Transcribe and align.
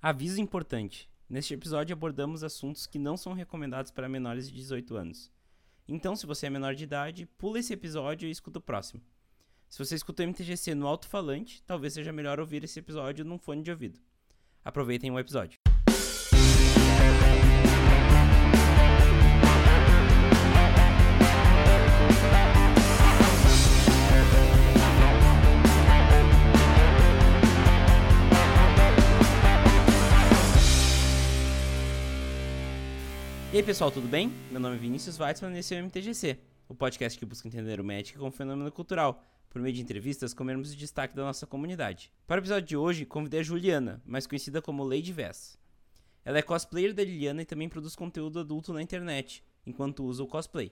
Aviso 0.00 0.40
importante: 0.40 1.10
neste 1.28 1.54
episódio 1.54 1.92
abordamos 1.92 2.44
assuntos 2.44 2.86
que 2.86 2.98
não 2.98 3.16
são 3.16 3.32
recomendados 3.32 3.90
para 3.90 4.08
menores 4.08 4.48
de 4.48 4.54
18 4.54 4.96
anos. 4.96 5.30
Então, 5.88 6.14
se 6.14 6.26
você 6.26 6.46
é 6.46 6.50
menor 6.50 6.74
de 6.74 6.84
idade, 6.84 7.26
pula 7.38 7.58
esse 7.58 7.72
episódio 7.72 8.28
e 8.28 8.30
escuta 8.30 8.58
o 8.58 8.62
próximo. 8.62 9.02
Se 9.68 9.78
você 9.78 9.96
escuta 9.96 10.22
o 10.22 10.26
MTGC 10.26 10.74
no 10.74 10.86
alto-falante, 10.86 11.62
talvez 11.62 11.94
seja 11.94 12.12
melhor 12.12 12.38
ouvir 12.38 12.62
esse 12.62 12.78
episódio 12.78 13.24
num 13.24 13.38
fone 13.38 13.62
de 13.62 13.70
ouvido. 13.70 13.98
Aproveitem 14.64 15.10
o 15.10 15.18
episódio. 15.18 15.58
E 33.50 33.56
aí 33.56 33.62
pessoal, 33.62 33.90
tudo 33.90 34.06
bem? 34.06 34.30
Meu 34.50 34.60
nome 34.60 34.76
é 34.76 34.78
Vinícius 34.78 35.18
Weitzman 35.18 35.56
e 35.56 35.60
esse 35.60 35.74
é 35.74 35.80
o 35.80 35.82
MTGC, 35.82 36.38
o 36.68 36.74
podcast 36.74 37.18
que 37.18 37.24
busca 37.24 37.48
entender 37.48 37.80
o 37.80 37.84
Magic 37.84 38.18
como 38.18 38.30
fenômeno 38.30 38.70
cultural, 38.70 39.24
por 39.48 39.62
meio 39.62 39.74
de 39.74 39.80
entrevistas 39.80 40.34
com 40.34 40.44
membros 40.44 40.70
de 40.70 40.76
destaque 40.76 41.16
da 41.16 41.24
nossa 41.24 41.46
comunidade. 41.46 42.12
Para 42.26 42.36
o 42.36 42.42
episódio 42.42 42.68
de 42.68 42.76
hoje, 42.76 43.06
convidei 43.06 43.40
a 43.40 43.42
Juliana, 43.42 44.02
mais 44.04 44.26
conhecida 44.26 44.60
como 44.60 44.84
Lady 44.84 45.14
Vess. 45.14 45.58
Ela 46.26 46.40
é 46.40 46.42
cosplayer 46.42 46.92
da 46.92 47.02
Liliana 47.02 47.40
e 47.40 47.46
também 47.46 47.70
produz 47.70 47.96
conteúdo 47.96 48.38
adulto 48.38 48.70
na 48.70 48.82
internet, 48.82 49.42
enquanto 49.66 50.04
usa 50.04 50.22
o 50.22 50.26
cosplay. 50.26 50.70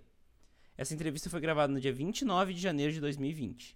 Essa 0.77 0.93
entrevista 0.93 1.31
foi 1.31 1.41
gravada 1.41 1.73
no 1.73 1.81
dia 1.81 1.95
29 1.95 2.53
de 2.53 2.61
janeiro 2.61 2.93
de 2.93 3.01
2020. 3.01 3.75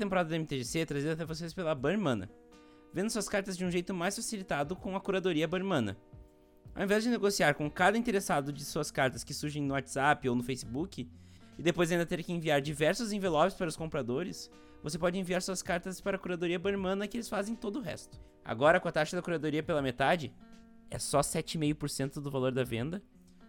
Temporada 0.00 0.30
da 0.30 0.36
MTGC 0.36 0.80
é 0.80 0.86
trazida 0.86 1.12
até 1.12 1.24
vocês 1.26 1.52
pela 1.52 1.74
Burmana, 1.74 2.30
vendo 2.92 3.10
suas 3.10 3.28
cartas 3.28 3.56
de 3.56 3.64
um 3.64 3.70
jeito 3.70 3.92
mais 3.92 4.16
facilitado 4.16 4.74
com 4.74 4.96
a 4.96 5.00
curadoria 5.00 5.46
Burmana. 5.46 5.96
Ao 6.74 6.82
invés 6.82 7.04
de 7.04 7.10
negociar 7.10 7.54
com 7.54 7.70
cada 7.70 7.98
interessado 7.98 8.52
de 8.52 8.64
suas 8.64 8.90
cartas 8.90 9.22
que 9.22 9.34
surgem 9.34 9.62
no 9.62 9.74
WhatsApp 9.74 10.26
ou 10.26 10.34
no 10.34 10.42
Facebook, 10.42 11.06
e 11.58 11.62
depois 11.62 11.92
ainda 11.92 12.06
ter 12.06 12.22
que 12.22 12.32
enviar 12.32 12.62
diversos 12.62 13.12
envelopes 13.12 13.54
para 13.54 13.68
os 13.68 13.76
compradores, 13.76 14.50
você 14.82 14.98
pode 14.98 15.18
enviar 15.18 15.42
suas 15.42 15.62
cartas 15.62 16.00
para 16.00 16.16
a 16.16 16.18
curadoria 16.18 16.58
Burmana 16.58 17.06
que 17.06 17.18
eles 17.18 17.28
fazem 17.28 17.54
todo 17.54 17.78
o 17.78 17.82
resto. 17.82 18.18
Agora, 18.42 18.80
com 18.80 18.88
a 18.88 18.92
taxa 18.92 19.14
da 19.14 19.22
curadoria 19.22 19.62
pela 19.62 19.82
metade, 19.82 20.34
é 20.90 20.98
só 20.98 21.20
7,5% 21.20 22.14
do 22.14 22.30
valor 22.30 22.52
da 22.52 22.64
venda. 22.64 23.02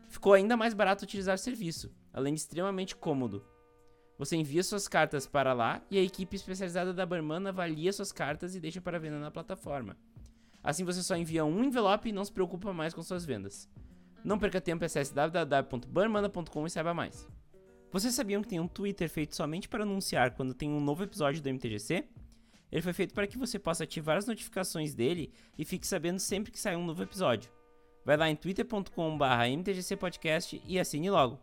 Ficou 0.09 0.33
ainda 0.33 0.57
mais 0.57 0.73
barato 0.73 1.05
utilizar 1.05 1.35
o 1.35 1.37
serviço, 1.37 1.89
além 2.11 2.33
de 2.33 2.41
extremamente 2.41 2.93
cômodo. 2.93 3.45
Você 4.21 4.37
envia 4.37 4.61
suas 4.61 4.87
cartas 4.87 5.25
para 5.25 5.51
lá 5.51 5.81
e 5.89 5.97
a 5.97 6.03
equipe 6.03 6.35
especializada 6.35 6.93
da 6.93 7.07
Barman 7.07 7.47
avalia 7.47 7.91
suas 7.91 8.11
cartas 8.11 8.53
e 8.53 8.59
deixa 8.59 8.79
para 8.79 8.99
venda 8.99 9.17
na 9.17 9.31
plataforma. 9.31 9.97
Assim 10.63 10.83
você 10.83 11.01
só 11.01 11.15
envia 11.15 11.43
um 11.43 11.63
envelope 11.63 12.07
e 12.07 12.11
não 12.11 12.23
se 12.23 12.31
preocupa 12.31 12.71
mais 12.71 12.93
com 12.93 13.01
suas 13.01 13.25
vendas. 13.25 13.67
Não 14.23 14.37
perca 14.37 14.61
tempo, 14.61 14.85
acesse 14.85 15.11
www.barmana.com 15.11 16.67
e 16.67 16.69
saiba 16.69 16.93
mais. 16.93 17.27
Vocês 17.91 18.13
sabiam 18.13 18.43
que 18.43 18.49
tem 18.49 18.59
um 18.59 18.67
Twitter 18.67 19.09
feito 19.09 19.35
somente 19.35 19.67
para 19.67 19.81
anunciar 19.81 20.35
quando 20.35 20.53
tem 20.53 20.69
um 20.69 20.79
novo 20.79 21.03
episódio 21.03 21.41
do 21.41 21.49
MTGC? 21.49 22.07
Ele 22.71 22.81
foi 22.83 22.93
feito 22.93 23.15
para 23.15 23.25
que 23.25 23.39
você 23.39 23.57
possa 23.57 23.85
ativar 23.85 24.17
as 24.17 24.27
notificações 24.27 24.93
dele 24.93 25.33
e 25.57 25.65
fique 25.65 25.87
sabendo 25.87 26.19
sempre 26.19 26.51
que 26.51 26.59
sai 26.59 26.75
um 26.75 26.85
novo 26.85 27.01
episódio. 27.01 27.51
Vai 28.05 28.17
lá 28.17 28.29
em 28.29 28.35
twitter.com/mtgcpodcast 28.35 30.61
e 30.63 30.79
assine 30.79 31.09
logo. 31.09 31.39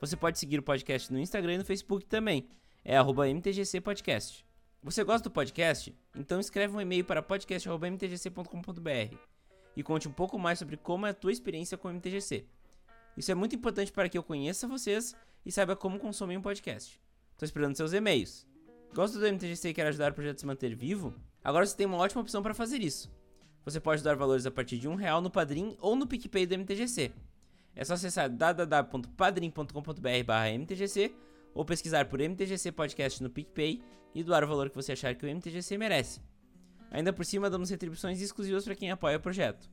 Você 0.00 0.16
pode 0.16 0.38
seguir 0.38 0.58
o 0.58 0.62
podcast 0.62 1.12
no 1.12 1.18
Instagram 1.18 1.54
e 1.54 1.58
no 1.58 1.64
Facebook 1.64 2.06
também. 2.06 2.48
É 2.84 2.96
@mtgcpodcast. 2.98 4.46
Você 4.82 5.02
gosta 5.02 5.28
do 5.28 5.32
podcast? 5.32 5.92
Então 6.16 6.38
escreve 6.38 6.76
um 6.76 6.80
e-mail 6.80 7.04
para 7.04 7.20
podcast@mtgc.com.br 7.20 9.16
e 9.76 9.82
conte 9.82 10.06
um 10.06 10.12
pouco 10.12 10.38
mais 10.38 10.60
sobre 10.60 10.76
como 10.76 11.04
é 11.06 11.10
a 11.10 11.14
tua 11.14 11.32
experiência 11.32 11.76
com 11.76 11.88
o 11.88 11.90
MTGC. 11.90 12.46
Isso 13.16 13.32
é 13.32 13.34
muito 13.34 13.56
importante 13.56 13.90
para 13.90 14.08
que 14.08 14.16
eu 14.16 14.22
conheça 14.22 14.68
vocês 14.68 15.16
e 15.44 15.50
saiba 15.50 15.74
como 15.74 15.98
consumir 15.98 16.36
um 16.36 16.42
podcast. 16.42 17.00
Estou 17.32 17.44
esperando 17.44 17.76
seus 17.76 17.92
e-mails. 17.92 18.46
Gosta 18.94 19.18
do 19.18 19.26
MTGC 19.26 19.70
e 19.70 19.74
quer 19.74 19.88
ajudar 19.88 20.12
o 20.12 20.14
projeto 20.14 20.36
a 20.36 20.38
se 20.40 20.46
manter 20.46 20.74
vivo? 20.76 21.12
Agora 21.42 21.66
você 21.66 21.76
tem 21.76 21.86
uma 21.86 21.98
ótima 21.98 22.22
opção 22.22 22.42
para 22.42 22.54
fazer 22.54 22.80
isso. 22.80 23.10
Você 23.64 23.80
pode 23.80 24.02
dar 24.02 24.14
valores 24.16 24.46
a 24.46 24.50
partir 24.50 24.78
de 24.78 24.88
um 24.88 24.94
real 24.94 25.20
no 25.20 25.30
Padrim 25.30 25.76
ou 25.80 25.96
no 25.96 26.06
PicPay 26.06 26.46
do 26.46 26.54
MTGC. 26.54 27.12
É 27.78 27.84
só 27.84 27.94
acessar 27.94 28.28
www.padrim.com.br/mtgc 28.28 31.14
ou 31.54 31.64
pesquisar 31.64 32.04
por 32.06 32.20
MTGC 32.20 32.72
Podcast 32.72 33.22
no 33.22 33.30
PicPay 33.30 33.80
e 34.12 34.24
doar 34.24 34.42
o 34.42 34.48
valor 34.48 34.68
que 34.68 34.74
você 34.74 34.90
achar 34.92 35.14
que 35.14 35.24
o 35.24 35.28
MTGC 35.28 35.78
merece. 35.78 36.20
Ainda 36.90 37.12
por 37.12 37.24
cima, 37.24 37.48
damos 37.48 37.70
retribuições 37.70 38.20
exclusivas 38.20 38.64
para 38.64 38.74
quem 38.74 38.90
apoia 38.90 39.16
o 39.16 39.20
projeto. 39.20 39.70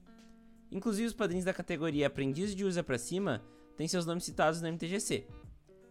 Inclusive, 0.71 1.07
os 1.07 1.15
padrinhos 1.15 1.45
da 1.45 1.53
categoria 1.53 2.05
Aprendiz 2.05 2.55
de 2.55 2.63
Usa 2.63 2.83
para 2.83 2.99
Cima 2.99 3.41
têm 3.75 3.87
seus 3.87 4.05
nomes 4.05 4.23
citados 4.23 4.61
no 4.61 4.67
MTGC. 4.67 5.25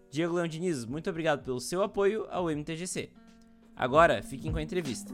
Diego 0.09 0.35
Leão 0.35 0.47
Diniz, 0.47 0.85
muito 0.85 1.11
obrigado 1.11 1.43
pelo 1.43 1.61
seu 1.61 1.83
apoio 1.83 2.29
ao 2.31 2.49
MTGC. 2.49 3.11
Agora, 3.75 4.23
fiquem 4.23 4.53
com 4.53 4.59
a 4.59 4.63
entrevista. 4.63 5.13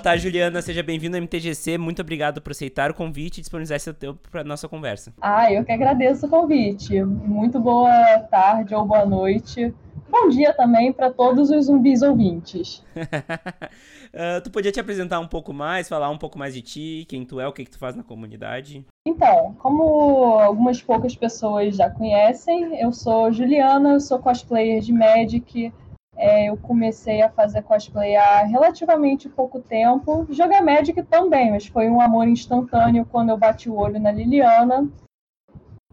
Tarde, 0.00 0.22
Juliana. 0.22 0.62
Seja 0.62 0.82
bem-vinda 0.82 1.16
ao 1.16 1.22
MTGC. 1.22 1.76
Muito 1.78 2.00
obrigado 2.02 2.40
por 2.40 2.52
aceitar 2.52 2.90
o 2.90 2.94
convite 2.94 3.38
e 3.38 3.40
disponibilizar 3.42 3.78
seu 3.78 3.94
tempo 3.94 4.18
para 4.30 4.42
nossa 4.42 4.68
conversa. 4.68 5.12
Ah, 5.20 5.52
eu 5.52 5.64
que 5.64 5.72
agradeço 5.72 6.26
o 6.26 6.28
convite. 6.28 7.02
Muito 7.02 7.60
boa 7.60 8.18
tarde 8.30 8.74
ou 8.74 8.84
boa 8.84 9.04
noite. 9.04 9.72
Bom 10.08 10.28
dia 10.28 10.52
também 10.52 10.92
para 10.92 11.10
todos 11.10 11.50
os 11.50 11.66
zumbis 11.66 12.02
ouvintes. 12.02 12.82
uh, 12.96 14.40
tu 14.42 14.50
podia 14.50 14.72
te 14.72 14.80
apresentar 14.80 15.20
um 15.20 15.28
pouco 15.28 15.52
mais, 15.52 15.88
falar 15.88 16.10
um 16.10 16.18
pouco 16.18 16.36
mais 16.36 16.52
de 16.52 16.62
ti, 16.62 17.06
quem 17.08 17.24
tu 17.24 17.38
é, 17.38 17.46
o 17.46 17.52
que, 17.52 17.64
que 17.64 17.70
tu 17.70 17.78
faz 17.78 17.94
na 17.94 18.02
comunidade? 18.02 18.84
Então, 19.06 19.54
como 19.60 19.84
algumas 20.40 20.82
poucas 20.82 21.14
pessoas 21.14 21.76
já 21.76 21.88
conhecem, 21.88 22.80
eu 22.80 22.92
sou 22.92 23.32
Juliana, 23.32 23.90
eu 23.90 24.00
sou 24.00 24.18
cosplayer 24.18 24.80
de 24.80 24.92
Magic, 24.92 25.72
é, 26.20 26.50
eu 26.50 26.56
comecei 26.58 27.22
a 27.22 27.30
fazer 27.30 27.62
cosplay 27.62 28.14
há 28.14 28.44
relativamente 28.44 29.26
pouco 29.26 29.58
tempo. 29.58 30.26
Jogar 30.28 30.62
Magic 30.62 31.02
também, 31.04 31.50
mas 31.50 31.66
foi 31.66 31.88
um 31.88 31.98
amor 31.98 32.28
instantâneo 32.28 33.06
quando 33.10 33.30
eu 33.30 33.38
bati 33.38 33.70
o 33.70 33.76
olho 33.76 33.98
na 33.98 34.12
Liliana. 34.12 34.86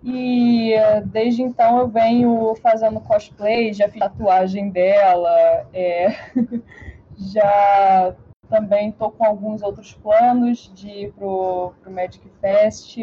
E 0.03 0.73
desde 1.05 1.41
então 1.41 1.79
eu 1.79 1.88
venho 1.88 2.53
fazendo 2.61 2.99
cosplay, 2.99 3.73
já 3.73 3.88
fiz 3.88 3.99
tatuagem 3.99 4.69
dela, 4.69 5.65
é, 5.73 6.09
já 7.17 8.13
também 8.49 8.89
estou 8.89 9.11
com 9.11 9.25
alguns 9.25 9.63
outros 9.63 9.94
planos 9.94 10.69
de 10.75 10.89
ir 10.89 11.13
pro, 11.13 11.73
pro 11.81 11.91
Magic 11.91 12.29
Fest. 12.41 12.97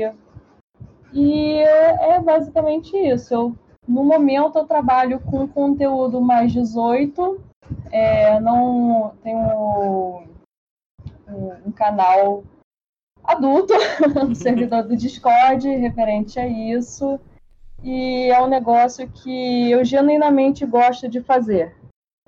E 1.12 1.58
é 1.60 2.20
basicamente 2.20 2.94
isso. 2.96 3.32
Eu 3.32 3.56
no 3.86 4.04
momento 4.04 4.58
eu 4.58 4.64
trabalho 4.64 5.20
com 5.20 5.46
conteúdo 5.46 6.20
mais 6.20 6.52
18, 6.52 7.40
é, 7.90 8.40
não 8.40 9.14
tenho 9.22 10.24
um, 11.28 11.52
um 11.66 11.72
canal 11.72 12.44
adulto 13.22 13.72
no 14.26 14.34
servidor 14.36 14.84
do 14.84 14.96
Discord 14.96 15.68
referente 15.68 16.38
a 16.38 16.46
isso. 16.46 17.18
E 17.82 18.30
é 18.30 18.40
um 18.40 18.48
negócio 18.48 19.06
que 19.10 19.70
eu 19.70 19.84
genuinamente 19.84 20.64
gosto 20.64 21.08
de 21.08 21.20
fazer. 21.20 21.76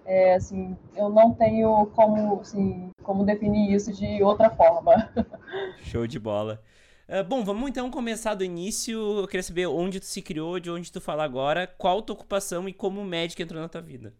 É, 0.04 0.34
assim, 0.34 0.76
eu 0.94 1.08
não 1.08 1.32
tenho 1.32 1.86
como, 1.96 2.40
assim, 2.40 2.90
como 3.02 3.24
definir 3.24 3.74
isso 3.74 3.92
de 3.92 4.22
outra 4.22 4.50
forma. 4.50 5.10
Show 5.82 6.06
de 6.06 6.18
bola. 6.18 6.60
Uh, 7.08 7.22
bom, 7.22 7.44
vamos 7.44 7.70
então 7.70 7.88
começar 7.88 8.34
do 8.34 8.42
início. 8.42 9.20
Eu 9.20 9.28
queria 9.28 9.42
saber 9.42 9.66
onde 9.66 10.00
tu 10.00 10.06
se 10.06 10.20
criou, 10.20 10.58
de 10.58 10.70
onde 10.70 10.90
tu 10.90 11.00
fala 11.00 11.22
agora, 11.22 11.64
qual 11.78 12.02
tua 12.02 12.14
ocupação 12.14 12.68
e 12.68 12.72
como 12.72 13.00
o 13.00 13.04
médico 13.04 13.40
entrou 13.40 13.62
na 13.62 13.68
tua 13.68 13.80
vida. 13.80 14.12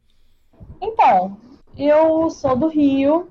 Então, 0.81 1.37
eu 1.77 2.31
sou 2.31 2.55
do 2.55 2.69
Rio, 2.69 3.29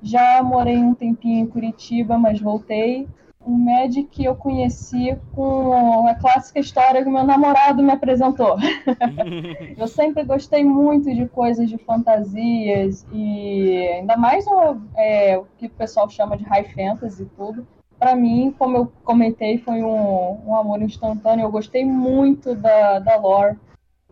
já 0.00 0.40
morei 0.40 0.76
um 0.76 0.94
tempinho 0.94 1.40
em 1.40 1.46
Curitiba, 1.48 2.16
mas 2.16 2.40
voltei. 2.40 3.08
o 3.40 3.50
Magic 3.50 4.24
eu 4.24 4.36
conheci 4.36 5.18
com 5.34 6.06
a 6.06 6.14
clássica 6.14 6.60
história 6.60 7.02
que 7.02 7.10
meu 7.10 7.24
namorado 7.24 7.82
me 7.82 7.90
apresentou. 7.90 8.56
eu 9.76 9.88
sempre 9.88 10.22
gostei 10.22 10.64
muito 10.64 11.12
de 11.12 11.26
coisas 11.26 11.68
de 11.68 11.76
fantasias 11.78 13.04
e 13.12 13.88
ainda 13.98 14.16
mais 14.16 14.46
o, 14.46 14.76
é, 14.96 15.36
o 15.38 15.44
que 15.58 15.66
o 15.66 15.70
pessoal 15.70 16.08
chama 16.08 16.36
de 16.36 16.44
high 16.44 16.72
fantasy 16.72 17.24
e 17.24 17.26
tudo. 17.26 17.66
Para 17.98 18.14
mim, 18.14 18.54
como 18.58 18.76
eu 18.76 18.92
comentei, 19.04 19.58
foi 19.58 19.82
um, 19.82 20.48
um 20.48 20.54
amor 20.54 20.82
instantâneo. 20.82 21.44
Eu 21.44 21.50
gostei 21.50 21.84
muito 21.84 22.54
da, 22.54 22.98
da 22.98 23.16
lore. 23.16 23.58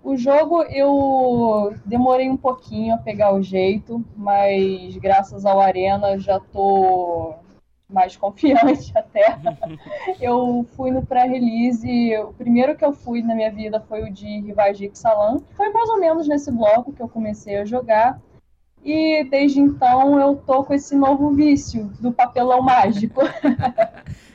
O 0.03 0.17
jogo 0.17 0.63
eu 0.65 1.75
demorei 1.85 2.29
um 2.29 2.37
pouquinho 2.37 2.95
a 2.95 2.99
pegar 2.99 3.35
o 3.35 3.43
jeito, 3.43 4.05
mas 4.15 4.97
graças 4.99 5.47
ao 5.47 5.59
Arena 5.59 6.19
já 6.19 6.39
tô 6.39 7.35
mais 7.89 8.15
confiante 8.19 8.93
até. 8.97 9.39
eu 10.21 10.67
fui 10.77 10.91
no 10.91 11.07
pré-release, 11.07 12.19
o 12.19 12.35
primeiro 12.35 12.77
que 12.77 12.85
eu 12.85 12.93
fui 12.93 13.23
na 13.23 13.35
minha 13.35 13.51
vida 13.51 13.81
foi 13.81 14.03
o 14.03 14.13
de 14.13 14.41
Rivajik 14.41 14.99
Salam, 14.99 15.41
foi 15.57 15.71
mais 15.71 15.89
ou 15.89 15.99
menos 15.99 16.29
nesse 16.29 16.51
bloco 16.51 16.93
que 16.93 17.01
eu 17.01 17.09
comecei 17.09 17.57
a 17.57 17.65
jogar. 17.65 18.21
E 18.85 19.25
desde 19.25 19.61
então 19.61 20.21
eu 20.21 20.37
tô 20.37 20.63
com 20.63 20.75
esse 20.75 20.95
novo 20.95 21.31
vício 21.31 21.91
do 22.01 22.13
papelão 22.13 22.61
mágico. 22.61 23.23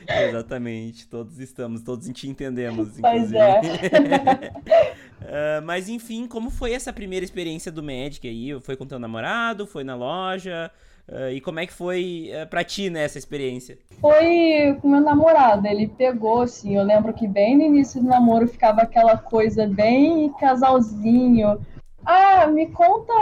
Exatamente, 0.08 1.06
todos 1.06 1.38
estamos, 1.38 1.82
todos 1.82 2.08
te 2.08 2.28
entendemos. 2.28 2.98
Pois 3.00 3.32
é. 3.32 3.60
uh, 5.20 5.62
mas 5.64 5.88
enfim, 5.88 6.26
como 6.26 6.50
foi 6.50 6.72
essa 6.72 6.92
primeira 6.92 7.24
experiência 7.24 7.70
do 7.70 7.80
Magic 7.80 8.26
aí? 8.26 8.60
Foi 8.60 8.76
com 8.76 8.84
teu 8.84 8.98
namorado? 8.98 9.68
Foi 9.68 9.84
na 9.84 9.94
loja? 9.94 10.68
Uh, 11.08 11.30
e 11.32 11.40
como 11.40 11.60
é 11.60 11.66
que 11.66 11.72
foi 11.72 12.30
uh, 12.30 12.48
pra 12.48 12.62
ti, 12.62 12.90
né, 12.90 13.04
essa 13.04 13.18
experiência? 13.18 13.78
Foi 14.00 14.76
com 14.80 14.88
meu 14.88 15.00
namorado, 15.00 15.66
ele 15.66 15.88
pegou, 15.88 16.42
assim, 16.42 16.76
eu 16.76 16.84
lembro 16.84 17.12
que 17.12 17.26
bem 17.26 17.56
no 17.56 17.64
início 17.64 18.00
do 18.00 18.08
namoro 18.08 18.46
ficava 18.46 18.82
aquela 18.82 19.16
coisa 19.16 19.66
bem 19.66 20.32
casalzinho. 20.40 21.60
Ah, 22.04 22.46
me 22.46 22.66
conta 22.68 23.12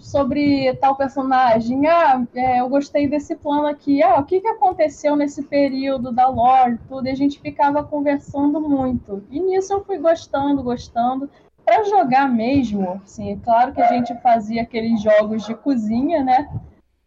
sobre 0.00 0.74
tal 0.74 0.96
personagem. 0.96 1.86
Ah, 1.86 2.26
é, 2.34 2.60
eu 2.60 2.68
gostei 2.68 3.08
desse 3.08 3.36
plano 3.36 3.66
aqui. 3.66 4.02
Ah, 4.02 4.18
o 4.18 4.24
que, 4.24 4.40
que 4.40 4.48
aconteceu 4.48 5.14
nesse 5.14 5.42
período 5.42 6.10
da 6.12 6.26
lore, 6.28 6.78
tudo. 6.88 7.06
E 7.06 7.10
a 7.10 7.14
gente 7.14 7.40
ficava 7.40 7.84
conversando 7.84 8.60
muito. 8.60 9.24
E 9.30 9.38
nisso 9.40 9.72
eu 9.72 9.84
fui 9.84 9.98
gostando, 9.98 10.62
gostando. 10.62 11.30
Para 11.64 11.84
jogar 11.84 12.28
mesmo, 12.28 13.00
assim, 13.04 13.38
claro 13.38 13.72
que 13.72 13.80
a 13.80 13.88
gente 13.88 14.14
fazia 14.20 14.62
aqueles 14.62 15.00
jogos 15.00 15.46
de 15.46 15.54
cozinha, 15.54 16.22
né? 16.22 16.50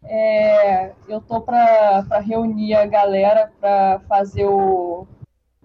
É, 0.02 0.92
eu 1.06 1.20
tô 1.20 1.40
para 1.40 2.00
reunir 2.20 2.74
a 2.74 2.86
galera 2.86 3.52
para 3.60 4.00
fazer 4.08 4.46
o 4.46 5.06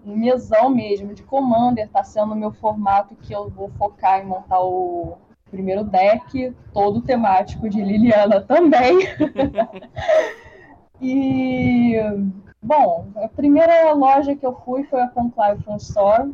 mesão 0.04 0.68
mesmo 0.68 1.14
de 1.14 1.22
Commander, 1.22 1.88
tá 1.88 2.04
sendo 2.04 2.34
o 2.34 2.36
meu 2.36 2.52
formato 2.52 3.16
que 3.16 3.32
eu 3.32 3.48
vou 3.48 3.70
focar 3.70 4.20
em 4.20 4.26
montar 4.26 4.60
o 4.60 5.16
primeiro 5.54 5.84
deck, 5.84 6.52
todo 6.72 7.00
temático 7.00 7.68
de 7.68 7.80
Liliana 7.80 8.40
também. 8.40 8.98
e 11.00 11.94
bom, 12.60 13.06
a 13.16 13.28
primeira 13.28 13.92
loja 13.92 14.34
que 14.34 14.44
eu 14.44 14.52
fui 14.64 14.82
foi 14.84 15.00
a 15.00 15.08
Conclave 15.08 15.62
Fan 15.62 15.76
Store. 15.76 16.32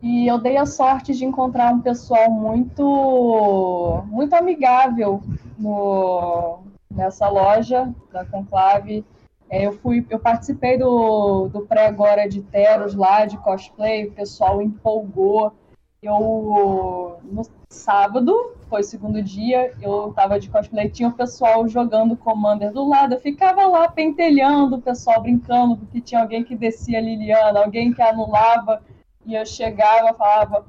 E 0.00 0.26
eu 0.26 0.38
dei 0.38 0.56
a 0.56 0.64
sorte 0.64 1.12
de 1.12 1.24
encontrar 1.24 1.74
um 1.74 1.80
pessoal 1.80 2.30
muito 2.30 4.02
muito 4.06 4.34
amigável 4.34 5.20
no, 5.58 6.60
nessa 6.88 7.28
loja 7.28 7.92
da 8.12 8.24
Conclave. 8.24 9.04
É, 9.50 9.66
eu 9.66 9.72
fui, 9.72 10.06
eu 10.08 10.20
participei 10.20 10.78
do, 10.78 11.48
do 11.48 11.62
pré 11.62 11.88
agora 11.88 12.28
de 12.28 12.40
Teros 12.40 12.94
lá 12.94 13.26
de 13.26 13.36
cosplay, 13.38 14.06
o 14.06 14.12
pessoal 14.12 14.62
empolgou. 14.62 15.52
Eu 16.00 17.18
no 17.24 17.42
sábado, 17.68 18.54
foi 18.70 18.80
o 18.82 18.84
segundo 18.84 19.20
dia, 19.20 19.74
eu 19.82 20.12
tava 20.14 20.38
de 20.38 20.48
cosplay, 20.48 20.88
tinha 20.88 21.08
o 21.08 21.12
pessoal 21.12 21.68
jogando 21.68 22.16
Commander 22.16 22.72
do 22.72 22.88
lado, 22.88 23.14
eu 23.14 23.20
ficava 23.20 23.66
lá 23.66 23.88
pentelhando 23.88 24.76
o 24.76 24.80
pessoal, 24.80 25.20
brincando, 25.20 25.76
porque 25.76 26.00
tinha 26.00 26.20
alguém 26.20 26.44
que 26.44 26.54
descia 26.54 26.98
a 26.98 27.02
Liliana, 27.02 27.60
alguém 27.60 27.92
que 27.92 28.00
anulava, 28.00 28.80
e 29.26 29.34
eu 29.34 29.44
chegava 29.44 30.10
e 30.10 30.14
falava, 30.14 30.64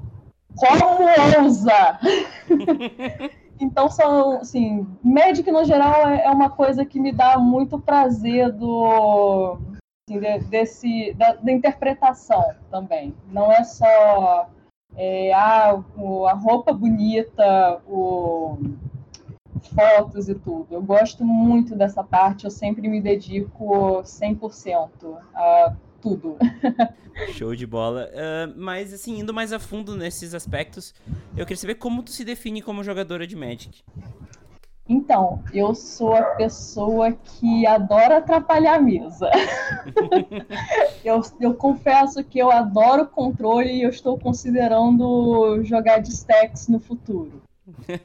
como 0.55 1.43
ousa? 1.43 1.99
Então, 3.61 3.87
são, 3.89 4.39
assim, 4.39 4.87
Magic 5.03 5.51
no 5.51 5.63
geral 5.63 6.09
é, 6.09 6.23
é 6.25 6.31
uma 6.31 6.49
coisa 6.49 6.83
que 6.83 6.99
me 6.99 7.11
dá 7.11 7.37
muito 7.37 7.79
prazer 7.79 8.51
do, 8.51 9.59
assim, 10.09 10.19
de, 10.19 10.39
desse, 10.45 11.13
da, 11.13 11.33
da, 11.33 11.51
interpretação 11.51 12.43
também. 12.71 13.13
Não 13.27 13.51
é 13.51 13.63
só 13.63 14.49
é, 14.95 15.33
ah, 15.33 15.81
o, 15.95 16.25
a 16.25 16.33
roupa 16.33 16.73
bonita, 16.73 17.81
o, 17.87 18.57
fotos 19.73 20.29
e 20.29 20.35
tudo. 20.35 20.67
Eu 20.71 20.81
gosto 20.81 21.23
muito 21.23 21.75
dessa 21.75 22.03
parte, 22.03 22.45
eu 22.45 22.51
sempre 22.51 22.87
me 22.87 23.01
dedico 23.01 24.01
100% 24.03 25.17
a 25.35 25.73
tudo. 26.01 26.37
Show 27.33 27.55
de 27.55 27.67
bola. 27.67 28.09
Uh, 28.09 28.53
mas, 28.57 28.93
assim, 28.93 29.19
indo 29.19 29.33
mais 29.33 29.53
a 29.53 29.59
fundo 29.59 29.95
nesses 29.95 30.33
aspectos, 30.33 30.93
eu 31.35 31.45
queria 31.45 31.57
saber 31.57 31.75
como 31.75 32.03
tu 32.03 32.11
se 32.11 32.25
define 32.25 32.61
como 32.61 32.83
jogadora 32.83 33.27
de 33.27 33.35
Magic. 33.35 33.83
Então, 34.91 35.41
eu 35.53 35.73
sou 35.73 36.13
a 36.13 36.21
pessoa 36.21 37.13
que 37.13 37.65
adora 37.65 38.17
atrapalhar 38.17 38.75
a 38.75 38.81
mesa. 38.81 39.31
eu, 41.01 41.21
eu 41.39 41.53
confesso 41.53 42.21
que 42.25 42.37
eu 42.37 42.51
adoro 42.51 43.07
controle 43.07 43.71
e 43.71 43.83
eu 43.83 43.89
estou 43.89 44.19
considerando 44.19 45.63
jogar 45.63 45.99
de 45.99 46.09
stacks 46.09 46.67
no 46.67 46.77
futuro. 46.77 47.41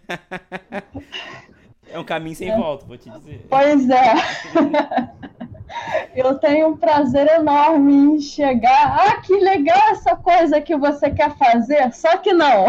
é 1.91 1.99
um 1.99 2.05
caminho 2.05 2.37
sem 2.37 2.51
é. 2.51 2.57
volta, 2.57 2.87
vou 2.87 2.97
te 2.97 3.11
dizer. 3.11 3.45
Pois 3.51 3.91
é. 3.91 4.15
Eu 6.15 6.39
tenho 6.39 6.69
um 6.69 6.77
prazer 6.77 7.27
enorme 7.27 7.93
em 7.93 8.21
chegar. 8.21 8.97
Ah, 8.99 9.21
que 9.21 9.35
legal 9.35 9.91
essa 9.91 10.15
coisa 10.15 10.61
que 10.61 10.77
você 10.77 11.11
quer 11.11 11.37
fazer, 11.37 11.93
só 11.93 12.17
que 12.19 12.33
não. 12.33 12.67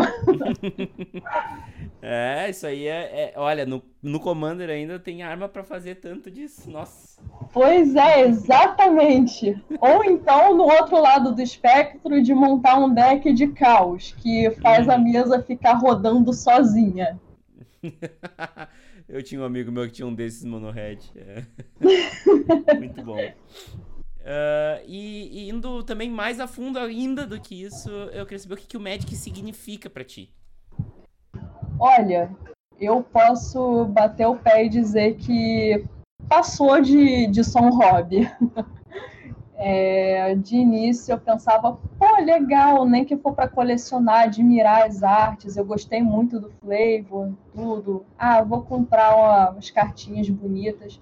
É, 2.01 2.49
isso 2.49 2.67
aí 2.67 2.87
é. 2.87 3.33
é 3.33 3.33
olha, 3.35 3.65
no, 3.65 3.83
no 4.01 4.19
Commander 4.19 4.69
ainda 4.69 4.99
tem 4.99 5.23
arma 5.23 5.49
para 5.49 5.63
fazer 5.63 5.95
tanto 5.95 6.29
disso. 6.29 6.69
Nossa. 6.69 7.21
Pois 7.51 7.95
é, 7.95 8.21
exatamente. 8.21 9.61
Ou 9.79 10.03
então, 10.03 10.55
no 10.55 10.63
outro 10.63 11.01
lado 11.01 11.33
do 11.33 11.41
espectro, 11.41 12.21
de 12.21 12.33
montar 12.33 12.77
um 12.77 12.93
deck 12.93 13.33
de 13.33 13.47
caos, 13.47 14.15
que 14.21 14.51
faz 14.61 14.87
a 14.87 14.97
mesa 14.97 15.41
ficar 15.41 15.73
rodando 15.73 16.31
sozinha. 16.33 17.19
Eu 19.07 19.23
tinha 19.23 19.39
um 19.39 19.45
amigo 19.45 19.71
meu 19.71 19.85
que 19.85 19.93
tinha 19.93 20.07
um 20.07 20.13
desses 20.13 20.43
monohead. 20.43 20.99
É. 21.15 21.43
Muito 22.75 23.01
bom. 23.03 23.17
Uh, 23.17 24.83
e, 24.85 25.45
e, 25.45 25.49
indo 25.49 25.81
também 25.83 26.09
mais 26.09 26.41
a 26.41 26.47
fundo 26.47 26.77
ainda 26.77 27.25
do 27.25 27.39
que 27.39 27.63
isso, 27.63 27.89
eu 27.89 28.25
queria 28.25 28.39
saber 28.39 28.55
o 28.55 28.57
que, 28.57 28.67
que 28.67 28.75
o 28.75 28.81
Magic 28.81 29.15
significa 29.15 29.89
para 29.89 30.03
ti. 30.03 30.33
Olha, 31.79 32.29
eu 32.79 33.03
posso 33.03 33.85
bater 33.85 34.27
o 34.27 34.35
pé 34.35 34.65
e 34.65 34.69
dizer 34.69 35.15
que 35.15 35.85
passou 36.27 36.81
de, 36.81 37.27
de 37.27 37.43
só 37.43 37.59
um 37.59 37.69
hobby. 37.69 38.29
É, 39.59 40.35
de 40.35 40.55
início 40.55 41.11
eu 41.11 41.19
pensava, 41.19 41.79
pô, 41.97 42.23
legal, 42.23 42.85
nem 42.85 43.03
que 43.03 43.17
for 43.17 43.33
para 43.33 43.47
colecionar, 43.47 44.25
admirar 44.25 44.85
as 44.85 45.01
artes, 45.01 45.57
eu 45.57 45.65
gostei 45.65 45.99
muito 45.99 46.39
do 46.39 46.51
flavor, 46.61 47.33
tudo. 47.55 48.05
Ah, 48.15 48.43
vou 48.43 48.61
comprar 48.61 49.15
uma, 49.15 49.49
umas 49.49 49.71
cartinhas 49.71 50.29
bonitas. 50.29 51.01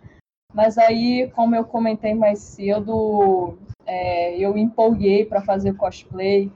Mas 0.53 0.77
aí, 0.77 1.29
como 1.35 1.53
eu 1.53 1.65
comentei 1.65 2.13
mais 2.13 2.39
cedo, 2.39 3.57
é, 3.85 4.37
eu 4.37 4.57
empolguei 4.57 5.25
para 5.25 5.41
fazer 5.41 5.75
cosplay. 5.75 6.49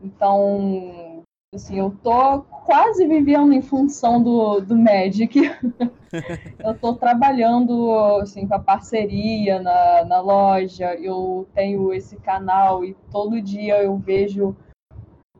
Então, 0.00 1.09
Assim, 1.52 1.80
eu 1.80 1.90
tô 2.00 2.42
quase 2.42 3.04
vivendo 3.08 3.52
em 3.52 3.60
função 3.60 4.22
do, 4.22 4.60
do 4.60 4.78
Magic. 4.78 5.36
eu 6.60 6.78
tô 6.78 6.94
trabalhando 6.94 7.92
assim, 8.20 8.46
com 8.46 8.54
a 8.54 8.60
parceria 8.60 9.60
na, 9.60 10.04
na 10.04 10.20
loja, 10.20 10.94
eu 10.94 11.48
tenho 11.52 11.92
esse 11.92 12.16
canal 12.18 12.84
e 12.84 12.94
todo 13.10 13.42
dia 13.42 13.82
eu 13.82 13.96
vejo 13.96 14.54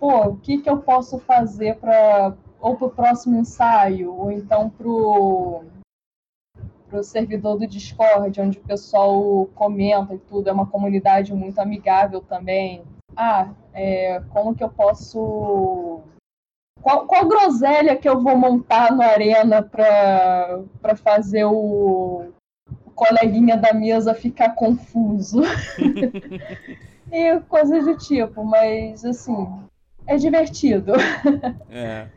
pô, 0.00 0.30
o 0.30 0.36
que, 0.38 0.58
que 0.58 0.68
eu 0.68 0.78
posso 0.78 1.16
fazer 1.20 1.76
para 1.76 2.34
ou 2.58 2.76
para 2.76 2.86
o 2.88 2.90
próximo 2.90 3.38
ensaio, 3.38 4.12
ou 4.12 4.32
então 4.32 4.68
para 4.68 4.88
o 4.88 5.62
servidor 7.04 7.56
do 7.56 7.68
Discord, 7.68 8.40
onde 8.40 8.58
o 8.58 8.64
pessoal 8.64 9.46
comenta 9.54 10.12
e 10.12 10.18
tudo, 10.18 10.48
é 10.48 10.52
uma 10.52 10.66
comunidade 10.66 11.32
muito 11.32 11.60
amigável 11.60 12.20
também. 12.20 12.82
Ah, 13.16 13.48
é, 13.72 14.22
como 14.30 14.54
que 14.54 14.64
eu 14.64 14.68
posso. 14.68 16.00
Qual, 16.80 17.06
qual 17.06 17.28
groselha 17.28 17.96
que 17.96 18.08
eu 18.08 18.20
vou 18.20 18.36
montar 18.36 18.90
no 18.92 19.02
Arena 19.02 19.62
para 19.62 20.96
fazer 20.96 21.44
o, 21.44 22.32
coleguinha 23.00 23.56
da 23.56 23.72
mesa 23.72 24.12
ficar 24.12 24.50
confuso. 24.50 25.40
e 27.10 27.40
coisas 27.48 27.86
do 27.86 27.96
tipo, 27.96 28.44
mas 28.44 29.02
assim, 29.06 29.64
é 30.06 30.16
divertido. 30.16 30.92
É. 31.70 32.08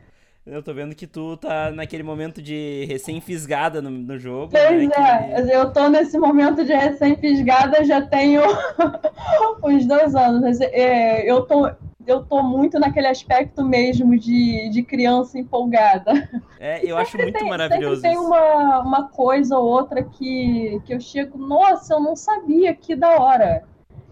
Eu 0.46 0.62
tô 0.62 0.74
vendo 0.74 0.94
que 0.94 1.08
tu 1.08 1.38
tá 1.38 1.72
naquele 1.72 2.04
momento 2.04 2.42
de 2.42 2.84
recém-fisgada 2.86 3.82
no, 3.82 3.90
no 3.90 4.20
jogo. 4.20 4.52
Pois 4.52 4.90
né, 4.90 5.32
é, 5.32 5.42
que... 5.42 5.52
eu 5.52 5.72
tô 5.72 5.88
nesse 5.88 6.18
momento 6.18 6.66
de 6.66 6.74
recém-fisgada 6.74 7.86
já 7.86 8.02
tenho 8.02 8.42
uns 9.64 9.86
dois 9.86 10.14
anos. 10.14 10.60
É, 10.60 11.30
eu 11.30 11.44
tô, 11.44 11.72
eu 12.06 12.26
tô 12.26 12.44
muito 12.44 12.78
naquele 12.78 13.08
aspecto 13.08 13.64
mesmo 13.64 14.20
de, 14.20 14.70
de 14.70 14.84
criança 14.84 15.40
empolgada. 15.40 16.12
É, 16.60 16.86
eu 16.86 16.98
acho 16.98 17.18
muito 17.18 17.40
tem, 17.40 17.48
maravilhoso. 17.48 18.02
Sempre 18.02 18.18
tem 18.18 18.26
uma, 18.26 18.80
uma 18.82 19.08
coisa 19.08 19.58
ou 19.58 19.66
outra 19.66 20.04
que, 20.04 20.82
que 20.86 20.94
eu 20.94 21.00
chego, 21.00 21.38
nossa, 21.38 21.94
eu 21.94 22.02
não 22.02 22.18
sabia, 22.18 22.74
que 22.74 22.98
da 22.98 23.18
hora. 23.18 23.64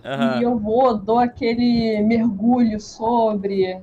Uhum. 0.04 0.40
E 0.40 0.44
eu 0.44 0.58
vou, 0.58 0.98
dou 0.98 1.20
aquele 1.20 2.02
mergulho 2.02 2.80
sobre 2.80 3.82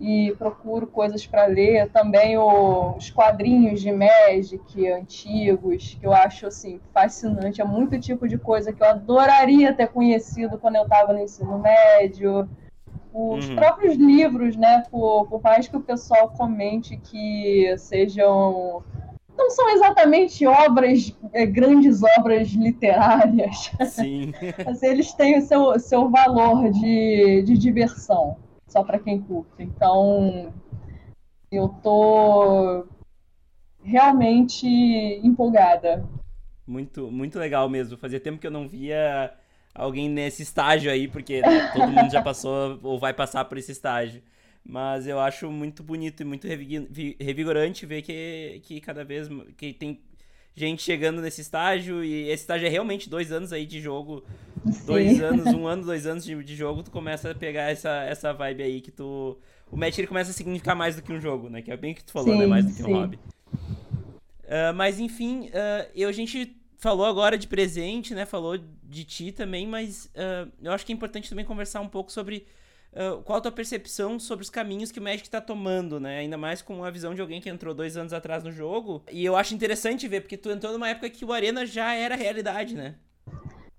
e 0.00 0.32
procuro 0.38 0.86
coisas 0.86 1.26
para 1.26 1.46
ler. 1.46 1.90
Também 1.90 2.38
os 2.38 3.10
quadrinhos 3.10 3.80
de 3.80 3.92
Magic 3.92 4.88
antigos, 4.88 5.96
que 6.00 6.06
eu 6.06 6.12
acho 6.12 6.46
assim 6.46 6.80
fascinante. 6.92 7.60
É 7.60 7.64
muito 7.64 7.98
tipo 7.98 8.28
de 8.28 8.38
coisa 8.38 8.72
que 8.72 8.82
eu 8.82 8.88
adoraria 8.88 9.72
ter 9.72 9.88
conhecido 9.88 10.58
quando 10.58 10.76
eu 10.76 10.84
estava 10.84 11.12
no 11.12 11.20
ensino 11.20 11.58
médio. 11.58 12.48
Os 13.12 13.48
uhum. 13.48 13.56
próprios 13.56 13.96
livros, 13.96 14.56
né? 14.56 14.84
Por, 14.90 15.26
por 15.26 15.42
mais 15.42 15.66
que 15.66 15.76
o 15.76 15.80
pessoal 15.80 16.30
comente 16.36 16.96
que 16.96 17.74
sejam 17.78 18.82
não 19.36 19.50
são 19.50 19.70
exatamente 19.70 20.44
obras, 20.44 21.16
é, 21.32 21.46
grandes 21.46 22.02
obras 22.18 22.48
literárias. 22.48 23.70
Sim. 23.86 24.32
Mas 24.66 24.82
eles 24.82 25.12
têm 25.12 25.38
o 25.38 25.42
seu, 25.42 25.78
seu 25.78 26.10
valor 26.10 26.70
de, 26.70 27.42
de 27.42 27.56
diversão 27.56 28.36
só 28.68 28.84
para 28.84 28.98
quem 28.98 29.20
curte. 29.20 29.62
Então, 29.62 30.52
eu 31.50 31.68
tô 31.82 32.86
realmente 33.82 34.66
empolgada. 35.24 36.06
Muito, 36.66 37.10
muito 37.10 37.38
legal 37.38 37.68
mesmo. 37.68 37.96
Fazia 37.96 38.20
tempo 38.20 38.38
que 38.38 38.46
eu 38.46 38.50
não 38.50 38.68
via 38.68 39.32
alguém 39.74 40.08
nesse 40.08 40.42
estágio 40.42 40.90
aí, 40.90 41.08
porque 41.08 41.40
né, 41.40 41.70
todo 41.72 41.90
mundo 41.90 42.10
já 42.10 42.22
passou 42.22 42.78
ou 42.82 42.98
vai 42.98 43.14
passar 43.14 43.44
por 43.46 43.56
esse 43.56 43.72
estágio. 43.72 44.22
Mas 44.62 45.06
eu 45.06 45.18
acho 45.18 45.50
muito 45.50 45.82
bonito 45.82 46.20
e 46.20 46.24
muito 46.26 46.46
revigorante 46.46 47.86
ver 47.86 48.02
que, 48.02 48.60
que 48.64 48.80
cada 48.82 49.02
vez 49.02 49.28
que 49.56 49.72
tem 49.72 49.98
gente 50.58 50.82
chegando 50.82 51.22
nesse 51.22 51.40
estágio, 51.40 52.04
e 52.04 52.28
esse 52.28 52.42
estágio 52.42 52.66
é 52.66 52.68
realmente 52.68 53.08
dois 53.08 53.32
anos 53.32 53.52
aí 53.52 53.64
de 53.64 53.80
jogo. 53.80 54.24
Sim. 54.70 54.86
Dois 54.86 55.20
anos, 55.22 55.46
um 55.54 55.66
ano, 55.66 55.84
dois 55.84 56.06
anos 56.06 56.24
de, 56.24 56.42
de 56.42 56.56
jogo, 56.56 56.82
tu 56.82 56.90
começa 56.90 57.30
a 57.30 57.34
pegar 57.34 57.70
essa, 57.70 58.02
essa 58.04 58.32
vibe 58.32 58.62
aí 58.62 58.80
que 58.80 58.90
tu. 58.90 59.38
O 59.70 59.76
match 59.76 59.98
ele 59.98 60.06
começa 60.06 60.30
a 60.30 60.34
significar 60.34 60.74
mais 60.74 60.96
do 60.96 61.02
que 61.02 61.12
um 61.12 61.20
jogo, 61.20 61.48
né? 61.48 61.62
Que 61.62 61.70
é 61.70 61.76
bem 61.76 61.92
o 61.92 61.94
que 61.94 62.04
tu 62.04 62.12
falou, 62.12 62.32
sim, 62.32 62.38
né? 62.38 62.46
Mais 62.46 62.64
do 62.64 62.72
que 62.72 62.82
sim. 62.82 62.92
um 62.92 62.96
hobby. 62.96 63.18
Uh, 64.48 64.74
mas 64.74 64.98
enfim, 64.98 65.48
uh, 65.48 65.90
eu, 65.94 66.08
a 66.08 66.12
gente 66.12 66.56
falou 66.78 67.04
agora 67.04 67.36
de 67.36 67.46
presente, 67.46 68.14
né? 68.14 68.24
Falou 68.24 68.58
de 68.58 69.04
ti 69.04 69.30
também, 69.30 69.66
mas 69.66 70.06
uh, 70.14 70.50
eu 70.62 70.72
acho 70.72 70.86
que 70.86 70.92
é 70.92 70.94
importante 70.94 71.28
também 71.28 71.44
conversar 71.44 71.80
um 71.80 71.88
pouco 71.88 72.10
sobre 72.10 72.46
Uh, 72.98 73.22
qual 73.22 73.38
a 73.38 73.40
tua 73.40 73.52
percepção 73.52 74.18
sobre 74.18 74.42
os 74.42 74.50
caminhos 74.50 74.90
que 74.90 74.98
o 74.98 75.02
Magic 75.02 75.22
está 75.22 75.40
tomando, 75.40 76.00
né? 76.00 76.18
Ainda 76.18 76.36
mais 76.36 76.60
com 76.60 76.82
a 76.82 76.90
visão 76.90 77.14
de 77.14 77.20
alguém 77.20 77.40
que 77.40 77.48
entrou 77.48 77.72
dois 77.72 77.96
anos 77.96 78.12
atrás 78.12 78.42
no 78.42 78.50
jogo. 78.50 79.04
E 79.12 79.24
eu 79.24 79.36
acho 79.36 79.54
interessante 79.54 80.08
ver, 80.08 80.22
porque 80.22 80.36
tu 80.36 80.50
entrou 80.50 80.72
numa 80.72 80.88
época 80.88 81.08
que 81.08 81.24
o 81.24 81.32
Arena 81.32 81.64
já 81.64 81.94
era 81.94 82.16
realidade, 82.16 82.74
né? 82.74 82.96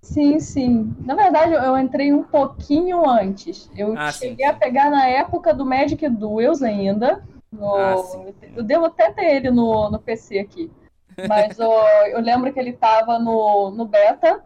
Sim, 0.00 0.40
sim. 0.40 0.96
Na 1.00 1.14
verdade, 1.14 1.52
eu 1.52 1.76
entrei 1.76 2.14
um 2.14 2.22
pouquinho 2.22 3.06
antes. 3.06 3.70
Eu 3.76 3.94
ah, 3.94 4.10
cheguei 4.10 4.46
sim. 4.46 4.50
a 4.50 4.54
pegar 4.54 4.90
na 4.90 5.06
época 5.06 5.52
do 5.52 5.66
Magic 5.66 6.08
Duels 6.08 6.62
ainda. 6.62 7.22
No... 7.52 7.74
Ah, 7.74 7.96
eu 8.56 8.62
devo 8.62 8.86
até 8.86 9.12
ter 9.12 9.36
ele 9.36 9.50
no, 9.50 9.90
no 9.90 9.98
PC 9.98 10.38
aqui. 10.38 10.70
Mas 11.28 11.58
eu, 11.58 11.70
eu 12.10 12.20
lembro 12.20 12.50
que 12.52 12.58
ele 12.58 12.70
estava 12.70 13.18
no, 13.18 13.70
no 13.70 13.84
beta. 13.84 14.42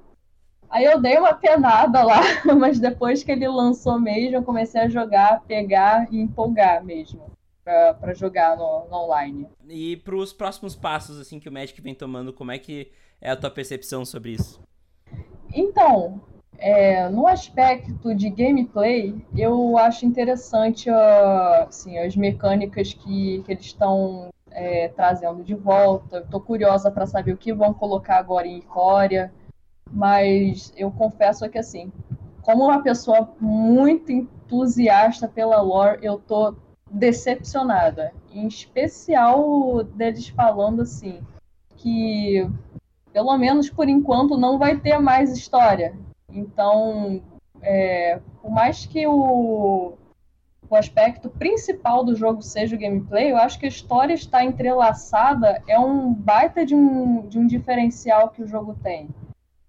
Aí 0.68 0.84
eu 0.84 1.00
dei 1.00 1.18
uma 1.18 1.34
penada 1.34 2.02
lá, 2.02 2.20
mas 2.58 2.78
depois 2.80 3.22
que 3.22 3.32
ele 3.32 3.48
lançou 3.48 4.00
mesmo, 4.00 4.36
eu 4.36 4.42
comecei 4.42 4.80
a 4.80 4.88
jogar, 4.88 5.42
pegar 5.42 6.08
e 6.12 6.20
empolgar 6.20 6.84
mesmo 6.84 7.32
para 7.64 8.12
jogar 8.12 8.56
no, 8.56 8.86
no, 8.90 8.96
online. 9.04 9.48
E 9.68 9.96
para 9.96 10.14
os 10.16 10.32
próximos 10.32 10.76
passos 10.76 11.18
assim 11.18 11.40
que 11.40 11.48
o 11.48 11.52
Magic 11.52 11.80
vem 11.80 11.94
tomando, 11.94 12.32
como 12.32 12.52
é 12.52 12.58
que 12.58 12.92
é 13.20 13.30
a 13.30 13.36
tua 13.36 13.50
percepção 13.50 14.04
sobre 14.04 14.32
isso? 14.32 14.60
Então, 15.52 16.20
é, 16.58 17.08
no 17.08 17.26
aspecto 17.26 18.14
de 18.14 18.28
gameplay, 18.28 19.14
eu 19.36 19.78
acho 19.78 20.04
interessante 20.04 20.90
uh, 20.90 21.66
assim, 21.68 21.98
as 21.98 22.16
mecânicas 22.16 22.92
que, 22.92 23.42
que 23.44 23.52
eles 23.52 23.64
estão 23.64 24.28
é, 24.50 24.88
trazendo 24.88 25.42
de 25.42 25.54
volta. 25.54 26.18
Estou 26.18 26.40
curiosa 26.40 26.90
para 26.90 27.06
saber 27.06 27.32
o 27.32 27.36
que 27.36 27.52
vão 27.52 27.72
colocar 27.72 28.16
agora 28.16 28.46
em 28.46 28.58
Icória. 28.58 29.32
Mas 29.94 30.72
eu 30.76 30.90
confesso 30.90 31.48
que, 31.48 31.58
assim, 31.58 31.92
como 32.42 32.64
uma 32.64 32.82
pessoa 32.82 33.32
muito 33.40 34.10
entusiasta 34.10 35.28
pela 35.28 35.62
lore, 35.62 36.00
eu 36.02 36.18
tô 36.18 36.56
decepcionada. 36.90 38.12
Em 38.32 38.46
especial 38.46 39.84
deles 39.84 40.28
falando 40.28 40.82
assim 40.82 41.20
que 41.76 42.48
pelo 43.12 43.36
menos 43.38 43.70
por 43.70 43.88
enquanto 43.88 44.36
não 44.36 44.58
vai 44.58 44.76
ter 44.78 44.98
mais 44.98 45.32
história. 45.32 45.94
Então, 46.28 47.22
é, 47.62 48.20
por 48.42 48.50
mais 48.50 48.86
que 48.86 49.06
o, 49.06 49.94
o 50.68 50.76
aspecto 50.76 51.28
principal 51.28 52.04
do 52.04 52.16
jogo 52.16 52.42
seja 52.42 52.74
o 52.74 52.78
gameplay, 52.78 53.30
eu 53.30 53.36
acho 53.36 53.58
que 53.58 53.66
a 53.66 53.68
história 53.68 54.14
está 54.14 54.44
entrelaçada 54.44 55.62
é 55.68 55.78
um 55.78 56.12
baita 56.12 56.66
de 56.66 56.74
um, 56.74 57.26
de 57.28 57.38
um 57.38 57.46
diferencial 57.46 58.30
que 58.30 58.42
o 58.42 58.46
jogo 58.46 58.74
tem. 58.82 59.08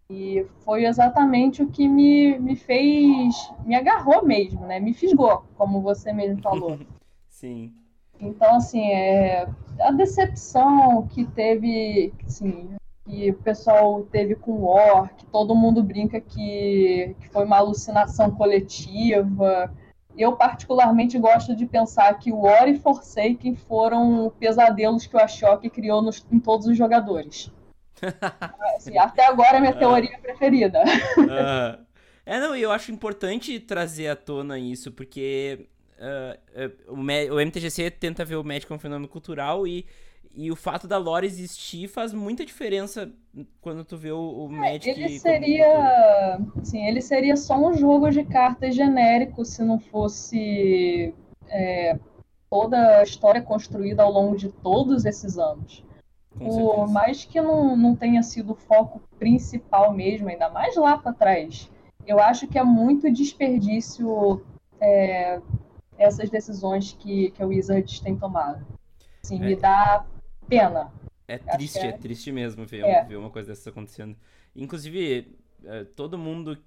E 0.09 0.45
foi 0.63 0.85
exatamente 0.85 1.63
o 1.63 1.67
que 1.67 1.87
me, 1.87 2.37
me 2.37 2.55
fez, 2.55 3.35
me 3.65 3.75
agarrou 3.75 4.23
mesmo, 4.23 4.65
né? 4.65 4.79
Me 4.79 4.93
fisgou, 4.93 5.43
como 5.57 5.81
você 5.81 6.13
mesmo 6.13 6.41
falou. 6.41 6.77
Sim. 7.27 7.73
Então, 8.19 8.55
assim, 8.55 8.91
é, 8.91 9.47
a 9.79 9.91
decepção 9.91 11.07
que 11.07 11.25
teve, 11.25 12.13
assim, 12.25 12.69
que 13.05 13.31
o 13.31 13.35
pessoal 13.35 14.03
teve 14.03 14.35
com 14.35 14.51
o 14.51 14.65
War, 14.65 15.13
que 15.15 15.25
todo 15.25 15.55
mundo 15.55 15.83
brinca 15.83 16.21
que, 16.21 17.15
que 17.19 17.29
foi 17.29 17.45
uma 17.45 17.57
alucinação 17.57 18.31
coletiva. 18.31 19.73
Eu, 20.17 20.35
particularmente, 20.37 21.19
gosto 21.19 21.55
de 21.55 21.65
pensar 21.65 22.13
que 22.19 22.31
o 22.31 22.41
War 22.41 22.69
e 22.69 22.77
Forsaken 22.77 23.55
foram 23.55 24.31
pesadelos 24.39 25.05
que 25.05 25.15
o 25.15 25.19
Ashok 25.19 25.69
criou 25.69 26.01
nos, 26.01 26.25
em 26.31 26.39
todos 26.39 26.67
os 26.67 26.77
jogadores. 26.77 27.51
Assim, 28.75 28.97
até 28.97 29.25
agora 29.25 29.57
é 29.57 29.59
minha 29.59 29.73
teoria 29.73 30.17
preferida. 30.19 30.83
Uh, 31.17 31.85
é, 32.25 32.39
não, 32.39 32.55
eu 32.55 32.71
acho 32.71 32.91
importante 32.91 33.59
trazer 33.59 34.07
à 34.07 34.15
tona 34.15 34.57
isso, 34.59 34.91
porque 34.91 35.67
uh, 35.99 36.93
o, 36.93 37.35
o, 37.35 37.39
MTGC 37.39 37.91
tenta 37.91 38.25
ver 38.25 38.35
o 38.35 38.43
Magic 38.43 38.67
como 38.67 38.77
um 38.77 38.81
fenômeno 38.81 39.07
cultural 39.07 39.67
e, 39.67 39.85
e 40.33 40.51
o 40.51 40.55
fato 40.55 40.87
da 40.87 40.97
lore 40.97 41.25
existir 41.25 41.87
faz 41.87 42.13
muita 42.13 42.45
diferença 42.45 43.11
quando 43.61 43.85
tu 43.85 43.95
vê 43.95 44.11
o, 44.11 44.47
o 44.47 44.47
é, 44.47 44.57
Magic. 44.57 44.89
Ele 44.89 45.19
seria, 45.19 46.39
assim, 46.59 46.85
ele 46.85 47.01
seria 47.01 47.35
só 47.35 47.57
um 47.57 47.73
jogo 47.73 48.09
de 48.09 48.23
cartas 48.23 48.75
genérico 48.75 49.45
se 49.45 49.63
não 49.63 49.79
fosse 49.79 51.13
é, 51.47 51.97
toda 52.49 52.99
a 52.99 53.03
história 53.03 53.41
construída 53.41 54.03
ao 54.03 54.11
longo 54.11 54.35
de 54.35 54.51
todos 54.51 55.05
esses 55.05 55.37
anos. 55.37 55.83
Por 56.37 56.87
mais 56.89 57.23
que 57.23 57.39
não, 57.41 57.75
não 57.77 57.95
tenha 57.95 58.21
sido 58.21 58.53
o 58.53 58.55
foco 58.55 59.01
principal 59.17 59.93
mesmo, 59.93 60.27
ainda 60.27 60.49
mais 60.49 60.75
lá 60.75 60.97
para 60.97 61.13
trás, 61.13 61.71
eu 62.05 62.19
acho 62.19 62.47
que 62.47 62.59
é 62.59 62.63
muito 62.63 63.11
desperdício 63.11 64.45
é, 64.79 65.41
essas 65.97 66.29
decisões 66.29 66.93
que, 66.93 67.31
que 67.31 67.41
a 67.41 67.45
Wizards 67.45 67.99
tem 67.99 68.17
tomado. 68.17 68.65
Assim, 69.23 69.37
é. 69.37 69.45
me 69.45 69.55
dá 69.55 70.05
pena. 70.47 70.91
É 71.27 71.37
triste, 71.37 71.79
é... 71.79 71.87
é... 71.87 71.91
triste 71.93 72.31
mesmo 72.31 72.65
ver, 72.65 72.83
é. 72.83 73.03
ver 73.05 73.15
uma 73.15 73.29
coisa 73.29 73.49
dessa 73.49 73.69
acontecendo. 73.69 74.15
Inclusive, 74.55 75.35
é, 75.63 75.83
todo 75.83 76.17
mundo. 76.17 76.57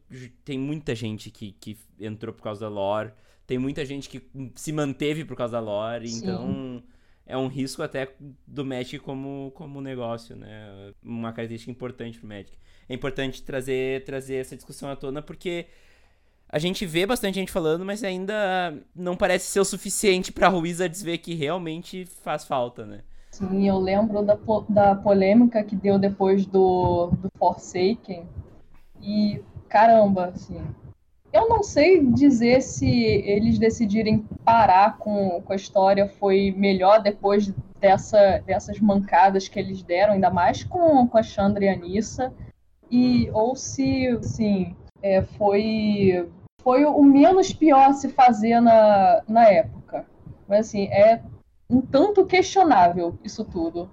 Tem 0.44 0.58
muita 0.58 0.94
gente 0.94 1.30
que, 1.30 1.52
que 1.52 1.78
entrou 2.00 2.34
por 2.34 2.42
causa 2.42 2.62
da 2.62 2.68
lore, 2.68 3.12
tem 3.46 3.58
muita 3.58 3.84
gente 3.84 4.08
que 4.08 4.22
se 4.54 4.72
manteve 4.72 5.24
por 5.24 5.36
causa 5.36 5.52
da 5.52 5.60
lore, 5.60 6.08
Sim. 6.08 6.18
então 6.22 6.82
é 7.28 7.36
um 7.36 7.46
risco 7.46 7.82
até 7.82 8.08
do 8.46 8.64
Magic 8.64 8.98
como, 9.00 9.52
como 9.54 9.82
negócio, 9.82 10.34
né? 10.34 10.92
Uma 11.04 11.30
característica 11.30 11.70
importante 11.70 12.18
pro 12.18 12.26
Magic. 12.26 12.56
É 12.88 12.94
importante 12.94 13.42
trazer, 13.42 14.02
trazer 14.04 14.36
essa 14.36 14.56
discussão 14.56 14.90
à 14.90 14.96
tona 14.96 15.20
porque 15.20 15.66
a 16.48 16.58
gente 16.58 16.86
vê 16.86 17.04
bastante 17.04 17.34
gente 17.34 17.52
falando, 17.52 17.84
mas 17.84 18.02
ainda 18.02 18.74
não 18.96 19.14
parece 19.14 19.46
ser 19.46 19.60
o 19.60 19.64
suficiente 19.64 20.32
pra 20.32 20.48
Wizards 20.48 21.02
ver 21.02 21.18
que 21.18 21.34
realmente 21.34 22.06
faz 22.06 22.46
falta, 22.46 22.86
né? 22.86 23.02
Sim, 23.30 23.68
eu 23.68 23.78
lembro 23.78 24.24
da, 24.24 24.38
da 24.66 24.94
polêmica 24.94 25.62
que 25.62 25.76
deu 25.76 25.98
depois 25.98 26.46
do, 26.46 27.08
do 27.08 27.30
Forsaken. 27.38 28.26
E, 29.02 29.42
caramba, 29.68 30.26
assim, 30.34 30.64
eu 31.32 31.48
não 31.48 31.62
sei 31.62 32.04
dizer 32.04 32.62
se 32.62 32.88
eles 32.88 33.58
decidirem 33.58 34.26
parar 34.44 34.98
com, 34.98 35.42
com 35.42 35.52
a 35.52 35.56
história 35.56 36.08
foi 36.08 36.54
melhor 36.56 37.02
depois 37.02 37.52
dessa, 37.78 38.38
dessas 38.46 38.80
mancadas 38.80 39.48
que 39.48 39.58
eles 39.58 39.82
deram, 39.82 40.14
ainda 40.14 40.30
mais 40.30 40.64
com, 40.64 41.06
com 41.06 41.18
a 41.18 41.22
Chandra 41.22 41.64
e 41.64 41.68
a 41.68 41.76
Nissa, 41.76 42.32
e, 42.90 43.30
ou 43.32 43.54
se, 43.54 44.08
assim, 44.08 44.74
é, 45.02 45.22
foi, 45.22 46.30
foi 46.62 46.84
o 46.84 47.02
menos 47.02 47.52
pior 47.52 47.90
a 47.90 47.92
se 47.92 48.08
fazer 48.08 48.60
na, 48.60 49.22
na 49.28 49.48
época. 49.48 50.06
Mas, 50.48 50.68
assim, 50.68 50.84
é 50.86 51.22
um 51.68 51.80
tanto 51.80 52.24
questionável 52.24 53.18
isso 53.22 53.44
tudo. 53.44 53.90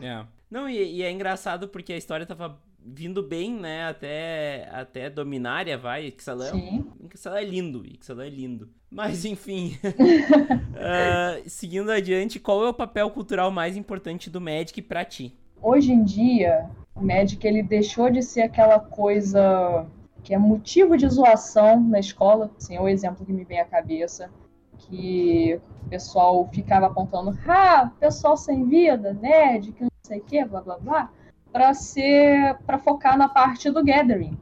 É. 0.00 0.24
Não, 0.50 0.68
e, 0.68 0.98
e, 0.98 1.02
é 1.02 1.10
engraçado 1.10 1.68
porque 1.68 1.92
a 1.92 1.96
história 1.96 2.26
tava 2.26 2.58
vindo 2.86 3.22
bem, 3.22 3.52
né, 3.52 3.88
até, 3.88 4.68
até 4.70 5.10
Dominária, 5.10 5.76
vai, 5.76 6.06
Ixalan, 6.06 6.52
Sim. 6.52 6.86
Ixalan 7.12 7.38
é 7.38 7.44
lindo, 7.44 7.84
Ixalan 7.84 8.26
é 8.26 8.30
lindo. 8.30 8.68
Mas, 8.88 9.24
enfim, 9.24 9.76
uh, 9.84 11.42
seguindo 11.48 11.90
adiante, 11.90 12.38
qual 12.38 12.64
é 12.64 12.68
o 12.68 12.74
papel 12.74 13.10
cultural 13.10 13.50
mais 13.50 13.76
importante 13.76 14.30
do 14.30 14.40
Magic 14.40 14.80
para 14.82 15.04
ti? 15.04 15.36
Hoje 15.60 15.92
em 15.92 16.04
dia, 16.04 16.70
o 16.94 17.02
Magic, 17.02 17.44
ele 17.44 17.62
deixou 17.62 18.08
de 18.08 18.22
ser 18.22 18.42
aquela 18.42 18.78
coisa 18.78 19.86
que 20.22 20.32
é 20.32 20.38
motivo 20.38 20.96
de 20.96 21.08
zoação 21.08 21.80
na 21.80 21.98
escola, 21.98 22.50
assim, 22.56 22.76
é 22.76 22.80
o 22.80 22.88
exemplo 22.88 23.26
que 23.26 23.32
me 23.32 23.44
vem 23.44 23.60
à 23.60 23.64
cabeça, 23.64 24.30
que 24.78 25.60
o 25.84 25.88
pessoal 25.88 26.48
ficava 26.52 26.86
apontando, 26.86 27.36
ah, 27.48 27.90
pessoal 27.98 28.36
sem 28.36 28.64
vida, 28.68 29.12
nerd, 29.12 29.72
que 29.72 29.82
não 29.82 29.90
sei 30.04 30.18
o 30.18 30.22
que, 30.24 30.44
blá 30.44 30.60
blá 30.60 30.78
blá 30.78 31.10
para 31.56 31.72
ser 31.72 32.54
para 32.66 32.76
focar 32.76 33.16
na 33.16 33.30
parte 33.30 33.70
do 33.70 33.82
gathering. 33.82 34.36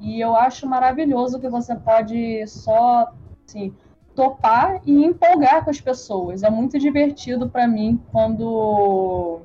E 0.00 0.20
eu 0.20 0.36
acho 0.36 0.68
maravilhoso 0.68 1.40
que 1.40 1.48
você 1.48 1.74
pode 1.74 2.46
só 2.46 3.12
assim, 3.44 3.74
topar 4.14 4.80
e 4.86 5.04
empolgar 5.04 5.64
com 5.64 5.70
as 5.70 5.80
pessoas. 5.80 6.44
É 6.44 6.48
muito 6.48 6.78
divertido 6.78 7.50
para 7.50 7.66
mim 7.66 8.00
quando 8.12 9.40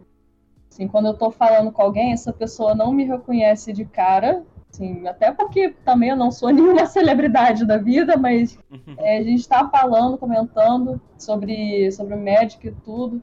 assim, 0.72 0.88
quando 0.88 1.08
eu 1.08 1.16
tô 1.16 1.32
falando 1.32 1.72
com 1.72 1.82
alguém, 1.82 2.14
essa 2.14 2.32
pessoa 2.32 2.76
não 2.76 2.94
me 2.94 3.06
reconhece 3.06 3.74
de 3.74 3.86
cara, 3.86 4.44
assim, 4.72 5.08
até 5.08 5.32
porque 5.32 5.70
também 5.84 6.10
eu 6.10 6.16
não 6.16 6.30
sou 6.30 6.50
nenhuma 6.54 6.86
celebridade 6.86 7.66
da 7.66 7.80
vida, 7.80 8.18
mas 8.18 8.56
uhum. 8.70 8.94
é, 9.00 9.18
a 9.18 9.24
gente 9.24 9.40
está 9.40 9.68
falando, 9.68 10.16
comentando 10.16 11.02
sobre 11.18 11.92
sobre 11.92 12.14
o 12.14 12.24
Magic 12.24 12.68
e 12.68 12.72
tudo. 12.72 13.20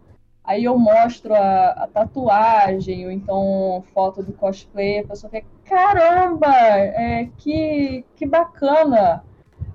Aí 0.52 0.64
eu 0.64 0.78
mostro 0.78 1.35
a, 1.35 1.68
a, 1.71 1.87
tatuagem, 1.87 3.06
ou 3.06 3.11
então 3.11 3.82
foto 3.94 4.23
do 4.23 4.35
cosplay, 4.35 4.99
a 4.99 5.06
pessoa 5.06 5.30
fica, 5.30 5.47
caramba, 5.64 6.54
é, 6.54 7.26
que, 7.38 8.04
que 8.14 8.26
bacana. 8.26 9.25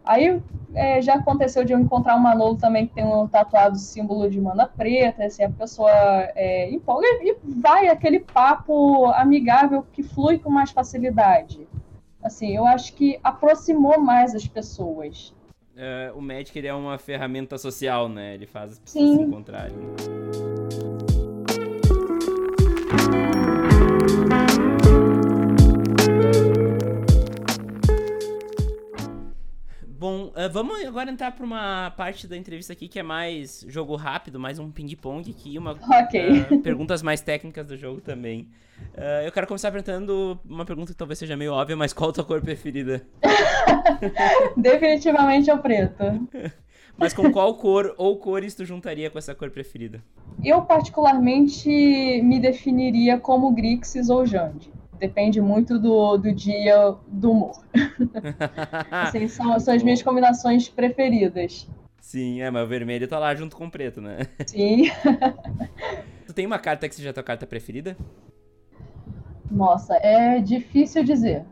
Aí 0.06 0.40
é, 0.76 1.02
já 1.02 1.16
aconteceu 1.16 1.66
de 1.66 1.74
eu 1.74 1.80
encontrar 1.80 2.16
um 2.16 2.20
Manolo 2.20 2.58
também 2.58 2.86
que 2.86 2.94
tem 2.94 3.04
um 3.04 3.28
tatuado 3.28 3.76
símbolo 3.80 4.30
de 4.30 4.40
mana 4.40 4.68
preta, 4.68 5.26
assim, 5.26 5.46
a 5.46 5.50
pessoa 5.50 5.90
é, 6.36 6.70
empolga 6.70 7.08
e 7.24 7.36
vai 7.44 7.88
aquele 7.88 8.20
papo 8.20 9.08
amigável 9.08 9.84
que 9.92 10.04
flui 10.04 10.38
com 10.38 10.52
mais 10.52 10.70
facilidade. 10.70 11.68
Assim, 12.22 12.56
eu 12.56 12.68
acho 12.68 12.94
que 12.94 13.20
aproximou 13.24 14.00
mais 14.00 14.36
as 14.36 14.48
pessoas. 14.48 15.34
É, 15.80 16.12
o 16.16 16.22
Magic 16.22 16.58
ele 16.58 16.68
é 16.68 16.74
uma 16.74 16.98
ferramenta 16.98 17.56
social, 17.56 18.10
né? 18.10 18.34
Ele 18.34 18.48
faz 18.48 18.74
as 18.74 18.80
pessoas 18.80 19.10
Sim. 19.10 19.18
se 19.18 19.22
encontrarem. 19.22 19.78
Bom, 30.00 30.26
uh, 30.28 30.50
vamos 30.52 30.86
agora 30.86 31.10
entrar 31.10 31.32
para 31.32 31.46
uma 31.46 31.92
parte 31.92 32.28
da 32.28 32.38
entrevista 32.38 32.74
aqui 32.74 32.88
que 32.88 33.00
é 33.00 33.04
mais 33.04 33.66
jogo 33.68 33.96
rápido, 33.96 34.40
mais 34.40 34.60
um 34.60 34.70
ping-pong 34.70 35.32
aqui, 35.32 35.58
uma 35.58 35.72
okay. 36.04 36.42
uh, 36.42 36.62
perguntas 36.62 37.02
mais 37.02 37.22
técnicas 37.22 37.66
do 37.66 37.76
jogo 37.78 38.00
também. 38.02 38.48
Uh, 38.94 39.26
eu 39.26 39.32
quero 39.32 39.48
começar 39.48 39.72
perguntando 39.72 40.40
uma 40.46 40.66
pergunta 40.66 40.92
que 40.92 40.98
talvez 40.98 41.18
seja 41.18 41.36
meio 41.36 41.54
óbvia, 41.54 41.76
mas 41.76 41.94
qual 41.94 42.10
a 42.10 42.14
tua 42.14 42.24
cor 42.24 42.42
preferida? 42.42 43.02
Definitivamente 44.58 45.50
é 45.50 45.54
o 45.54 45.60
preto. 45.60 46.04
mas 46.98 47.14
com 47.14 47.32
qual 47.32 47.56
cor 47.56 47.94
ou 47.98 48.18
cores 48.18 48.56
tu 48.56 48.66
juntaria 48.66 49.10
com 49.10 49.18
essa 49.18 49.36
cor 49.36 49.50
preferida? 49.50 50.04
Eu 50.44 50.62
particularmente 50.62 51.70
me 51.70 52.40
definiria 52.40 53.20
como 53.20 53.52
Grixis 53.52 54.10
ou 54.10 54.26
Jande 54.26 54.72
depende 54.98 55.40
muito 55.40 55.80
do, 55.80 56.18
do 56.18 56.34
dia 56.34 56.96
do 57.08 57.32
humor. 57.32 57.64
assim, 58.92 59.28
são, 59.28 59.60
são 59.60 59.74
as 59.74 59.84
minhas 59.84 60.02
combinações 60.02 60.68
preferidas. 60.68 61.68
Sim, 62.00 62.42
é, 62.42 62.50
mas 62.50 62.64
o 62.64 62.68
vermelho 62.68 63.08
tá 63.08 63.20
lá 63.20 63.34
junto 63.36 63.56
com 63.56 63.66
o 63.66 63.72
preto, 63.72 64.02
né? 64.02 64.20
Sim. 64.46 64.90
tu 66.26 66.34
tem 66.34 66.46
uma 66.46 66.60
carta 66.60 66.88
que 66.88 66.96
seja 66.96 67.10
a 67.10 67.14
tua 67.14 67.24
carta 67.24 67.46
preferida? 67.46 67.98
Nossa, 69.50 69.96
é 69.98 70.40
difícil 70.40 71.04
dizer. 71.04 71.46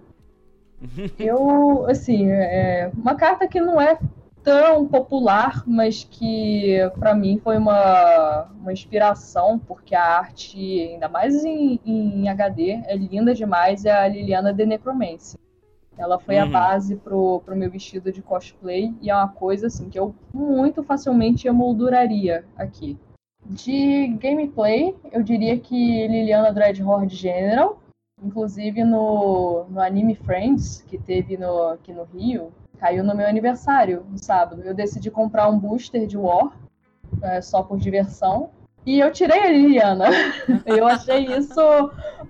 Eu, 1.19 1.85
assim, 1.87 2.29
é 2.29 2.91
uma 2.95 3.15
carta 3.15 3.47
que 3.47 3.59
não 3.59 3.81
é 3.81 3.97
tão 4.45 4.87
popular, 4.87 5.63
mas 5.65 6.03
que 6.03 6.77
para 6.99 7.15
mim 7.15 7.39
foi 7.43 7.57
uma, 7.57 8.43
uma 8.61 8.71
inspiração, 8.71 9.57
porque 9.57 9.95
a 9.95 10.19
arte, 10.19 10.81
ainda 10.83 11.09
mais 11.09 11.43
em, 11.43 11.79
em 11.83 12.29
HD, 12.29 12.83
é 12.85 12.95
linda 12.95 13.33
demais, 13.33 13.85
é 13.85 13.91
a 13.91 14.07
Liliana 14.07 14.53
de 14.53 14.63
Necromancy. 14.67 15.35
Ela 15.97 16.19
foi 16.19 16.35
uhum. 16.35 16.43
a 16.43 16.45
base 16.45 16.95
pro, 16.97 17.41
pro 17.43 17.55
meu 17.55 17.71
vestido 17.71 18.11
de 18.11 18.21
cosplay 18.21 18.93
e 19.01 19.09
é 19.09 19.15
uma 19.15 19.29
coisa 19.29 19.65
assim 19.67 19.89
que 19.89 19.97
eu 19.97 20.13
muito 20.31 20.83
facilmente 20.83 21.47
emolduraria 21.47 22.45
aqui. 22.55 22.99
De 23.43 24.07
gameplay, 24.19 24.95
eu 25.11 25.23
diria 25.23 25.57
que 25.57 26.07
Liliana 26.07 26.53
Dreadhorde 26.53 27.15
General, 27.15 27.79
inclusive 28.21 28.83
no, 28.83 29.65
no 29.69 29.79
Anime 29.79 30.15
Friends, 30.15 30.83
que 30.87 30.97
teve 30.97 31.35
no, 31.37 31.69
aqui 31.69 31.93
no 31.93 32.03
Rio, 32.03 32.51
Caiu 32.79 33.03
no 33.03 33.15
meu 33.15 33.27
aniversário, 33.27 34.05
no 34.09 34.17
sábado. 34.17 34.61
Eu 34.63 34.73
decidi 34.73 35.09
comprar 35.09 35.49
um 35.49 35.57
booster 35.57 36.05
de 36.05 36.17
War, 36.17 36.51
é, 37.21 37.41
só 37.41 37.63
por 37.63 37.77
diversão. 37.77 38.49
E 38.85 38.99
eu 38.99 39.11
tirei 39.11 39.39
a 39.39 39.49
Liliana. 39.49 40.05
eu 40.65 40.85
achei 40.85 41.25
isso 41.25 41.61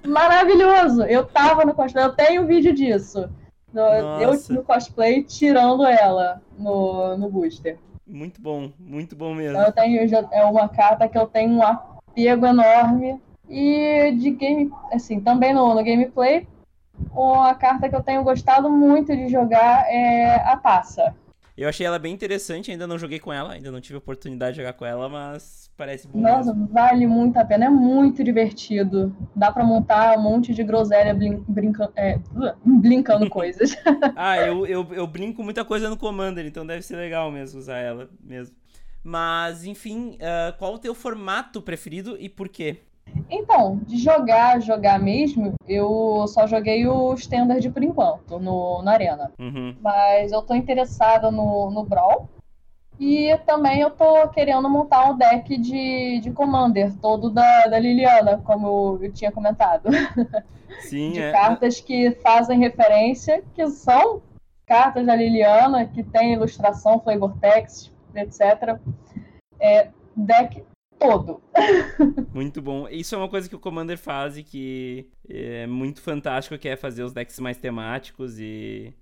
maravilhoso. 0.05 1.03
Eu 1.03 1.25
tava 1.25 1.65
no 1.65 1.73
cosplay, 1.73 2.05
eu 2.05 2.13
tenho 2.13 2.47
vídeo 2.47 2.73
disso. 2.73 3.29
No, 3.73 3.81
eu 3.81 4.31
no 4.49 4.63
cosplay 4.63 5.21
tirando 5.23 5.85
ela 5.85 6.41
no, 6.57 7.17
no 7.17 7.29
booster. 7.29 7.77
Muito 8.07 8.41
bom, 8.41 8.71
muito 8.79 9.15
bom 9.15 9.33
mesmo. 9.33 9.57
Eu 9.57 9.71
tenho, 9.71 10.07
já, 10.07 10.23
é 10.31 10.45
uma 10.45 10.69
carta 10.69 11.09
que 11.09 11.17
eu 11.17 11.27
tenho 11.27 11.55
um 11.55 11.63
apego 11.63 12.45
enorme. 12.45 13.19
E 13.49 14.11
de 14.17 14.31
game, 14.31 14.71
assim, 14.91 15.19
também 15.19 15.53
no, 15.53 15.75
no 15.75 15.83
gameplay, 15.83 16.47
a 17.43 17.55
carta 17.55 17.89
que 17.89 17.95
eu 17.95 18.03
tenho 18.03 18.23
gostado 18.23 18.69
muito 18.69 19.15
de 19.15 19.27
jogar 19.29 19.85
é 19.87 20.35
a 20.35 20.57
taça. 20.57 21.15
Eu 21.57 21.69
achei 21.69 21.85
ela 21.85 21.97
bem 21.97 22.13
interessante, 22.13 22.69
ainda 22.69 22.85
não 22.85 22.99
joguei 22.99 23.17
com 23.17 23.31
ela, 23.31 23.53
ainda 23.53 23.71
não 23.71 23.79
tive 23.79 23.97
oportunidade 23.97 24.55
de 24.55 24.61
jogar 24.61 24.73
com 24.73 24.85
ela, 24.85 25.07
mas 25.07 25.71
parece 25.77 26.05
bom. 26.05 26.19
Nossa, 26.19 26.53
mesmo. 26.53 26.67
vale 26.67 27.07
muito 27.07 27.37
a 27.37 27.45
pena, 27.45 27.67
é 27.67 27.69
muito 27.69 28.25
divertido. 28.25 29.15
Dá 29.33 29.49
para 29.53 29.63
montar 29.63 30.17
um 30.17 30.21
monte 30.21 30.53
de 30.53 30.63
groselha 30.65 31.13
blin 31.13 31.41
é, 31.95 32.19
blincando 32.65 33.29
coisas. 33.29 33.73
ah, 34.17 34.37
eu, 34.37 34.65
eu, 34.65 34.85
eu 34.91 35.07
brinco 35.07 35.41
muita 35.43 35.63
coisa 35.63 35.89
no 35.89 35.95
Commander, 35.95 36.45
então 36.45 36.65
deve 36.65 36.81
ser 36.81 36.97
legal 36.97 37.31
mesmo 37.31 37.57
usar 37.57 37.77
ela 37.77 38.09
mesmo. 38.21 38.53
Mas, 39.01 39.63
enfim, 39.63 40.15
uh, 40.15 40.57
qual 40.57 40.73
o 40.73 40.79
teu 40.79 40.93
formato 40.93 41.61
preferido 41.61 42.17
e 42.19 42.27
por 42.27 42.49
quê? 42.49 42.79
Então, 43.29 43.77
de 43.85 43.97
jogar, 43.97 44.61
jogar 44.61 44.99
mesmo, 44.99 45.53
eu 45.67 46.25
só 46.27 46.45
joguei 46.45 46.87
o 46.87 47.13
Standard 47.15 47.69
por 47.71 47.83
enquanto, 47.83 48.39
no, 48.39 48.81
na 48.83 48.91
Arena. 48.91 49.31
Uhum. 49.39 49.75
Mas 49.81 50.31
eu 50.31 50.41
tô 50.41 50.53
interessada 50.53 51.31
no, 51.31 51.71
no 51.71 51.83
Brawl. 51.83 52.29
E 52.99 53.37
também 53.45 53.81
eu 53.81 53.89
tô 53.89 54.27
querendo 54.29 54.69
montar 54.69 55.09
um 55.09 55.17
deck 55.17 55.57
de, 55.57 56.19
de 56.21 56.31
Commander, 56.31 56.93
todo 57.01 57.29
da, 57.29 57.67
da 57.67 57.77
Liliana, 57.77 58.41
como 58.45 58.99
eu, 59.01 59.11
tinha 59.11 59.31
comentado. 59.31 59.89
Sim, 60.79 61.11
de 61.11 61.21
é. 61.21 61.31
cartas 61.31 61.81
que 61.81 62.11
fazem 62.23 62.59
referência, 62.59 63.43
que 63.53 63.67
são 63.67 64.21
cartas 64.65 65.05
da 65.05 65.15
Liliana, 65.15 65.85
que 65.85 66.03
tem 66.03 66.33
ilustração, 66.33 66.99
flavor 67.01 67.35
text, 67.39 67.91
etc. 68.15 68.79
É, 69.59 69.89
deck 70.15 70.63
todo. 70.99 71.41
muito 72.33 72.61
bom. 72.61 72.87
Isso 72.89 73.15
é 73.15 73.17
uma 73.17 73.29
coisa 73.29 73.47
que 73.49 73.55
o 73.55 73.59
Commander 73.59 73.97
faz 73.97 74.37
e 74.37 74.43
que 74.43 75.09
é 75.29 75.67
muito 75.67 76.01
fantástico, 76.01 76.57
que 76.57 76.67
é 76.67 76.75
fazer 76.75 77.03
os 77.03 77.13
decks 77.13 77.39
mais 77.39 77.57
temáticos 77.57 78.39
e, 78.39 78.93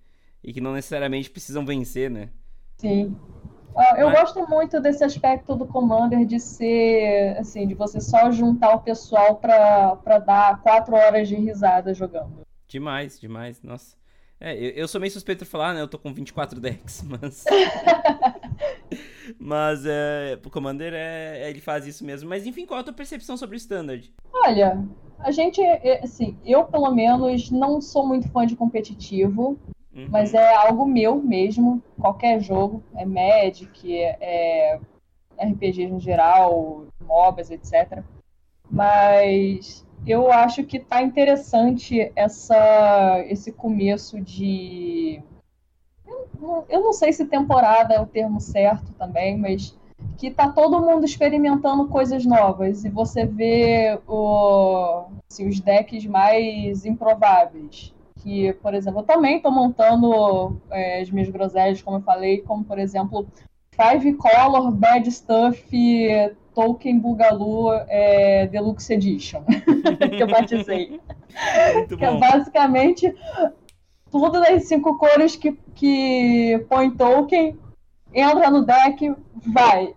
e 0.44 0.54
que 0.54 0.62
não 0.62 0.74
necessariamente 0.74 1.30
precisam 1.30 1.66
vencer, 1.66 2.10
né? 2.10 2.30
Sim. 2.78 3.16
Uh, 3.76 3.98
eu 3.98 4.10
Mas... 4.10 4.20
gosto 4.20 4.48
muito 4.48 4.80
desse 4.80 5.04
aspecto 5.04 5.56
do 5.56 5.66
Commander 5.66 6.26
de 6.26 6.40
ser, 6.40 7.36
assim, 7.40 7.68
de 7.68 7.74
você 7.74 8.00
só 8.00 8.30
juntar 8.30 8.76
o 8.76 8.82
pessoal 8.82 9.38
pra, 9.38 9.96
pra 9.96 10.20
dar 10.20 10.62
quatro 10.62 10.96
horas 10.96 11.28
de 11.28 11.36
risada 11.36 11.94
jogando. 11.94 12.44
Demais, 12.68 13.20
demais, 13.20 13.62
nossa. 13.64 13.96
É, 14.40 14.54
eu, 14.56 14.72
eu, 14.72 14.88
sou 14.88 15.00
meio 15.00 15.12
suspeito 15.12 15.44
de 15.44 15.50
falar, 15.50 15.74
né? 15.74 15.82
Eu 15.82 15.88
tô 15.88 15.98
com 15.98 16.14
24 16.14 16.60
decks, 16.60 17.02
mas. 17.08 17.46
mas 19.40 19.86
é, 19.86 20.40
o 20.46 20.50
Commander 20.50 20.94
é, 20.94 21.50
ele 21.50 21.60
faz 21.60 21.88
isso 21.88 22.06
mesmo. 22.06 22.30
Mas 22.30 22.46
enfim, 22.46 22.66
qual 22.66 22.80
a 22.80 22.84
tua 22.84 22.94
percepção 22.94 23.38
sobre 23.38 23.56
o 23.56 23.58
Standard? 23.58 24.12
Olha, 24.34 24.84
a 25.20 25.32
gente, 25.32 25.62
é, 25.62 26.02
assim, 26.04 26.38
eu 26.46 26.66
pelo 26.66 26.92
menos 26.92 27.50
não 27.50 27.80
sou 27.80 28.06
muito 28.06 28.30
fã 28.30 28.46
de 28.46 28.56
competitivo, 28.56 29.58
uhum. 29.96 30.08
mas 30.10 30.34
é 30.34 30.54
algo 30.56 30.86
meu 30.86 31.16
mesmo. 31.16 31.82
Qualquer 32.00 32.40
jogo, 32.42 32.84
é 32.96 33.06
Magic, 33.06 33.98
é, 33.98 34.18
é 34.20 35.46
RPG 35.46 35.84
em 35.84 36.00
geral, 36.00 36.86
MOBAs, 37.02 37.52
etc. 37.52 38.04
Mas 38.70 39.86
eu 40.06 40.32
acho 40.32 40.64
que 40.64 40.80
tá 40.80 41.02
interessante 41.02 42.12
essa, 42.16 43.24
esse 43.28 43.52
começo 43.52 44.20
de. 44.20 45.22
Eu 46.70 46.82
não 46.82 46.94
sei 46.94 47.14
se 47.14 47.26
temporada 47.26 47.94
é 47.94 48.02
o 48.02 48.06
termo 48.06 48.40
certo 48.40 48.92
também, 48.98 49.38
mas 49.38 49.76
que 50.18 50.30
tá 50.30 50.50
todo 50.50 50.82
mundo 50.82 51.06
experimentando 51.06 51.88
coisas 51.88 52.26
novas 52.26 52.84
e 52.84 52.90
você 52.90 53.26
vê 53.26 54.00
o, 54.08 55.06
assim, 55.30 55.48
os 55.48 55.60
decks 55.60 56.06
mais 56.06 56.86
improváveis. 56.86 57.94
Que, 58.22 58.54
por 58.54 58.74
exemplo, 58.74 59.02
eu 59.02 59.06
também 59.06 59.38
estou 59.38 59.52
montando 59.52 60.58
é, 60.70 61.02
as 61.02 61.10
minhas 61.10 61.30
groselhas, 61.30 61.82
como 61.82 61.98
eu 61.98 62.02
falei, 62.02 62.40
como 62.40 62.64
por 62.64 62.80
exemplo 62.80 63.28
Five 63.72 64.14
Color 64.14 64.72
Bad 64.72 65.12
Stuff 65.12 65.68
Tolkien 66.54 67.00
Bugalu 67.00 67.74
é, 67.88 68.48
Deluxe 68.48 68.94
Edition, 68.94 69.44
que 70.16 70.24
eu 70.24 70.28
batizei. 70.28 71.02
Muito 71.74 71.98
que 71.98 72.06
é 72.06 72.12
bom. 72.12 72.18
é 72.18 72.20
basicamente 72.20 73.14
tudo 74.14 74.40
das 74.40 74.66
cinco 74.66 74.96
cores 74.96 75.36
que, 75.36 75.58
que 75.74 76.64
põe 76.70 76.92
Tolkien, 76.92 77.58
entra 78.14 78.52
no 78.52 78.64
deck, 78.64 79.12
vai. 79.52 79.92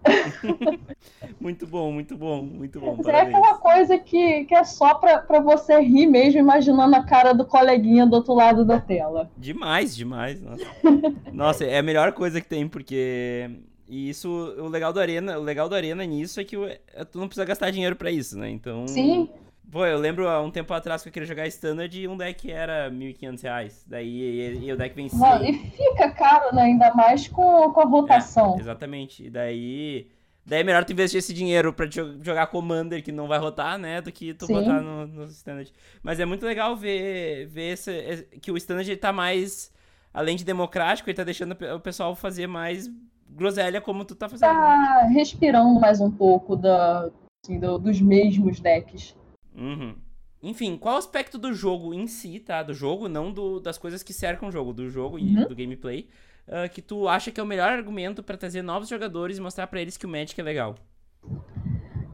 muito 1.38 1.66
bom, 1.66 1.92
muito 1.92 2.16
bom, 2.16 2.42
muito 2.42 2.81
bom. 2.81 2.96
É 3.11 3.20
aquela 3.20 3.59
coisa 3.59 3.98
que, 3.98 4.46
que 4.46 4.55
é 4.55 4.64
só 4.64 4.94
pra, 4.94 5.18
pra 5.18 5.38
você 5.38 5.79
rir 5.83 6.07
mesmo, 6.07 6.40
imaginando 6.40 6.96
a 6.96 7.02
cara 7.02 7.35
do 7.35 7.44
coleguinha 7.44 8.07
do 8.07 8.16
outro 8.16 8.33
lado 8.33 8.64
da 8.64 8.81
tela. 8.81 9.31
Demais, 9.37 9.94
demais. 9.94 10.40
Nossa, 10.40 10.64
nossa 11.31 11.64
é 11.66 11.76
a 11.76 11.83
melhor 11.83 12.12
coisa 12.12 12.40
que 12.40 12.48
tem, 12.48 12.66
porque 12.66 13.50
e 13.87 14.09
isso, 14.09 14.31
o 14.31 14.66
legal 14.66 14.94
do 14.94 14.98
Arena, 14.98 15.38
o 15.38 15.42
legal 15.42 15.68
do 15.68 15.74
Arena 15.74 16.07
nisso 16.07 16.40
é 16.40 16.44
que 16.44 16.57
é, 16.57 17.05
tu 17.05 17.18
não 17.18 17.29
precisa 17.29 17.44
gastar 17.44 17.70
dinheiro 17.70 17.96
para 17.96 18.11
isso, 18.11 18.38
né? 18.38 18.48
Então. 18.48 18.88
Sim. 18.88 19.29
Pô, 19.70 19.85
eu 19.85 19.98
lembro 19.98 20.29
há 20.29 20.40
um 20.40 20.50
tempo 20.50 20.72
atrás 20.72 21.02
que 21.02 21.09
eu 21.09 21.12
queria 21.12 21.26
jogar 21.26 21.46
Standard 21.48 22.00
e 22.00 22.07
um 22.07 22.16
deck 22.16 22.50
era 22.50 22.88
R$ 22.88 22.94
1.500. 22.94 23.83
Daí 23.87 24.09
e, 24.09 24.64
e, 24.64 24.72
o 24.72 24.76
deck 24.76 24.94
vencia. 24.94 25.18
Não, 25.18 25.44
e 25.44 25.52
fica 25.70 26.11
caro, 26.12 26.55
né? 26.55 26.62
Ainda 26.62 26.94
mais 26.94 27.26
com, 27.26 27.72
com 27.72 27.81
a 27.81 27.85
rotação. 27.85 28.55
É, 28.57 28.61
exatamente. 28.61 29.24
E 29.24 29.31
daí. 29.31 30.09
Daí 30.44 30.61
é 30.61 30.64
melhor 30.64 30.85
tu 30.85 30.92
investir 30.92 31.18
esse 31.18 31.35
dinheiro 31.35 31.72
pra 31.72 31.87
jogar 31.90 32.46
Commander, 32.46 33.02
que 33.02 33.11
não 33.11 33.26
vai 33.26 33.40
rotar, 33.40 33.76
né? 33.76 34.00
Do 34.00 34.12
que 34.12 34.33
tu 34.33 34.46
Sim. 34.46 34.55
botar 34.55 34.81
no, 34.81 35.07
no 35.09 35.24
Standard. 35.24 35.72
Mas 36.00 36.20
é 36.20 36.24
muito 36.24 36.46
legal 36.46 36.76
ver, 36.76 37.46
ver 37.46 37.72
esse, 37.72 38.29
que 38.40 38.52
o 38.52 38.57
Standard 38.57 38.96
tá 38.96 39.12
mais. 39.12 39.74
Além 40.14 40.37
de 40.37 40.44
democrático, 40.44 41.11
ele 41.11 41.16
tá 41.16 41.24
deixando 41.24 41.57
o 41.74 41.81
pessoal 41.81 42.14
fazer 42.14 42.46
mais 42.46 42.88
groselha 43.29 43.81
como 43.81 44.05
tu 44.05 44.14
tá 44.14 44.29
fazendo. 44.29 44.48
Tá 44.48 45.09
respirando 45.12 45.81
mais 45.81 46.00
um 46.00 46.11
pouco 46.11 46.55
da, 46.55 47.11
assim, 47.44 47.59
do, 47.59 47.79
dos 47.79 48.00
mesmos 48.00 48.61
decks. 48.61 49.16
Uhum. 49.56 49.96
Enfim, 50.42 50.76
qual 50.76 50.96
aspecto 50.96 51.38
do 51.38 51.52
jogo 51.52 51.94
em 51.94 52.06
si, 52.06 52.38
tá? 52.38 52.62
Do 52.62 52.74
jogo, 52.74 53.08
não 53.08 53.32
do, 53.32 53.58
das 53.58 53.78
coisas 53.78 54.02
que 54.02 54.12
cercam 54.12 54.48
o 54.48 54.52
jogo, 54.52 54.72
do 54.72 54.88
jogo 54.88 55.18
e 55.18 55.36
uhum. 55.36 55.48
do 55.48 55.56
gameplay, 55.56 56.08
uh, 56.46 56.68
que 56.72 56.82
tu 56.82 57.08
acha 57.08 57.30
que 57.30 57.40
é 57.40 57.42
o 57.42 57.46
melhor 57.46 57.70
argumento 57.70 58.22
para 58.22 58.36
trazer 58.36 58.62
novos 58.62 58.88
jogadores 58.88 59.38
e 59.38 59.40
mostrar 59.40 59.66
para 59.66 59.80
eles 59.80 59.96
que 59.96 60.06
o 60.06 60.08
Magic 60.08 60.38
é 60.38 60.44
legal? 60.44 60.76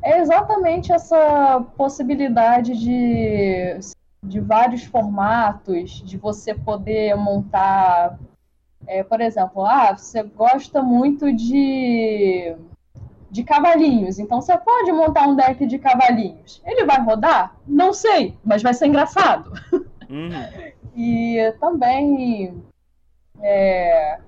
É 0.02 0.20
exatamente 0.20 0.92
essa 0.92 1.60
possibilidade 1.76 2.78
de, 2.78 3.78
de 4.24 4.40
vários 4.40 4.84
formatos, 4.84 6.02
de 6.02 6.16
você 6.16 6.54
poder 6.54 7.14
montar 7.16 8.18
é, 8.86 9.02
por 9.02 9.20
exemplo, 9.20 9.64
ah, 9.64 9.96
você 9.96 10.22
gosta 10.22 10.82
muito 10.82 11.32
de, 11.32 12.56
de 13.32 13.42
cavalinhos, 13.42 14.18
então 14.18 14.42
você 14.42 14.56
pode 14.58 14.92
montar 14.92 15.26
um 15.26 15.34
deck 15.34 15.64
de 15.64 15.78
cavalinhos. 15.78 16.60
Ele 16.66 16.84
vai 16.84 17.02
rodar? 17.02 17.56
Não 17.66 17.94
sei, 17.94 18.36
mas 18.44 18.62
vai 18.62 18.74
ser 18.74 18.88
engraçado. 18.88 19.50
Uhum. 20.10 20.28
e 20.94 21.54
também 21.58 22.62
é, 23.40 24.18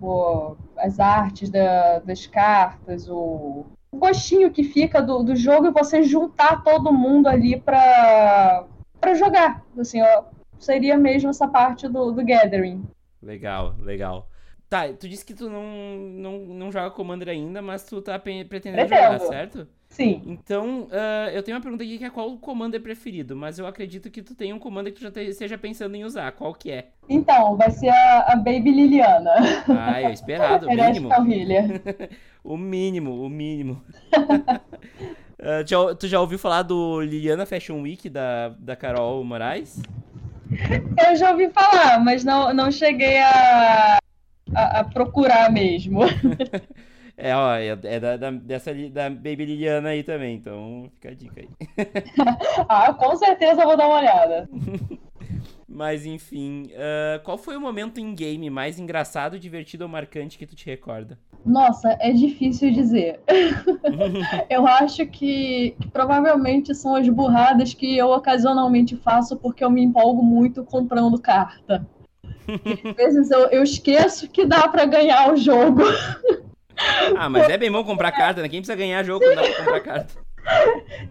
o, 0.00 0.56
as 0.78 0.98
artes 0.98 1.50
da, 1.50 1.98
das 1.98 2.26
cartas, 2.26 3.06
o, 3.06 3.66
o 3.92 3.98
gostinho 3.98 4.50
que 4.50 4.64
fica 4.64 5.02
do, 5.02 5.22
do 5.22 5.36
jogo 5.36 5.66
e 5.66 5.70
você 5.70 6.02
juntar 6.02 6.64
todo 6.64 6.90
mundo 6.90 7.26
ali 7.26 7.60
para 7.60 8.66
jogar. 9.14 9.62
Assim, 9.78 10.00
ó, 10.00 10.24
seria 10.58 10.96
mesmo 10.96 11.28
essa 11.28 11.46
parte 11.46 11.86
do, 11.86 12.12
do 12.12 12.24
gathering. 12.24 12.82
Legal, 13.22 13.74
legal. 13.78 14.26
Tá, 14.68 14.88
tu 14.88 15.08
disse 15.08 15.24
que 15.24 15.34
tu 15.34 15.48
não, 15.48 15.96
não, 15.96 16.38
não 16.46 16.72
joga 16.72 16.90
Commander 16.90 17.28
ainda, 17.28 17.62
mas 17.62 17.84
tu 17.84 18.00
tá 18.00 18.18
pretendendo 18.18 18.82
jogar, 18.88 19.20
certo? 19.20 19.68
Sim. 19.94 20.22
Então, 20.26 20.88
uh, 20.90 21.30
eu 21.32 21.40
tenho 21.40 21.56
uma 21.56 21.62
pergunta 21.62 21.84
aqui 21.84 21.98
que 21.98 22.04
é 22.04 22.10
qual 22.10 22.28
o 22.28 22.38
Commander 22.38 22.80
preferido, 22.80 23.36
mas 23.36 23.60
eu 23.60 23.66
acredito 23.66 24.10
que 24.10 24.22
tu 24.22 24.34
tem 24.34 24.52
um 24.52 24.58
Commander 24.58 24.92
que 24.92 24.98
tu 24.98 25.02
já 25.02 25.22
esteja 25.22 25.56
pensando 25.56 25.94
em 25.94 26.02
usar. 26.02 26.32
Qual 26.32 26.52
que 26.52 26.72
é? 26.72 26.88
Então, 27.08 27.56
vai 27.56 27.70
ser 27.70 27.90
a, 27.90 28.32
a 28.32 28.36
Baby 28.36 28.72
Liliana. 28.72 29.30
Ah, 29.68 30.02
eu 30.02 30.10
esperado, 30.10 30.66
o 30.66 30.70
mínimo. 30.74 31.08
o 32.42 32.56
mínimo, 32.56 33.24
o 33.24 33.28
mínimo. 33.28 33.82
uh, 35.38 35.64
já, 35.64 35.94
tu 35.94 36.08
já 36.08 36.20
ouviu 36.20 36.40
falar 36.40 36.62
do 36.62 37.00
Liliana 37.00 37.46
Fashion 37.46 37.80
Week 37.82 38.08
da, 38.08 38.48
da 38.58 38.74
Carol 38.74 39.22
Moraes? 39.22 39.80
Eu 41.06 41.14
já 41.14 41.30
ouvi 41.30 41.48
falar, 41.50 42.02
mas 42.02 42.24
não, 42.24 42.52
não 42.52 42.72
cheguei 42.72 43.18
a, 43.20 43.98
a, 44.52 44.80
a 44.80 44.84
procurar 44.84 45.50
mesmo. 45.50 46.00
É, 47.16 47.34
ó, 47.34 47.54
é, 47.54 47.68
é 47.68 48.00
da, 48.00 48.16
da, 48.16 48.30
dessa 48.32 48.74
da 48.90 49.08
Baby 49.08 49.44
Liliana 49.44 49.90
aí 49.90 50.02
também, 50.02 50.34
então 50.34 50.90
fica 50.94 51.10
a 51.10 51.14
dica 51.14 51.40
aí. 51.40 51.48
ah, 52.68 52.92
com 52.92 53.14
certeza 53.14 53.64
vou 53.64 53.76
dar 53.76 53.86
uma 53.86 53.98
olhada. 53.98 54.48
Mas 55.68 56.06
enfim, 56.06 56.70
uh, 56.72 57.22
qual 57.24 57.36
foi 57.36 57.56
o 57.56 57.60
momento 57.60 57.98
em 57.98 58.14
game 58.14 58.48
mais 58.48 58.78
engraçado, 58.78 59.38
divertido 59.38 59.84
ou 59.84 59.90
marcante 59.90 60.38
que 60.38 60.46
tu 60.46 60.54
te 60.54 60.66
recorda? 60.66 61.18
Nossa, 61.44 61.96
é 62.00 62.12
difícil 62.12 62.70
dizer. 62.72 63.20
eu 64.48 64.66
acho 64.66 65.06
que, 65.06 65.74
que, 65.80 65.88
provavelmente 65.90 66.74
são 66.74 66.94
as 66.94 67.08
burradas 67.08 67.74
que 67.74 67.96
eu 67.96 68.08
ocasionalmente 68.10 68.96
faço 68.96 69.36
porque 69.36 69.64
eu 69.64 69.70
me 69.70 69.82
empolgo 69.82 70.22
muito 70.22 70.64
comprando 70.64 71.18
carta. 71.20 71.84
E, 72.48 73.02
às 73.02 73.14
vezes 73.14 73.30
eu, 73.30 73.46
eu 73.48 73.62
esqueço 73.62 74.28
que 74.28 74.44
dá 74.44 74.68
para 74.68 74.84
ganhar 74.84 75.32
o 75.32 75.36
jogo. 75.36 75.82
ah, 77.16 77.28
mas 77.28 77.48
é 77.48 77.56
bem 77.56 77.70
bom 77.70 77.84
comprar 77.84 78.12
carta, 78.12 78.42
né? 78.42 78.48
Quem 78.48 78.60
precisa 78.60 78.76
ganhar 78.76 79.04
jogo 79.04 79.24
quando 79.24 79.36
dá 79.36 79.42
pra 79.42 79.56
comprar 79.56 79.80
carta? 79.80 80.14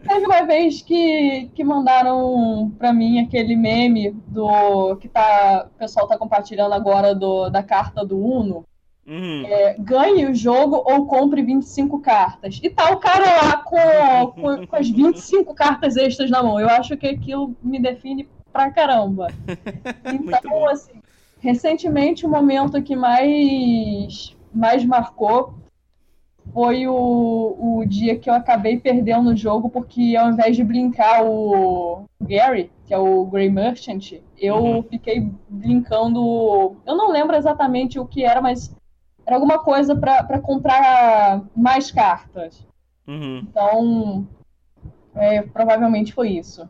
Teve 0.07 0.25
uma 0.25 0.45
vez 0.45 0.81
que, 0.81 1.49
que 1.55 1.63
mandaram 1.63 2.71
pra 2.77 2.93
mim 2.93 3.19
aquele 3.19 3.55
meme 3.55 4.11
do 4.27 4.95
que 4.97 5.07
tá, 5.07 5.67
o 5.73 5.79
pessoal 5.79 6.07
tá 6.07 6.17
compartilhando 6.17 6.73
agora 6.73 7.15
do, 7.15 7.49
da 7.49 7.63
carta 7.63 8.05
do 8.05 8.17
Uno. 8.17 8.65
Uhum. 9.05 9.43
É, 9.45 9.75
ganhe 9.79 10.25
o 10.27 10.35
jogo 10.35 10.81
ou 10.85 11.05
compre 11.07 11.41
25 11.41 11.99
cartas. 11.99 12.59
E 12.63 12.69
tá 12.69 12.91
o 12.91 12.97
cara 12.97 13.25
lá 13.43 13.57
com, 13.57 14.31
com, 14.33 14.67
com, 14.67 14.75
as 14.75 14.89
25 14.89 15.53
cartas 15.53 15.97
extras 15.97 16.29
na 16.29 16.41
mão. 16.41 16.59
Eu 16.59 16.69
acho 16.69 16.95
que 16.95 17.07
aquilo 17.07 17.55
me 17.61 17.81
define 17.81 18.29
pra 18.51 18.71
caramba. 18.71 19.27
Então, 20.05 20.67
assim, 20.69 21.01
recentemente 21.43 22.25
o 22.25 22.29
momento 22.29 22.81
que 22.81 22.95
mais, 22.95 24.33
mais 24.53 24.85
marcou 24.85 25.53
foi 26.53 26.87
o, 26.87 27.79
o 27.79 27.85
dia 27.85 28.17
que 28.17 28.29
eu 28.29 28.33
acabei 28.33 28.79
perdendo 28.79 29.29
o 29.29 29.35
jogo, 29.35 29.69
porque 29.69 30.15
ao 30.15 30.29
invés 30.29 30.55
de 30.55 30.63
brincar 30.63 31.25
o 31.25 32.05
Gary, 32.21 32.71
que 32.85 32.93
é 32.93 32.97
o 32.97 33.25
Grey 33.25 33.49
Merchant, 33.49 34.13
eu 34.37 34.55
uhum. 34.55 34.83
fiquei 34.83 35.29
brincando. 35.49 36.77
Eu 36.85 36.95
não 36.95 37.11
lembro 37.11 37.35
exatamente 37.35 37.99
o 37.99 38.05
que 38.05 38.23
era, 38.23 38.41
mas 38.41 38.73
era 39.25 39.35
alguma 39.35 39.59
coisa 39.59 39.95
para 39.95 40.39
comprar 40.39 41.43
mais 41.55 41.91
cartas. 41.91 42.65
Uhum. 43.05 43.39
Então, 43.39 44.27
é, 45.13 45.41
provavelmente 45.41 46.13
foi 46.13 46.29
isso. 46.29 46.69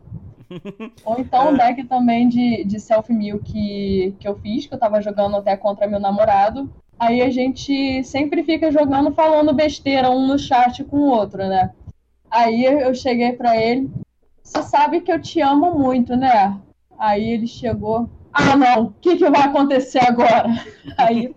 Ou 1.06 1.20
então 1.20 1.50
um 1.50 1.58
deck 1.58 1.84
também 1.86 2.28
de, 2.28 2.64
de 2.64 2.80
self-mill 2.80 3.40
que, 3.40 4.16
que 4.20 4.28
eu 4.28 4.38
fiz, 4.40 4.66
que 4.66 4.74
eu 4.74 4.80
tava 4.80 5.02
jogando 5.02 5.38
até 5.38 5.56
contra 5.58 5.88
meu 5.88 6.00
namorado. 6.00 6.70
Aí 7.00 7.22
a 7.22 7.30
gente 7.30 8.04
sempre 8.04 8.44
fica 8.44 8.72
jogando, 8.72 9.14
falando 9.14 9.54
besteira 9.54 10.10
um 10.10 10.28
no 10.28 10.38
chat 10.40 10.84
com 10.84 10.98
o 10.98 11.10
outro, 11.10 11.40
né? 11.48 11.72
Aí 12.30 12.66
eu 12.66 12.94
cheguei 12.96 13.34
para 13.34 13.58
ele, 13.58 13.92
você 14.42 14.64
sabe 14.64 15.02
que 15.02 15.12
eu 15.12 15.22
te 15.22 15.40
amo 15.42 15.78
muito, 15.78 16.16
né? 16.16 16.58
Aí 16.98 17.32
ele 17.32 17.48
chegou, 17.48 18.10
ah 18.32 18.56
não, 18.56 18.86
o 18.86 18.94
que, 19.00 19.16
que 19.16 19.30
vai 19.30 19.44
acontecer 19.44 20.00
agora? 20.00 20.50
Aí 20.98 21.36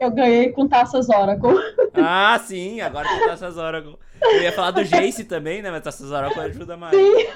eu 0.00 0.10
ganhei 0.10 0.50
com 0.50 0.66
taças 0.66 1.08
Oracle. 1.08 1.56
Ah, 1.94 2.40
sim, 2.42 2.80
agora 2.80 3.08
com 3.08 3.26
taças 3.26 3.56
Oracle. 3.56 3.98
Eu 4.20 4.42
ia 4.42 4.52
falar 4.52 4.72
do 4.72 4.84
Jace 4.84 5.24
também, 5.24 5.62
né? 5.62 5.70
Mas 5.70 5.82
taças 5.82 6.10
Oracle 6.10 6.40
ajuda 6.40 6.76
mais. 6.76 6.94
Sim. 6.94 7.26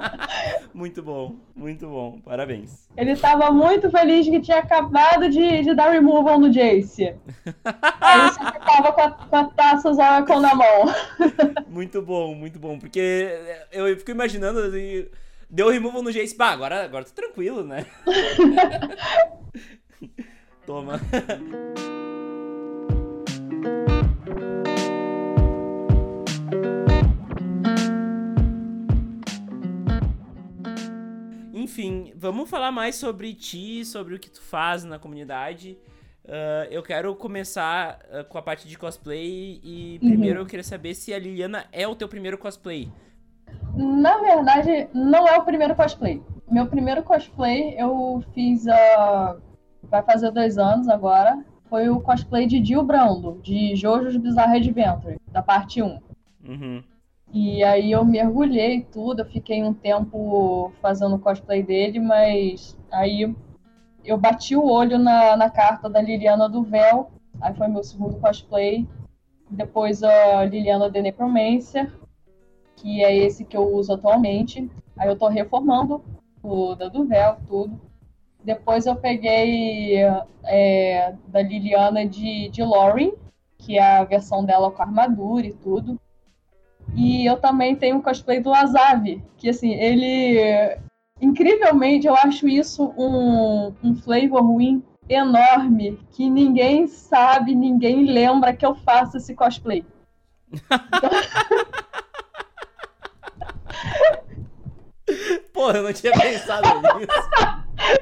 muito 0.74 1.02
bom, 1.02 1.36
muito 1.54 1.86
bom. 1.86 2.20
Parabéns. 2.24 2.88
Ele 2.96 3.16
tava 3.16 3.50
muito 3.50 3.90
feliz 3.90 4.28
que 4.28 4.40
tinha 4.40 4.58
acabado 4.58 5.28
de, 5.28 5.62
de 5.62 5.74
dar 5.74 5.90
removal 5.90 6.38
no 6.38 6.50
Jace. 6.50 7.14
Aí 8.00 8.30
você 8.30 8.58
tava 8.60 8.92
com 8.92 9.00
a, 9.00 9.10
com 9.10 9.36
a 9.36 9.44
taças 9.44 9.98
Oracle 9.98 10.40
na 10.40 10.54
mão. 10.54 10.94
muito 11.68 12.02
bom, 12.02 12.34
muito 12.34 12.58
bom. 12.58 12.78
Porque 12.78 13.28
eu 13.72 13.96
fico 13.96 14.10
imaginando 14.10 14.60
assim 14.60 15.06
Deu 15.50 15.70
removal 15.70 16.02
no 16.02 16.12
Jace. 16.12 16.34
Pá, 16.34 16.50
agora, 16.50 16.84
agora 16.84 17.04
tô 17.04 17.12
tranquilo, 17.12 17.64
né? 17.64 17.86
Toma. 20.66 21.00
Enfim, 31.52 32.12
vamos 32.16 32.50
falar 32.50 32.72
mais 32.72 32.96
sobre 32.96 33.34
ti, 33.34 33.84
sobre 33.84 34.14
o 34.14 34.18
que 34.18 34.30
tu 34.30 34.40
faz 34.40 34.84
na 34.84 34.98
comunidade. 34.98 35.78
Uh, 36.24 36.66
eu 36.70 36.82
quero 36.82 37.14
começar 37.14 38.00
uh, 38.10 38.24
com 38.24 38.36
a 38.36 38.42
parte 38.42 38.68
de 38.68 38.76
cosplay 38.76 39.60
e 39.62 39.98
uhum. 40.02 40.08
primeiro 40.08 40.40
eu 40.40 40.46
queria 40.46 40.64
saber 40.64 40.94
se 40.94 41.14
a 41.14 41.18
Liliana 41.18 41.66
é 41.72 41.86
o 41.88 41.94
teu 41.94 42.08
primeiro 42.08 42.36
cosplay. 42.36 42.90
Na 43.74 44.18
verdade, 44.18 44.88
não 44.92 45.26
é 45.26 45.38
o 45.38 45.44
primeiro 45.44 45.74
cosplay. 45.74 46.22
Meu 46.50 46.66
primeiro 46.66 47.02
cosplay 47.02 47.74
eu 47.78 48.22
fiz. 48.34 48.66
Uh, 48.66 49.40
vai 49.84 50.02
fazer 50.02 50.30
dois 50.30 50.58
anos 50.58 50.88
agora. 50.88 51.44
Foi 51.70 51.88
o 51.88 52.00
cosplay 52.00 52.46
de 52.46 52.64
Jill 52.64 52.82
Brando, 52.82 53.40
de 53.42 53.76
Jojo's 53.76 54.16
Bizarre 54.16 54.56
Adventure, 54.58 55.20
da 55.30 55.42
parte 55.42 55.82
1. 55.82 55.98
Uhum. 56.44 56.82
E 57.32 57.62
aí 57.62 57.92
eu 57.92 58.04
mergulhei 58.04 58.82
tudo, 58.82 59.20
eu 59.20 59.26
fiquei 59.26 59.62
um 59.62 59.74
tempo 59.74 60.72
fazendo 60.80 61.18
cosplay 61.18 61.62
dele, 61.62 62.00
mas 62.00 62.76
aí 62.90 63.34
eu 64.04 64.16
bati 64.16 64.56
o 64.56 64.64
olho 64.64 64.98
na, 64.98 65.36
na 65.36 65.50
carta 65.50 65.88
da 65.88 66.00
Liliana 66.00 66.48
do 66.48 66.62
Véu, 66.62 67.10
aí 67.40 67.54
foi 67.54 67.68
meu 67.68 67.84
segundo 67.84 68.18
cosplay. 68.18 68.86
Depois 69.50 70.02
a 70.02 70.44
Liliana 70.44 70.90
de 70.90 71.00
Necromancer, 71.02 71.92
que 72.76 73.04
é 73.04 73.14
esse 73.14 73.44
que 73.44 73.56
eu 73.56 73.74
uso 73.74 73.92
atualmente. 73.92 74.70
Aí 74.96 75.08
eu 75.08 75.16
tô 75.16 75.28
reformando 75.28 76.02
o 76.42 76.74
da 76.74 76.88
Duvel, 76.88 77.36
tudo. 77.46 77.80
Depois 78.42 78.86
eu 78.86 78.96
peguei 78.96 79.96
é, 80.44 81.14
da 81.26 81.42
Liliana 81.42 82.06
de, 82.06 82.48
de 82.48 82.62
Lauren, 82.62 83.12
que 83.58 83.78
é 83.78 83.98
a 83.98 84.04
versão 84.04 84.44
dela 84.44 84.70
com 84.70 84.82
armadura 84.82 85.46
e 85.46 85.52
tudo. 85.52 86.00
E 86.94 87.26
eu 87.26 87.36
também 87.36 87.76
tenho 87.76 87.96
um 87.96 88.02
cosplay 88.02 88.40
do 88.40 88.52
Azav, 88.52 89.04
que 89.36 89.48
assim, 89.48 89.74
ele. 89.74 90.78
Incrivelmente, 91.20 92.06
eu 92.06 92.14
acho 92.14 92.46
isso 92.48 92.94
um, 92.96 93.74
um 93.82 93.94
flavor 93.96 94.56
win 94.56 94.82
enorme, 95.08 95.98
que 96.12 96.30
ninguém 96.30 96.86
sabe, 96.86 97.54
ninguém 97.54 98.04
lembra 98.04 98.52
que 98.52 98.64
eu 98.64 98.74
faço 98.74 99.16
esse 99.16 99.34
cosplay. 99.34 99.84
Porra, 105.52 105.78
eu 105.78 105.82
não 105.84 105.92
tinha 105.92 106.12
pensado 106.12 106.68
nisso. 106.98 107.08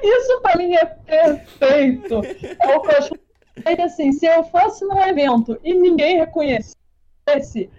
Isso 0.03 0.41
pra 0.41 0.57
mim 0.57 0.73
é 0.75 0.85
perfeito. 0.85 2.21
É 2.59 2.75
o 2.75 2.81
cosplay 2.81 3.81
assim, 3.83 4.11
se 4.11 4.25
eu 4.25 4.43
fosse 4.45 4.85
num 4.85 5.01
evento 5.01 5.59
e 5.63 5.73
ninguém 5.73 6.17
reconhecesse, 6.17 7.69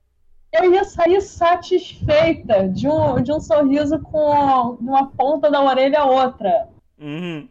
eu 0.52 0.74
ia 0.74 0.84
sair 0.84 1.20
satisfeita 1.20 2.68
de 2.68 2.88
um, 2.88 3.22
de 3.22 3.32
um 3.32 3.40
sorriso 3.40 3.98
com 4.00 4.76
uma 4.80 5.08
ponta 5.08 5.50
da 5.50 5.62
orelha 5.62 6.00
a 6.00 6.06
outra. 6.06 6.68
Uhum. 7.00 7.48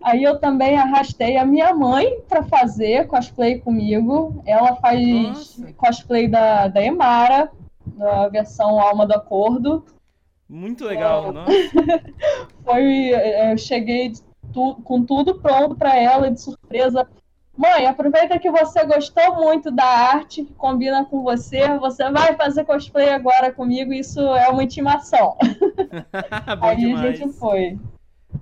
Aí 0.00 0.22
eu 0.22 0.38
também 0.38 0.76
arrastei 0.76 1.36
a 1.36 1.44
minha 1.44 1.74
mãe 1.74 2.20
para 2.28 2.44
fazer 2.44 3.06
cosplay 3.06 3.58
comigo. 3.58 4.42
Ela 4.46 4.76
faz 4.76 5.06
Nossa. 5.06 5.72
cosplay 5.72 6.28
da, 6.28 6.68
da 6.68 6.82
Emara, 6.82 7.50
da 7.84 8.28
versão 8.28 8.78
Alma 8.78 9.06
do 9.06 9.14
Acordo. 9.14 9.84
Muito 10.48 10.84
legal, 10.84 11.32
não? 11.32 11.44
Foi, 12.64 13.12
é, 13.12 13.50
eu 13.52 13.58
cheguei 13.58 14.12
tu, 14.52 14.76
com 14.84 15.02
tudo 15.04 15.40
pronto 15.40 15.74
para 15.74 15.96
ela 15.96 16.30
de 16.30 16.40
surpresa. 16.40 17.08
Mãe, 17.56 17.86
aproveita 17.86 18.38
que 18.38 18.50
você 18.50 18.84
gostou 18.84 19.36
muito 19.36 19.70
da 19.70 19.84
arte, 19.84 20.44
que 20.44 20.52
combina 20.52 21.04
com 21.06 21.22
você, 21.22 21.78
você 21.78 22.10
vai 22.10 22.34
fazer 22.36 22.64
cosplay 22.64 23.08
agora 23.08 23.50
comigo, 23.50 23.92
isso 23.94 24.20
é 24.20 24.48
uma 24.48 24.62
intimação. 24.62 25.36
Aí 26.60 26.76
demais. 26.76 27.06
a 27.06 27.12
gente 27.12 27.32
foi. 27.32 27.78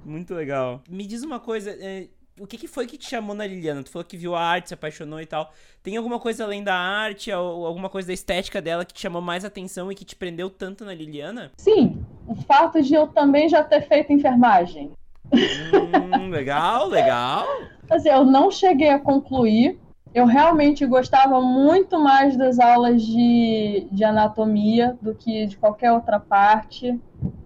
Muito 0.05 0.35
legal. 0.35 0.83
Me 0.89 1.07
diz 1.07 1.23
uma 1.23 1.39
coisa, 1.39 1.71
é, 1.71 2.09
o 2.41 2.47
que, 2.47 2.59
que, 2.59 2.67
foi 2.67 2.87
que 2.87 2.99
te 2.99 3.09
chamou 3.09 3.37
na 3.37 3.47
Liliana? 3.47 3.85
Tu 3.85 3.91
falou 3.91 4.05
que 4.05 4.17
viu 4.17 4.35
a 4.35 4.43
arte, 4.43 4.69
se 4.69 4.75
apaixonou 4.75 5.21
e 5.21 5.27
tal. 5.27 5.53
Tem 5.81 5.97
alguma 5.97 6.19
coisa 6.19 6.43
além 6.43 6.65
da 6.65 6.75
arte, 6.75 7.31
ou 7.33 7.65
alguma 7.65 7.89
coisa 7.89 8.09
da 8.09 8.15
estética 8.15 8.61
dela 8.61 8.85
que 8.85 8.93
te 8.93 9.01
chamou 9.01 9.23
mais 9.23 9.45
atenção 9.45 9.93
e 9.93 9.95
que 9.95 10.05
te 10.05 10.17
prendeu 10.17 10.51
tanto 10.51 10.85
na 10.85 10.93
Liliana? 10.93 11.53
Sim, 11.57 12.05
o 12.27 12.35
fato 12.35 12.83
de 12.83 12.95
eu 12.95 13.07
também 13.07 13.49
já 13.49 13.63
ter 13.63 13.87
feito 13.87 14.13
enfermagem. 14.13 14.91
Hum, 15.33 16.31
legal, 16.31 16.89
legal. 16.89 17.47
Assim, 17.91 18.09
eu 18.09 18.25
não 18.25 18.51
cheguei 18.51 18.91
a 18.91 18.99
concluir. 18.99 19.79
Eu 20.15 20.27
realmente 20.27 20.87
gostava 20.87 21.41
muito 21.41 21.99
mais 21.99 22.37
das 22.37 22.61
aulas 22.61 23.03
de, 23.03 23.89
de 23.91 24.05
anatomia 24.05 24.97
do 25.03 25.13
que 25.15 25.47
de 25.47 25.57
qualquer 25.57 25.93
outra 25.93 26.21
parte. 26.21 26.99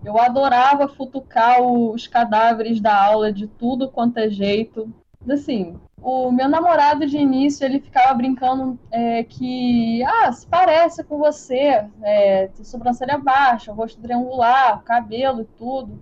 Eu 0.05 0.19
adorava 0.19 0.87
futucar 0.87 1.63
os 1.63 2.07
cadáveres 2.07 2.79
da 2.79 2.95
aula 2.95 3.33
de 3.33 3.47
tudo 3.47 3.89
quanto 3.89 4.19
é 4.19 4.29
jeito. 4.29 4.93
Assim, 5.29 5.79
o 6.01 6.31
meu 6.31 6.49
namorado 6.49 7.07
de 7.07 7.17
início, 7.17 7.65
ele 7.65 7.81
ficava 7.81 8.15
brincando 8.15 8.79
é, 8.91 9.25
que, 9.25 10.03
ah, 10.05 10.31
se 10.33 10.47
parece 10.47 11.03
com 11.03 11.19
você, 11.19 11.85
é, 12.03 12.51
sobrancelha 12.63 13.19
baixa, 13.19 13.73
rosto 13.73 14.01
triangular, 14.01 14.83
cabelo 14.83 15.43
e 15.43 15.45
tudo. 15.59 15.99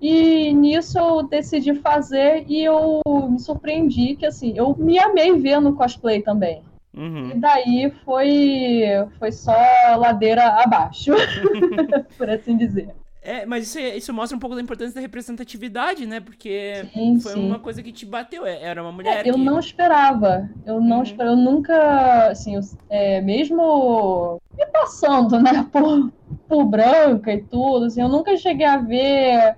E 0.00 0.52
nisso 0.52 0.98
eu 0.98 1.22
decidi 1.24 1.74
fazer 1.74 2.44
e 2.48 2.64
eu 2.64 3.02
me 3.30 3.38
surpreendi 3.40 4.14
que, 4.16 4.26
assim, 4.26 4.52
eu 4.56 4.74
me 4.78 4.98
amei 4.98 5.32
ver 5.38 5.60
no 5.60 5.74
cosplay 5.74 6.22
também. 6.22 6.62
Uhum. 6.96 7.30
E 7.30 7.34
daí 7.34 7.92
foi, 8.04 8.82
foi 9.18 9.32
só 9.32 9.56
ladeira 9.96 10.44
abaixo, 10.62 11.12
por 12.16 12.30
assim 12.30 12.56
dizer. 12.56 12.94
É, 13.20 13.44
mas 13.44 13.66
isso, 13.66 13.78
isso 13.78 14.14
mostra 14.14 14.36
um 14.36 14.40
pouco 14.40 14.56
da 14.56 14.62
importância 14.62 14.94
da 14.94 15.00
representatividade, 15.00 16.06
né? 16.06 16.18
Porque 16.18 16.86
sim, 16.94 17.20
foi 17.20 17.32
sim. 17.32 17.46
uma 17.46 17.58
coisa 17.58 17.82
que 17.82 17.92
te 17.92 18.06
bateu. 18.06 18.46
É, 18.46 18.62
era 18.62 18.82
uma 18.82 18.90
mulher. 18.90 19.26
É, 19.26 19.28
eu 19.28 19.34
que... 19.34 19.40
não 19.40 19.58
esperava. 19.58 20.48
Eu 20.64 20.80
não 20.80 20.98
uhum. 20.98 21.02
esperava. 21.02 21.32
Eu 21.32 21.36
nunca, 21.36 22.28
assim, 22.30 22.54
eu, 22.54 22.62
é, 22.88 23.20
mesmo 23.20 24.40
me 24.56 24.64
passando, 24.66 25.38
né, 25.40 25.66
por, 25.70 26.10
por 26.48 26.64
branca 26.64 27.32
e 27.32 27.42
tudo, 27.42 27.86
assim, 27.86 28.00
eu 28.00 28.08
nunca 28.08 28.36
cheguei 28.36 28.66
a 28.66 28.78
ver 28.78 29.56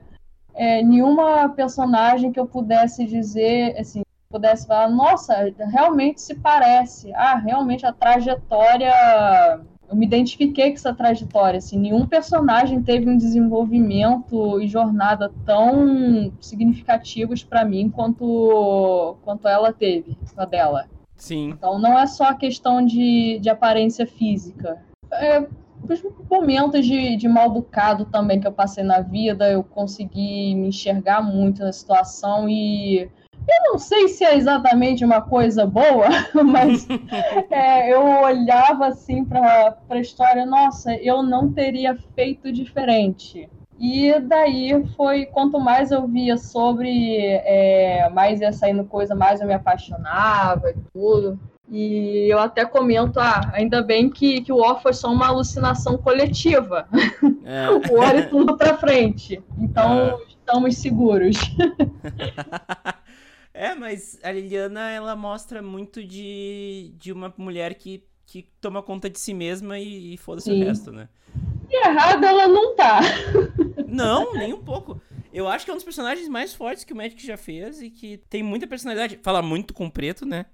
é, 0.55 0.83
nenhuma 0.83 1.49
personagem 1.51 2.33
que 2.33 2.41
eu 2.41 2.47
pudesse 2.47 3.05
dizer, 3.07 3.77
assim, 3.79 4.03
pudesse 4.31 4.67
falar, 4.67 4.89
nossa, 4.89 5.53
realmente 5.59 6.23
se 6.23 6.35
parece. 6.37 7.13
Ah, 7.15 7.35
realmente 7.35 7.85
a 7.85 7.93
trajetória. 7.93 8.93
Eu 9.89 9.97
me 9.97 10.07
identifiquei 10.07 10.71
com 10.71 10.77
essa 10.77 10.95
trajetória. 10.95 11.59
Assim, 11.59 11.79
nenhum 11.79 12.07
personagem 12.07 12.81
teve 12.81 13.11
um 13.11 13.17
desenvolvimento 13.17 14.61
e 14.61 14.69
jornada 14.69 15.33
tão 15.45 16.33
significativos 16.41 17.43
para 17.43 17.65
mim 17.65 17.91
quanto, 17.91 19.17
quanto 19.25 19.49
ela 19.49 19.73
teve, 19.73 20.17
a 20.37 20.45
dela. 20.45 20.87
Sim. 21.17 21.51
Então 21.51 21.79
não 21.79 21.99
é 21.99 22.07
só 22.07 22.25
a 22.25 22.35
questão 22.35 22.87
de, 22.87 23.41
de 23.41 23.51
aparência 23.51 24.07
física. 24.07 24.81
É, 25.13 25.45
os 25.89 26.03
momentos 26.31 26.87
de, 26.87 27.17
de 27.17 27.29
mal 27.29 27.51
bocado 27.51 28.05
também 28.05 28.41
que 28.41 28.47
eu 28.47 28.53
passei 28.53 28.85
na 28.85 29.01
vida, 29.01 29.51
eu 29.51 29.63
consegui 29.63 30.55
me 30.55 30.69
enxergar 30.69 31.23
muito 31.23 31.63
na 31.63 31.73
situação 31.73 32.49
e 32.49 33.09
eu 33.49 33.73
não 33.73 33.79
sei 33.79 34.09
se 34.09 34.25
é 34.25 34.37
exatamente 34.37 35.05
uma 35.05 35.21
coisa 35.21 35.67
boa, 35.67 36.09
mas 36.45 36.87
é, 37.51 37.93
eu 37.93 38.03
olhava 38.23 38.87
assim 38.87 39.25
para 39.25 39.77
a 39.89 39.99
história, 39.99 40.47
nossa, 40.47 40.95
eu 40.95 41.23
não 41.23 41.53
teria 41.53 41.97
feito 42.15 42.53
diferente. 42.53 43.49
E 43.79 44.21
daí 44.21 44.87
foi, 44.95 45.25
quanto 45.25 45.59
mais 45.59 45.91
eu 45.91 46.07
via 46.07 46.37
sobre, 46.37 47.19
é, 47.25 48.11
mais 48.11 48.39
ia 48.41 48.53
saindo 48.53 48.85
coisa, 48.85 49.15
mais 49.15 49.41
eu 49.41 49.47
me 49.47 49.55
apaixonava 49.55 50.69
e 50.71 50.75
tudo. 50.93 51.41
E 51.71 52.27
eu 52.29 52.41
até 52.41 52.65
comento, 52.65 53.21
ah, 53.21 53.49
ainda 53.55 53.81
bem 53.81 54.11
que, 54.11 54.41
que 54.41 54.53
o 54.53 54.57
War 54.57 54.83
foi 54.83 54.93
só 54.93 55.11
uma 55.13 55.29
alucinação 55.29 55.97
coletiva. 55.97 56.89
É. 57.45 57.71
o 57.93 57.97
War 57.97 58.17
é 58.17 58.23
tudo 58.23 58.57
pra 58.57 58.77
frente. 58.77 59.41
Então, 59.57 60.19
é. 60.19 60.19
estamos 60.29 60.77
seguros. 60.77 61.37
é, 63.55 63.73
mas 63.77 64.19
a 64.25 64.33
Liliana, 64.33 64.91
ela 64.91 65.15
mostra 65.15 65.63
muito 65.63 66.05
de, 66.05 66.93
de 66.99 67.13
uma 67.13 67.33
mulher 67.39 67.75
que, 67.75 68.03
que 68.27 68.49
toma 68.61 68.83
conta 68.83 69.09
de 69.09 69.21
si 69.21 69.33
mesma 69.33 69.79
e, 69.79 70.15
e 70.15 70.17
foda-se 70.17 70.51
o 70.51 70.59
resto, 70.59 70.91
né? 70.91 71.09
E 71.71 71.87
errada 71.87 72.27
ela 72.27 72.49
não 72.49 72.75
tá. 72.75 73.01
Não, 73.87 74.35
nem 74.35 74.53
um 74.53 74.63
pouco. 74.65 75.01
Eu 75.33 75.49
acho 75.49 75.65
que 75.65 75.71
é 75.71 75.75
um 75.75 75.77
dos 75.77 75.85
personagens 75.85 76.29
mais 76.29 76.53
fortes 76.53 76.83
que 76.83 76.93
o 76.93 76.97
Magic 76.97 77.25
já 77.25 77.37
fez 77.37 77.81
e 77.81 77.89
que 77.89 78.19
tem 78.29 78.43
muita 78.43 78.67
personalidade. 78.67 79.19
Fala 79.23 79.41
muito 79.41 79.73
com 79.73 79.89
preto, 79.89 80.27
né? 80.27 80.47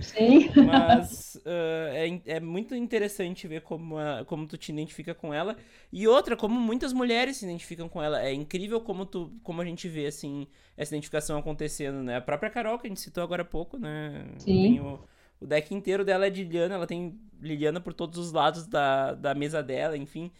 Sim. 0.00 0.48
Mas 0.66 1.36
uh, 1.44 1.92
é, 1.92 2.20
é 2.36 2.40
muito 2.40 2.74
interessante 2.74 3.46
ver 3.46 3.60
como, 3.60 3.98
a, 3.98 4.24
como 4.24 4.46
tu 4.46 4.56
te 4.56 4.72
identifica 4.72 5.14
com 5.14 5.34
ela. 5.34 5.56
E 5.92 6.08
outra, 6.08 6.36
como 6.36 6.58
muitas 6.58 6.92
mulheres 6.92 7.36
se 7.36 7.44
identificam 7.44 7.88
com 7.88 8.02
ela. 8.02 8.22
É 8.22 8.32
incrível 8.32 8.80
como, 8.80 9.04
tu, 9.04 9.30
como 9.42 9.60
a 9.60 9.64
gente 9.64 9.86
vê, 9.86 10.06
assim, 10.06 10.46
essa 10.76 10.94
identificação 10.94 11.38
acontecendo, 11.38 12.02
né? 12.02 12.16
A 12.16 12.20
própria 12.20 12.50
Carol, 12.50 12.78
que 12.78 12.86
a 12.86 12.90
gente 12.90 13.00
citou 13.00 13.22
agora 13.22 13.42
há 13.42 13.46
pouco, 13.46 13.76
né? 13.76 14.26
Sim. 14.38 14.80
O, 14.80 14.98
o, 15.40 15.46
deck 15.46 15.74
inteiro 15.74 16.04
dela 16.04 16.26
é 16.26 16.30
de 16.30 16.42
Liliana. 16.42 16.76
Ela 16.76 16.86
tem 16.86 17.20
Liliana 17.38 17.80
por 17.80 17.92
todos 17.92 18.18
os 18.18 18.32
lados 18.32 18.66
da, 18.66 19.12
da 19.12 19.34
mesa 19.34 19.62
dela, 19.62 19.96
enfim. 19.96 20.30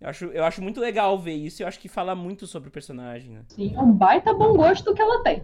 Eu 0.00 0.08
acho, 0.08 0.24
eu 0.26 0.44
acho 0.44 0.62
muito 0.62 0.80
legal 0.80 1.18
ver 1.18 1.34
isso 1.34 1.60
e 1.60 1.64
eu 1.64 1.68
acho 1.68 1.80
que 1.80 1.88
fala 1.88 2.14
muito 2.14 2.46
sobre 2.46 2.68
o 2.68 2.72
personagem, 2.72 3.32
né? 3.32 3.42
Sim, 3.48 3.74
é 3.74 3.80
um 3.80 3.92
baita 3.92 4.32
bom 4.32 4.56
gosto 4.56 4.94
que 4.94 5.02
ela 5.02 5.22
tem. 5.24 5.40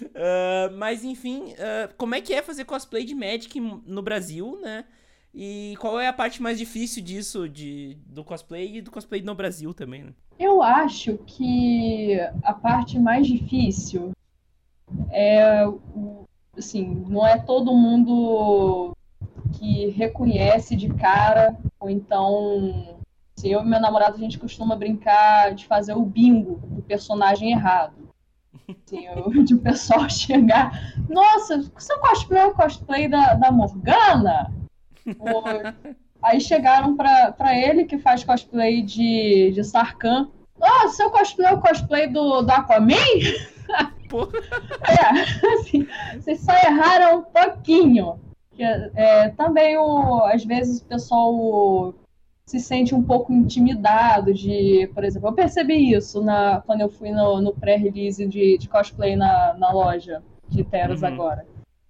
uh, 0.00 0.72
mas 0.78 1.04
enfim, 1.04 1.52
uh, 1.52 1.94
como 1.98 2.14
é 2.14 2.22
que 2.22 2.32
é 2.32 2.40
fazer 2.40 2.64
cosplay 2.64 3.04
de 3.04 3.14
Magic 3.14 3.60
no 3.60 4.00
Brasil, 4.00 4.58
né? 4.62 4.86
E 5.34 5.74
qual 5.78 6.00
é 6.00 6.08
a 6.08 6.12
parte 6.12 6.42
mais 6.42 6.58
difícil 6.58 7.02
disso, 7.02 7.46
de, 7.48 7.98
do 8.06 8.24
cosplay 8.24 8.78
e 8.78 8.80
do 8.80 8.90
cosplay 8.90 9.20
no 9.20 9.34
Brasil 9.34 9.74
também, 9.74 10.04
né? 10.04 10.14
Eu 10.38 10.62
acho 10.62 11.18
que 11.26 12.18
a 12.42 12.54
parte 12.54 12.98
mais 12.98 13.26
difícil 13.26 14.12
é, 15.10 15.64
assim, 16.56 17.04
não 17.08 17.26
é 17.26 17.38
todo 17.38 17.76
mundo 17.76 18.96
que 19.52 19.88
reconhece 19.90 20.76
de 20.76 20.88
cara, 20.94 21.56
ou 21.80 21.88
então, 21.90 22.98
assim, 23.36 23.48
eu 23.48 23.60
e 23.60 23.64
meu 23.64 23.80
namorado, 23.80 24.16
a 24.16 24.20
gente 24.20 24.38
costuma 24.38 24.76
brincar 24.76 25.54
de 25.54 25.66
fazer 25.66 25.94
o 25.94 26.04
bingo 26.04 26.60
do 26.66 26.82
personagem 26.82 27.52
errado. 27.52 28.08
Assim, 28.68 29.06
eu, 29.06 29.30
de 29.44 29.54
o 29.54 29.60
pessoal 29.60 30.08
chegar, 30.10 30.94
nossa, 31.08 31.62
você 31.74 31.96
cosplay 31.98 32.42
é 32.42 32.46
o 32.46 32.54
cosplay 32.54 33.08
da, 33.08 33.34
da 33.34 33.50
Morgana? 33.50 34.52
Ou, 35.18 35.44
aí 36.22 36.40
chegaram 36.40 36.96
para 36.96 37.56
ele, 37.56 37.84
que 37.84 37.98
faz 37.98 38.24
cosplay 38.24 38.82
de, 38.82 39.52
de 39.52 39.64
Sarkhan. 39.64 40.28
Oh, 40.60 40.88
seu 40.88 41.10
cosplay 41.10 41.48
é 41.48 41.54
o 41.54 41.60
cosplay 41.60 42.08
do, 42.08 42.42
do 42.42 42.50
Aquaman? 42.50 42.96
Porra. 44.08 44.32
É, 44.88 45.54
assim, 45.54 45.86
vocês 46.14 46.40
só 46.40 46.52
erraram 46.52 47.18
um 47.18 47.22
pouquinho. 47.22 48.18
É, 48.62 49.28
também, 49.30 49.76
o, 49.76 50.22
às 50.24 50.44
vezes, 50.44 50.80
o 50.80 50.84
pessoal 50.84 51.94
se 52.48 52.58
sente 52.58 52.94
um 52.94 53.02
pouco 53.02 53.30
intimidado 53.30 54.32
de, 54.32 54.90
por 54.94 55.04
exemplo, 55.04 55.28
eu 55.28 55.34
percebi 55.34 55.92
isso 55.92 56.22
na, 56.22 56.62
quando 56.62 56.80
eu 56.80 56.88
fui 56.88 57.10
no, 57.10 57.42
no 57.42 57.52
pré-release 57.52 58.26
de, 58.26 58.56
de, 58.56 58.68
cosplay 58.68 59.16
na, 59.16 59.52
na 59.54 59.70
loja 59.70 60.22
de 60.48 60.64
Teros 60.64 61.02
uhum. 61.02 61.08
agora. 61.08 61.46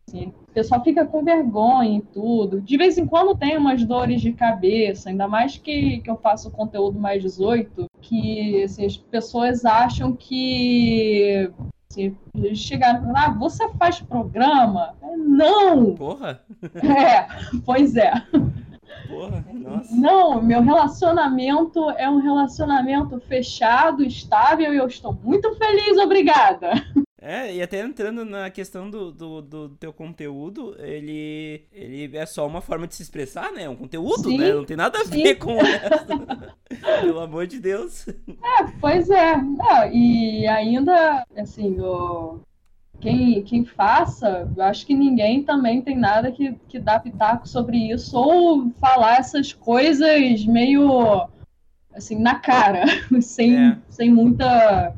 Assim, 0.08 0.32
o 0.48 0.52
pessoal 0.52 0.82
fica 0.82 1.04
com 1.04 1.22
vergonha 1.22 1.98
e 1.98 2.02
tudo. 2.02 2.60
De 2.60 2.76
vez 2.76 2.98
em 2.98 3.06
quando 3.06 3.36
tem 3.36 3.56
umas 3.56 3.84
dores 3.84 4.20
de 4.20 4.32
cabeça, 4.32 5.10
ainda 5.10 5.28
mais 5.28 5.56
que, 5.56 6.00
que 6.00 6.10
eu 6.10 6.16
faço 6.16 6.50
conteúdo 6.50 6.98
mais 6.98 7.22
18, 7.22 7.86
que 8.00 8.64
assim, 8.64 8.84
as 8.84 8.96
pessoas 8.96 9.64
acham 9.64 10.12
que 10.12 11.52
eles 11.96 12.58
chegaram 12.58 13.00
e 13.00 13.06
falaram, 13.06 13.32
ah, 13.32 13.38
você 13.38 13.68
faz 13.70 13.98
programa? 14.00 14.94
Não! 15.16 15.94
Porra! 15.94 16.42
É, 16.74 17.26
pois 17.64 17.96
é. 17.96 18.12
Porra, 19.08 19.44
nossa. 19.54 19.94
Não, 19.94 20.42
meu 20.42 20.60
relacionamento 20.60 21.90
é 21.90 22.08
um 22.08 22.20
relacionamento 22.20 23.18
fechado, 23.20 24.04
estável 24.04 24.74
e 24.74 24.76
eu 24.76 24.86
estou 24.86 25.14
muito 25.14 25.54
feliz, 25.56 25.96
obrigada. 25.96 26.72
É, 27.20 27.52
e 27.52 27.60
até 27.60 27.80
entrando 27.80 28.24
na 28.24 28.48
questão 28.48 28.88
do, 28.88 29.10
do, 29.10 29.42
do, 29.42 29.68
teu 29.70 29.92
conteúdo, 29.92 30.76
ele, 30.78 31.64
ele 31.72 32.16
é 32.16 32.24
só 32.24 32.46
uma 32.46 32.60
forma 32.60 32.86
de 32.86 32.94
se 32.94 33.02
expressar, 33.02 33.50
né? 33.50 33.64
É 33.64 33.68
um 33.68 33.74
conteúdo, 33.74 34.30
sim, 34.30 34.38
né? 34.38 34.52
Não 34.52 34.64
tem 34.64 34.76
nada 34.76 35.00
a 35.00 35.04
sim. 35.04 35.24
ver 35.24 35.34
com 35.34 35.56
o. 35.56 35.58
Pelo 37.00 37.20
amor 37.20 37.48
de 37.48 37.58
Deus. 37.58 38.06
É, 38.08 38.64
pois 38.80 39.10
é. 39.10 39.36
Não, 39.36 39.92
e 39.92 40.46
ainda, 40.46 41.26
assim, 41.36 41.80
o... 41.80 42.38
quem, 43.00 43.42
quem 43.42 43.64
faça, 43.64 44.48
eu 44.56 44.62
acho 44.62 44.86
que 44.86 44.94
ninguém 44.94 45.42
também 45.42 45.82
tem 45.82 45.96
nada 45.96 46.30
que, 46.30 46.54
que 46.68 46.78
dá 46.78 47.00
pitaco 47.00 47.48
sobre 47.48 47.78
isso, 47.90 48.16
ou 48.16 48.70
falar 48.80 49.18
essas 49.18 49.52
coisas 49.52 50.44
meio, 50.46 51.28
assim, 51.92 52.16
na 52.16 52.36
cara, 52.36 52.84
sem, 53.20 53.56
é. 53.56 53.78
sem 53.88 54.08
muita 54.08 54.94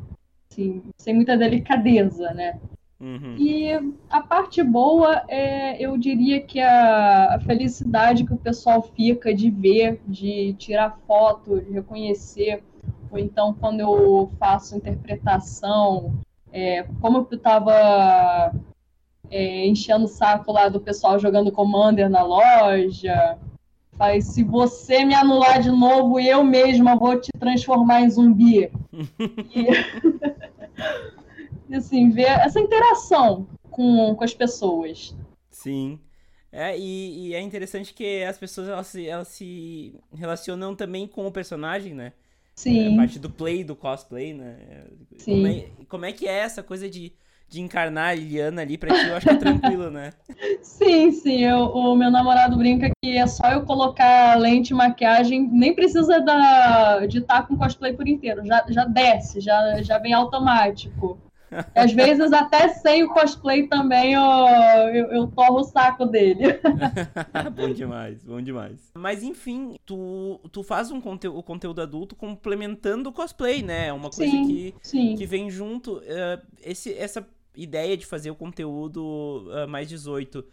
assim, 0.61 0.83
sem 0.97 1.13
muita 1.15 1.37
delicadeza, 1.37 2.31
né? 2.33 2.59
Uhum. 2.99 3.35
E 3.35 3.67
a 4.09 4.21
parte 4.21 4.61
boa 4.61 5.23
é, 5.27 5.83
eu 5.83 5.97
diria 5.97 6.39
que 6.39 6.59
a, 6.59 7.35
a, 7.35 7.39
felicidade 7.39 8.23
que 8.23 8.33
o 8.33 8.37
pessoal 8.37 8.83
fica 8.83 9.33
de 9.33 9.49
ver, 9.49 9.99
de 10.07 10.53
tirar 10.53 10.99
foto, 11.07 11.59
de 11.61 11.71
reconhecer, 11.71 12.63
ou 13.09 13.17
então 13.17 13.55
quando 13.59 13.79
eu 13.79 14.31
faço 14.37 14.77
interpretação, 14.77 16.13
é, 16.53 16.83
como 17.01 17.17
eu 17.17 17.27
estava 17.35 18.53
é, 19.31 19.65
enchendo 19.65 20.05
o 20.05 20.07
saco 20.07 20.51
lá 20.51 20.69
do 20.69 20.79
pessoal 20.79 21.17
jogando 21.17 21.51
Commander 21.51 22.07
na 22.07 22.21
loja, 22.21 23.35
faz 23.97 24.25
se 24.25 24.43
você 24.43 25.03
me 25.03 25.15
anular 25.15 25.59
de 25.59 25.71
novo, 25.71 26.19
eu 26.19 26.43
mesma 26.43 26.95
vou 26.95 27.19
te 27.19 27.31
transformar 27.39 28.01
em 28.01 28.11
zumbi. 28.11 28.71
e... 29.55 30.40
e 31.69 31.75
assim, 31.75 32.09
ver 32.09 32.27
essa 32.27 32.59
interação 32.59 33.47
com, 33.69 34.15
com 34.15 34.23
as 34.23 34.33
pessoas. 34.33 35.15
Sim. 35.49 35.99
É, 36.51 36.77
e, 36.77 37.27
e, 37.27 37.33
é 37.33 37.39
interessante 37.39 37.93
que 37.93 38.23
as 38.23 38.37
pessoas 38.37 38.67
elas 38.67 38.87
se, 38.87 39.07
elas 39.07 39.29
se 39.29 39.95
relacionam 40.13 40.75
também 40.75 41.07
com 41.07 41.25
o 41.25 41.31
personagem, 41.31 41.93
né? 41.93 42.11
Sim. 42.53 42.89
É, 42.89 42.93
a 42.93 42.97
parte 42.97 43.17
do 43.17 43.29
play, 43.29 43.63
do 43.63 43.75
cosplay, 43.75 44.33
né? 44.33 44.85
Sim. 45.17 45.31
Como 45.31 45.47
é, 45.47 45.69
como 45.87 46.05
é 46.05 46.11
que 46.11 46.27
é 46.27 46.39
essa 46.39 46.61
coisa 46.61 46.89
de, 46.89 47.13
de 47.51 47.59
encarnar 47.59 48.11
a 48.11 48.13
Liliana 48.13 48.61
ali 48.61 48.77
pra 48.77 48.95
ti? 48.95 49.07
Eu 49.07 49.15
acho 49.17 49.27
que 49.27 49.33
é 49.33 49.37
tranquilo, 49.37 49.91
né? 49.91 50.13
Sim, 50.63 51.11
sim. 51.11 51.43
Eu, 51.43 51.65
o 51.65 51.95
meu 51.95 52.09
namorado 52.09 52.57
brinca 52.57 52.89
que 53.03 53.17
é 53.17 53.27
só 53.27 53.51
eu 53.51 53.63
colocar 53.63 54.39
lente 54.39 54.71
e 54.71 54.75
maquiagem, 54.75 55.49
nem 55.51 55.75
precisa 55.75 56.21
da, 56.21 57.05
de 57.05 57.19
estar 57.19 57.45
com 57.45 57.57
cosplay 57.57 57.93
por 57.93 58.07
inteiro. 58.07 58.45
Já, 58.45 58.63
já 58.69 58.85
desce, 58.85 59.41
já, 59.41 59.81
já 59.81 59.97
vem 59.97 60.13
automático. 60.13 61.19
Às 61.75 61.91
vezes, 61.91 62.31
até 62.31 62.69
sem 62.69 63.03
o 63.03 63.09
cosplay 63.09 63.67
também, 63.67 64.13
eu, 64.13 64.21
eu, 64.21 65.05
eu 65.11 65.27
torro 65.27 65.59
o 65.59 65.63
saco 65.63 66.05
dele. 66.05 66.59
bom 67.53 67.73
demais, 67.73 68.23
bom 68.23 68.41
demais. 68.41 68.79
Mas 68.95 69.21
enfim, 69.21 69.75
tu, 69.85 70.39
tu 70.51 70.63
faz 70.63 70.89
um 70.89 71.01
conteúdo, 71.01 71.37
o 71.37 71.43
conteúdo 71.43 71.81
adulto 71.81 72.15
complementando 72.15 73.09
o 73.09 73.13
cosplay, 73.13 73.61
né? 73.61 73.87
É 73.87 73.93
uma 73.93 74.09
coisa 74.09 74.31
sim, 74.31 74.47
que, 74.47 74.75
sim. 74.81 75.15
que 75.15 75.25
vem 75.25 75.49
junto. 75.49 75.97
Uh, 75.97 76.41
esse, 76.63 76.93
essa 76.93 77.27
ideia 77.55 77.97
de 77.97 78.05
fazer 78.05 78.31
o 78.31 78.35
conteúdo 78.35 79.47
uh, 79.49 79.67
mais 79.67 79.87
18 79.89 80.45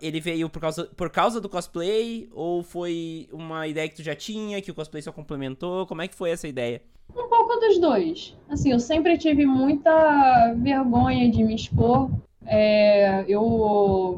ele 0.00 0.20
veio 0.20 0.48
por 0.48 0.60
causa, 0.60 0.84
por 0.96 1.10
causa 1.10 1.40
do 1.40 1.48
cosplay? 1.48 2.28
Ou 2.32 2.62
foi 2.62 3.28
uma 3.32 3.66
ideia 3.66 3.88
que 3.88 3.96
tu 3.96 4.02
já 4.02 4.14
tinha, 4.14 4.62
que 4.62 4.70
o 4.70 4.74
cosplay 4.74 5.02
só 5.02 5.10
complementou? 5.10 5.84
Como 5.86 6.02
é 6.02 6.06
que 6.06 6.14
foi 6.14 6.30
essa 6.30 6.46
ideia? 6.46 6.80
Um 7.10 7.28
pouco 7.28 7.56
dos 7.56 7.78
dois. 7.80 8.36
Assim, 8.48 8.70
eu 8.70 8.78
sempre 8.78 9.18
tive 9.18 9.44
muita 9.44 10.54
vergonha 10.54 11.28
de 11.28 11.42
me 11.42 11.56
expor. 11.56 12.10
É, 12.46 13.24
eu 13.26 14.16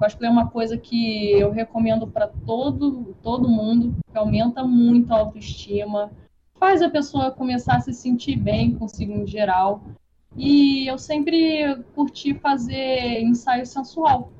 cosplay 0.00 0.30
é 0.30 0.32
uma 0.32 0.48
coisa 0.48 0.78
que 0.78 1.32
eu 1.32 1.50
recomendo 1.50 2.06
para 2.06 2.26
todo, 2.46 3.14
todo 3.22 3.48
mundo, 3.48 3.94
que 4.10 4.16
aumenta 4.16 4.64
muito 4.64 5.12
a 5.12 5.18
autoestima, 5.18 6.10
faz 6.58 6.80
a 6.80 6.88
pessoa 6.88 7.30
começar 7.30 7.76
a 7.76 7.80
se 7.80 7.92
sentir 7.92 8.36
bem 8.36 8.74
consigo 8.74 9.12
em 9.12 9.26
geral. 9.26 9.82
E 10.36 10.86
eu 10.86 10.98
sempre 10.98 11.82
curti 11.94 12.34
fazer 12.34 13.20
ensaio 13.22 13.66
sensual. 13.66 14.32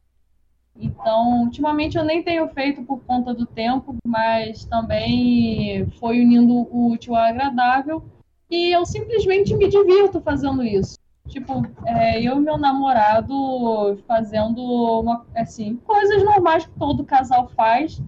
Então, 0.77 1.43
ultimamente 1.43 1.99
eu 1.99 2.05
nem 2.05 2.23
tenho 2.23 2.49
feito 2.49 2.83
por 2.83 3.01
conta 3.05 3.35
do 3.35 3.45
tempo, 3.45 3.97
mas 4.07 4.65
também 4.65 5.87
foi 5.99 6.21
unindo 6.21 6.55
o 6.55 6.93
útil 6.93 7.15
ao 7.15 7.23
agradável 7.23 8.03
e 8.51 8.73
eu 8.75 8.87
simplesmente 8.87 9.55
me 9.55 9.69
divirto 9.69 10.21
fazendo 10.21 10.63
isso. 10.63 10.99
Tipo, 11.29 11.63
é, 11.87 12.21
eu 12.21 12.39
e 12.39 12.41
meu 12.41 12.59
namorado 12.59 14.03
fazendo 14.07 14.61
uma, 15.01 15.25
assim, 15.35 15.77
coisas 15.77 16.25
normais 16.25 16.67
que 16.67 16.73
todo 16.79 17.05
casal 17.05 17.49
faz 17.49 18.03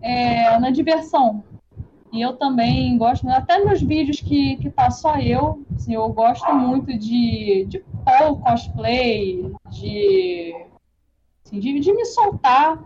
é, 0.00 0.58
na 0.58 0.70
diversão. 0.70 1.44
E 2.12 2.20
eu 2.20 2.36
também 2.36 2.98
gosto, 2.98 3.28
até 3.28 3.64
meus 3.64 3.80
vídeos 3.80 4.20
que, 4.20 4.56
que 4.56 4.68
tá 4.68 4.90
só 4.90 5.16
eu, 5.18 5.64
assim, 5.74 5.94
eu 5.94 6.08
gosto 6.08 6.52
muito 6.52 6.96
de, 6.98 7.66
de 7.68 7.78
pole 8.04 8.40
cosplay, 8.42 9.52
de, 9.70 10.54
assim, 11.44 11.60
de, 11.60 11.78
de 11.78 11.92
me 11.92 12.04
soltar. 12.04 12.82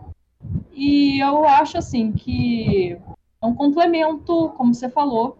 E 0.71 1.19
eu 1.19 1.45
acho 1.45 1.77
assim 1.77 2.11
que 2.11 2.97
é 3.41 3.45
um 3.45 3.55
complemento, 3.55 4.49
como 4.57 4.73
você 4.73 4.89
falou, 4.89 5.37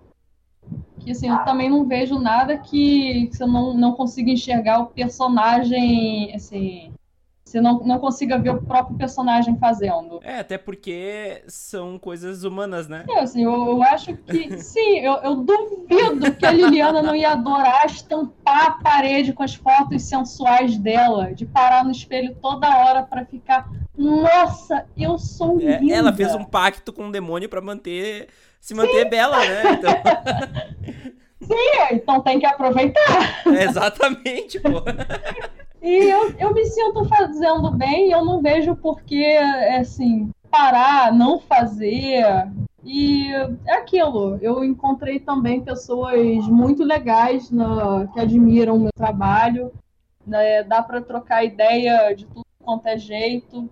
que 0.99 1.11
assim, 1.11 1.29
eu 1.29 1.43
também 1.43 1.69
não 1.69 1.85
vejo 1.85 2.17
nada 2.17 2.57
que, 2.57 3.27
que 3.27 3.37
você 3.37 3.45
não, 3.45 3.73
não 3.75 3.93
consiga 3.93 4.31
enxergar 4.31 4.79
o 4.79 4.87
personagem, 4.87 6.33
assim, 6.33 6.91
você 7.55 7.61
não, 7.61 7.79
não 7.79 7.99
consiga 7.99 8.37
ver 8.37 8.49
o 8.49 8.61
próprio 8.61 8.97
personagem 8.97 9.57
fazendo. 9.57 10.19
É, 10.23 10.39
até 10.39 10.57
porque 10.57 11.41
são 11.47 11.97
coisas 11.97 12.43
humanas, 12.43 12.89
né? 12.89 13.05
É, 13.09 13.19
assim, 13.19 13.43
eu, 13.43 13.53
eu 13.53 13.83
acho 13.83 14.15
que, 14.17 14.57
sim, 14.59 14.99
eu, 14.99 15.13
eu 15.23 15.35
duvido 15.37 16.33
que 16.37 16.45
a 16.45 16.51
Liliana 16.51 17.01
não 17.01 17.15
ia 17.15 17.31
adorar 17.31 17.85
estampar 17.85 18.67
a 18.67 18.71
parede 18.71 19.31
com 19.31 19.43
as 19.43 19.55
fotos 19.55 20.03
sensuais 20.03 20.77
dela, 20.77 21.33
de 21.33 21.45
parar 21.45 21.85
no 21.85 21.91
espelho 21.91 22.35
toda 22.41 22.67
hora 22.67 23.03
para 23.03 23.25
ficar, 23.25 23.69
nossa, 23.97 24.85
eu 24.97 25.17
sou 25.17 25.61
é, 25.61 25.79
linda. 25.79 25.93
Ela 25.93 26.13
fez 26.13 26.35
um 26.35 26.43
pacto 26.43 26.91
com 26.91 27.07
o 27.07 27.11
demônio 27.11 27.47
para 27.47 27.61
manter 27.61 28.27
se 28.59 28.73
manter 28.73 29.03
Sim. 29.03 29.09
bela, 29.09 29.39
né? 29.39 29.63
Então... 29.71 31.15
Sim, 31.41 31.87
então 31.91 32.21
tem 32.21 32.39
que 32.39 32.45
aproveitar. 32.45 33.45
exatamente, 33.47 34.59
pô. 34.59 34.81
E 35.85 36.09
eu, 36.09 36.31
eu 36.39 36.51
me 36.51 36.65
sinto 36.65 37.05
fazendo 37.05 37.69
bem, 37.69 38.09
eu 38.09 38.25
não 38.25 38.41
vejo 38.41 38.75
por 38.75 39.03
que, 39.03 39.37
assim, 39.37 40.31
parar, 40.49 41.13
não 41.13 41.39
fazer. 41.39 42.25
E 42.83 43.31
é 43.67 43.73
aquilo, 43.73 44.39
eu 44.41 44.63
encontrei 44.63 45.19
também 45.19 45.61
pessoas 45.61 46.47
muito 46.47 46.83
legais 46.83 47.51
que 48.13 48.19
admiram 48.19 48.77
o 48.77 48.79
meu 48.79 48.91
trabalho. 48.95 49.71
Né? 50.25 50.63
Dá 50.63 50.81
para 50.81 51.01
trocar 51.01 51.45
ideia 51.45 52.15
de 52.15 52.25
tudo 52.25 52.47
quanto 52.63 52.87
é 52.87 52.97
jeito. 52.97 53.69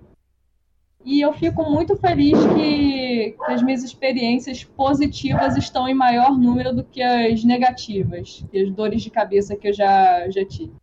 E 1.03 1.19
eu 1.19 1.33
fico 1.33 1.63
muito 1.63 1.95
feliz 1.95 2.37
que, 2.53 3.31
que, 3.43 3.51
as 3.51 3.63
minhas 3.63 3.83
experiências 3.83 4.63
positivas 4.63 5.57
estão 5.57 5.87
em 5.87 5.95
maior 5.95 6.37
número 6.37 6.75
do 6.75 6.83
que 6.83 7.01
as 7.01 7.43
negativas, 7.43 8.45
que 8.51 8.59
as 8.59 8.69
dores 8.69 9.01
de 9.01 9.09
cabeça 9.09 9.55
que 9.55 9.69
eu 9.69 9.73
já, 9.73 10.29
já 10.29 10.45
tive. 10.45 10.82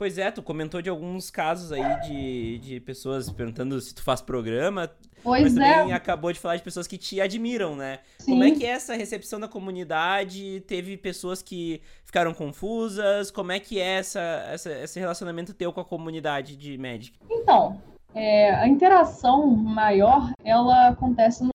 Pois 0.00 0.16
é, 0.16 0.30
tu 0.30 0.42
comentou 0.42 0.80
de 0.80 0.88
alguns 0.88 1.30
casos 1.30 1.72
aí 1.72 2.00
de, 2.00 2.58
de 2.60 2.80
pessoas 2.80 3.30
perguntando 3.30 3.78
se 3.82 3.94
tu 3.94 4.02
faz 4.02 4.22
programa. 4.22 4.90
Pois 5.22 5.42
mas 5.42 5.52
também 5.52 5.92
é. 5.92 5.94
acabou 5.94 6.32
de 6.32 6.40
falar 6.40 6.56
de 6.56 6.62
pessoas 6.62 6.86
que 6.86 6.96
te 6.96 7.20
admiram, 7.20 7.76
né? 7.76 7.98
Sim. 8.18 8.32
Como 8.32 8.44
é 8.44 8.50
que 8.50 8.64
é 8.64 8.70
essa 8.70 8.94
recepção 8.94 9.38
da 9.38 9.46
comunidade? 9.46 10.60
Teve 10.66 10.96
pessoas 10.96 11.42
que 11.42 11.82
ficaram 12.02 12.32
confusas? 12.32 13.30
Como 13.30 13.52
é 13.52 13.60
que 13.60 13.78
é 13.78 13.98
essa, 13.98 14.20
essa, 14.50 14.72
esse 14.72 14.98
relacionamento 14.98 15.52
teu 15.52 15.70
com 15.70 15.82
a 15.82 15.84
comunidade 15.84 16.56
de 16.56 16.78
Magic? 16.78 17.18
Então, 17.28 17.78
é, 18.14 18.54
a 18.54 18.66
interação 18.66 19.48
maior, 19.48 20.30
ela 20.42 20.88
acontece 20.88 21.44
no 21.44 21.50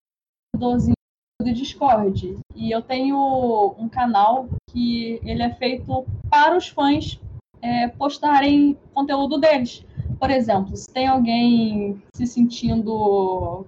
dozinho 0.55 0.93
do 1.41 1.51
Discord. 1.51 2.37
E 2.53 2.69
eu 2.69 2.83
tenho 2.83 3.75
um 3.79 3.89
canal 3.89 4.47
que 4.69 5.19
ele 5.23 5.41
é 5.41 5.49
feito 5.55 6.05
para 6.29 6.55
os 6.55 6.67
fãs 6.67 7.19
é, 7.65 7.87
postarem 7.87 8.77
conteúdo 8.93 9.39
deles. 9.39 9.83
Por 10.19 10.29
exemplo, 10.29 10.77
se 10.77 10.87
tem 10.87 11.07
alguém 11.07 12.01
se 12.13 12.27
sentindo. 12.27 13.65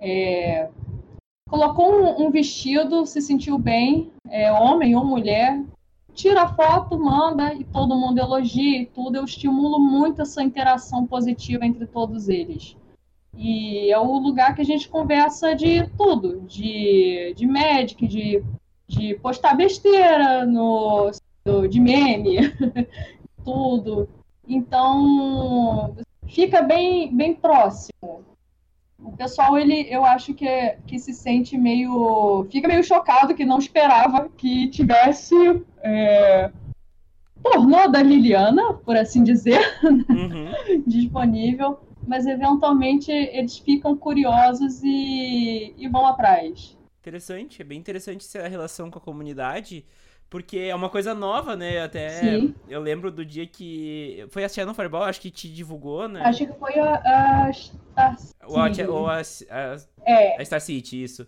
É, 0.00 0.68
colocou 1.48 1.92
um, 1.92 2.26
um, 2.26 2.30
vestido, 2.30 3.04
se 3.06 3.20
sentiu 3.20 3.58
bem, 3.58 4.10
é, 4.28 4.52
homem 4.52 4.94
ou 4.94 5.04
mulher, 5.04 5.62
tira 6.14 6.42
a 6.42 6.54
foto, 6.54 6.98
manda 6.98 7.54
e 7.54 7.64
todo 7.64 7.96
mundo 7.96 8.18
elogia 8.18 8.82
e 8.82 8.86
tudo. 8.86 9.16
Eu 9.16 9.24
estimulo 9.24 9.80
muito 9.80 10.22
essa 10.22 10.42
interação 10.42 11.06
positiva 11.06 11.66
entre 11.66 11.86
todos 11.86 12.28
eles. 12.28 12.76
E 13.36 13.90
é 13.90 13.98
o 13.98 14.18
lugar 14.18 14.54
que 14.54 14.62
a 14.62 14.64
gente 14.64 14.88
conversa 14.88 15.56
de 15.56 15.88
tudo, 15.96 16.40
de, 16.42 17.34
de 17.36 17.46
Magic, 17.46 18.06
de, 18.06 18.44
de 18.86 19.14
postar 19.16 19.54
besteira 19.54 20.46
no, 20.46 21.10
de 21.68 21.80
meme, 21.80 22.36
tudo. 23.44 24.08
Então, 24.46 25.96
fica 26.26 26.62
bem, 26.62 27.14
bem 27.14 27.34
próximo 27.34 28.24
o 29.04 29.12
pessoal, 29.12 29.58
ele, 29.58 29.86
eu 29.90 30.04
acho 30.04 30.32
que, 30.32 30.46
é, 30.48 30.78
que 30.86 30.98
se 30.98 31.12
sente 31.12 31.58
meio. 31.58 32.46
fica 32.50 32.66
meio 32.66 32.82
chocado 32.82 33.34
que 33.34 33.44
não 33.44 33.58
esperava 33.58 34.30
que 34.30 34.68
tivesse 34.68 35.34
é, 35.82 36.50
pornô 37.42 37.86
da 37.88 38.02
Liliana, 38.02 38.72
por 38.72 38.96
assim 38.96 39.22
dizer, 39.22 39.60
uhum. 39.84 40.50
disponível. 40.86 41.78
Mas 42.06 42.26
eventualmente 42.26 43.10
eles 43.10 43.58
ficam 43.58 43.96
curiosos 43.96 44.82
e, 44.82 45.74
e 45.76 45.88
vão 45.88 46.06
atrás. 46.06 46.76
Interessante, 47.00 47.62
é 47.62 47.64
bem 47.64 47.78
interessante 47.78 48.26
a 48.38 48.48
relação 48.48 48.90
com 48.90 48.98
a 48.98 49.02
comunidade. 49.02 49.84
Porque 50.34 50.58
é 50.58 50.74
uma 50.74 50.90
coisa 50.90 51.14
nova, 51.14 51.54
né? 51.54 51.80
Até 51.80 52.08
Sim. 52.08 52.56
eu 52.68 52.80
lembro 52.80 53.08
do 53.08 53.24
dia 53.24 53.46
que. 53.46 54.26
Foi 54.30 54.42
a 54.42 54.48
Channel 54.48 54.74
Fireball, 54.74 55.04
acho 55.04 55.20
que 55.20 55.30
te 55.30 55.48
divulgou, 55.48 56.08
né? 56.08 56.22
Acho 56.24 56.44
que 56.44 56.52
foi 56.54 56.76
a, 56.76 57.46
a 57.46 57.52
Star 57.52 58.18
City. 58.18 58.34
Ou 58.44 58.58
a, 58.58 58.90
ou 58.90 59.06
a, 59.06 59.20
a, 59.20 59.76
é. 60.04 60.42
a 60.42 60.44
Star 60.44 60.60
City, 60.60 61.04
isso. 61.04 61.24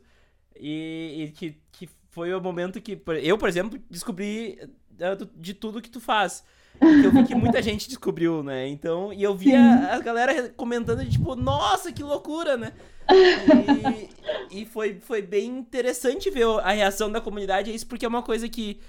E, 0.59 1.22
e, 1.22 1.30
que, 1.30 1.57
que 1.70 1.88
foi 2.09 2.34
o 2.34 2.40
momento 2.40 2.80
que. 2.80 3.00
Eu, 3.22 3.38
por 3.38 3.48
exemplo, 3.48 3.78
descobri 3.88 4.59
uh, 4.94 5.24
de 5.36 5.54
tudo 5.54 5.80
que 5.80 5.88
tu 5.88 6.00
faz. 6.00 6.42
eu 6.80 7.12
vi 7.12 7.22
que 7.22 7.34
muita 7.36 7.62
gente 7.62 7.88
descobriu, 7.88 8.42
né? 8.42 8.66
Então, 8.66 9.12
e 9.12 9.22
eu 9.22 9.36
via 9.36 9.57
Sim. 9.57 9.86
a 9.88 10.00
galera 10.00 10.48
comentando, 10.57 11.09
tipo, 11.09 11.36
nossa, 11.36 11.92
que 11.92 12.02
loucura, 12.02 12.57
né? 12.57 12.72
E, 14.50 14.62
e 14.62 14.66
foi, 14.66 14.98
foi 15.00 15.22
bem 15.22 15.46
interessante 15.46 16.28
ver 16.28 16.44
a 16.61 16.72
reação 16.72 17.11
da 17.11 17.20
comunidade 17.20 17.70
a 17.70 17.74
isso, 17.74 17.86
porque 17.86 18.04
é 18.04 18.09
uma 18.09 18.22
coisa 18.22 18.48
que 18.48 18.80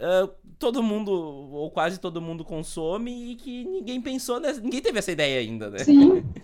uh, 0.00 0.32
todo 0.58 0.82
mundo, 0.82 1.12
ou 1.12 1.70
quase 1.70 1.98
todo 1.98 2.20
mundo, 2.20 2.44
consome 2.44 3.32
e 3.32 3.36
que 3.36 3.64
ninguém 3.64 4.00
pensou, 4.00 4.40
nessa, 4.40 4.60
ninguém 4.60 4.80
teve 4.80 4.98
essa 4.98 5.12
ideia 5.12 5.40
ainda, 5.40 5.70
né? 5.70 5.78
Sim. 5.78 6.24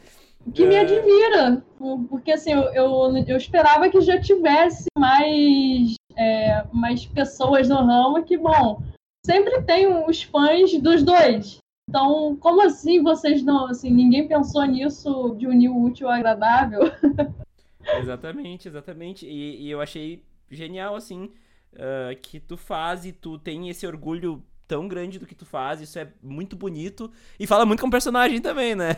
Que 0.54 0.64
me 0.64 0.76
é. 0.76 0.80
admira, 0.80 1.62
porque 2.08 2.32
assim, 2.32 2.52
eu, 2.52 2.62
eu, 2.72 3.16
eu 3.26 3.36
esperava 3.36 3.90
que 3.90 4.00
já 4.00 4.18
tivesse 4.18 4.86
mais, 4.96 5.94
é, 6.16 6.64
mais 6.72 7.04
pessoas 7.04 7.68
no 7.68 7.74
ramo 7.74 8.22
que, 8.22 8.38
bom, 8.38 8.80
sempre 9.26 9.60
tem 9.62 9.86
os 9.86 10.22
fãs 10.22 10.72
dos 10.80 11.02
dois. 11.02 11.58
Então, 11.88 12.36
como 12.36 12.62
assim 12.62 13.02
vocês 13.02 13.42
não, 13.42 13.66
assim, 13.66 13.90
ninguém 13.90 14.28
pensou 14.28 14.64
nisso 14.64 15.34
de 15.38 15.46
unir 15.46 15.70
o 15.70 15.82
útil 15.82 16.06
ao 16.06 16.14
agradável? 16.14 16.80
exatamente, 18.00 18.68
exatamente. 18.68 19.26
E, 19.26 19.62
e, 19.62 19.70
eu 19.70 19.80
achei 19.80 20.22
genial, 20.50 20.94
assim, 20.94 21.30
uh, 21.78 22.16
que 22.20 22.40
tu 22.40 22.56
faz 22.56 23.06
e 23.06 23.12
tu 23.12 23.38
tem 23.38 23.68
esse 23.68 23.86
orgulho 23.86 24.42
tão 24.66 24.86
grande 24.86 25.18
do 25.18 25.26
que 25.26 25.34
tu 25.34 25.46
faz, 25.46 25.80
isso 25.80 25.98
é 25.98 26.12
muito 26.22 26.54
bonito 26.54 27.10
e 27.40 27.46
fala 27.46 27.64
muito 27.64 27.80
com 27.80 27.88
o 27.88 27.90
personagem 27.90 28.40
também, 28.40 28.74
né? 28.74 28.96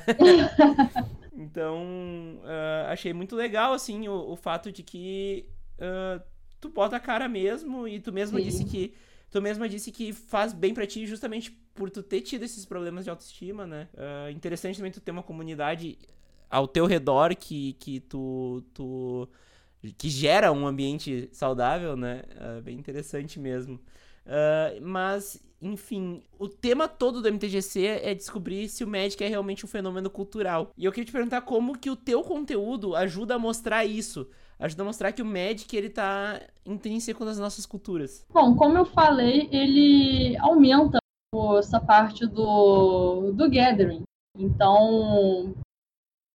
então, 1.32 1.78
uh, 2.42 2.88
achei 2.88 3.12
muito 3.12 3.36
legal, 3.36 3.72
assim, 3.72 4.08
o, 4.08 4.32
o 4.32 4.36
fato 4.36 4.72
de 4.72 4.82
que 4.82 5.48
uh, 5.78 6.20
tu 6.60 6.68
bota 6.68 6.96
a 6.96 7.00
cara 7.00 7.28
mesmo 7.28 7.86
e 7.86 8.00
tu 8.00 8.12
mesma 8.12 8.38
Sim. 8.40 8.44
disse 8.44 8.64
que 8.64 8.94
tu 9.30 9.40
mesma 9.40 9.68
disse 9.68 9.92
que 9.92 10.12
faz 10.12 10.52
bem 10.52 10.74
para 10.74 10.86
ti 10.86 11.06
justamente 11.06 11.52
por 11.72 11.88
tu 11.88 12.02
ter 12.02 12.20
tido 12.20 12.42
esses 12.42 12.64
problemas 12.64 13.04
de 13.04 13.10
autoestima, 13.10 13.64
né? 13.64 13.88
Uh, 13.94 14.30
interessante 14.30 14.76
também 14.76 14.90
tu 14.90 15.00
ter 15.00 15.12
uma 15.12 15.22
comunidade 15.22 15.96
ao 16.50 16.66
teu 16.66 16.84
redor 16.84 17.34
que, 17.36 17.74
que 17.74 18.00
tu, 18.00 18.62
tu 18.74 19.28
que 19.96 20.08
gera 20.08 20.52
um 20.52 20.66
ambiente 20.66 21.28
saudável, 21.32 21.96
né? 21.96 22.22
Uh, 22.36 22.62
bem 22.62 22.78
interessante 22.78 23.38
mesmo. 23.38 23.76
Uh, 24.26 24.80
mas, 24.82 25.42
enfim, 25.60 26.22
o 26.38 26.48
tema 26.48 26.86
todo 26.86 27.22
do 27.22 27.28
MTGC 27.28 27.86
é 28.02 28.14
descobrir 28.14 28.68
se 28.68 28.84
o 28.84 28.88
Magic 28.88 29.22
é 29.22 29.28
realmente 29.28 29.64
um 29.64 29.68
fenômeno 29.68 30.10
cultural. 30.10 30.70
E 30.76 30.84
eu 30.84 30.92
queria 30.92 31.06
te 31.06 31.12
perguntar 31.12 31.40
como 31.42 31.78
que 31.78 31.90
o 31.90 31.96
teu 31.96 32.22
conteúdo 32.22 32.94
ajuda 32.94 33.34
a 33.34 33.38
mostrar 33.38 33.84
isso 33.84 34.28
ajuda 34.60 34.82
a 34.82 34.86
mostrar 34.86 35.12
que 35.12 35.22
o 35.22 35.26
Magic 35.26 35.74
ele 35.74 35.88
tá 35.88 36.40
intrínseco 36.64 37.24
nas 37.24 37.38
nossas 37.38 37.64
culturas. 37.64 38.24
Bom, 38.32 38.54
como 38.54 38.76
eu 38.76 38.84
falei, 38.84 39.48
ele 39.50 40.36
aumenta 40.38 40.98
essa 41.58 41.80
parte 41.80 42.26
do, 42.26 43.32
do 43.32 43.50
gathering. 43.50 44.02
Então, 44.38 45.54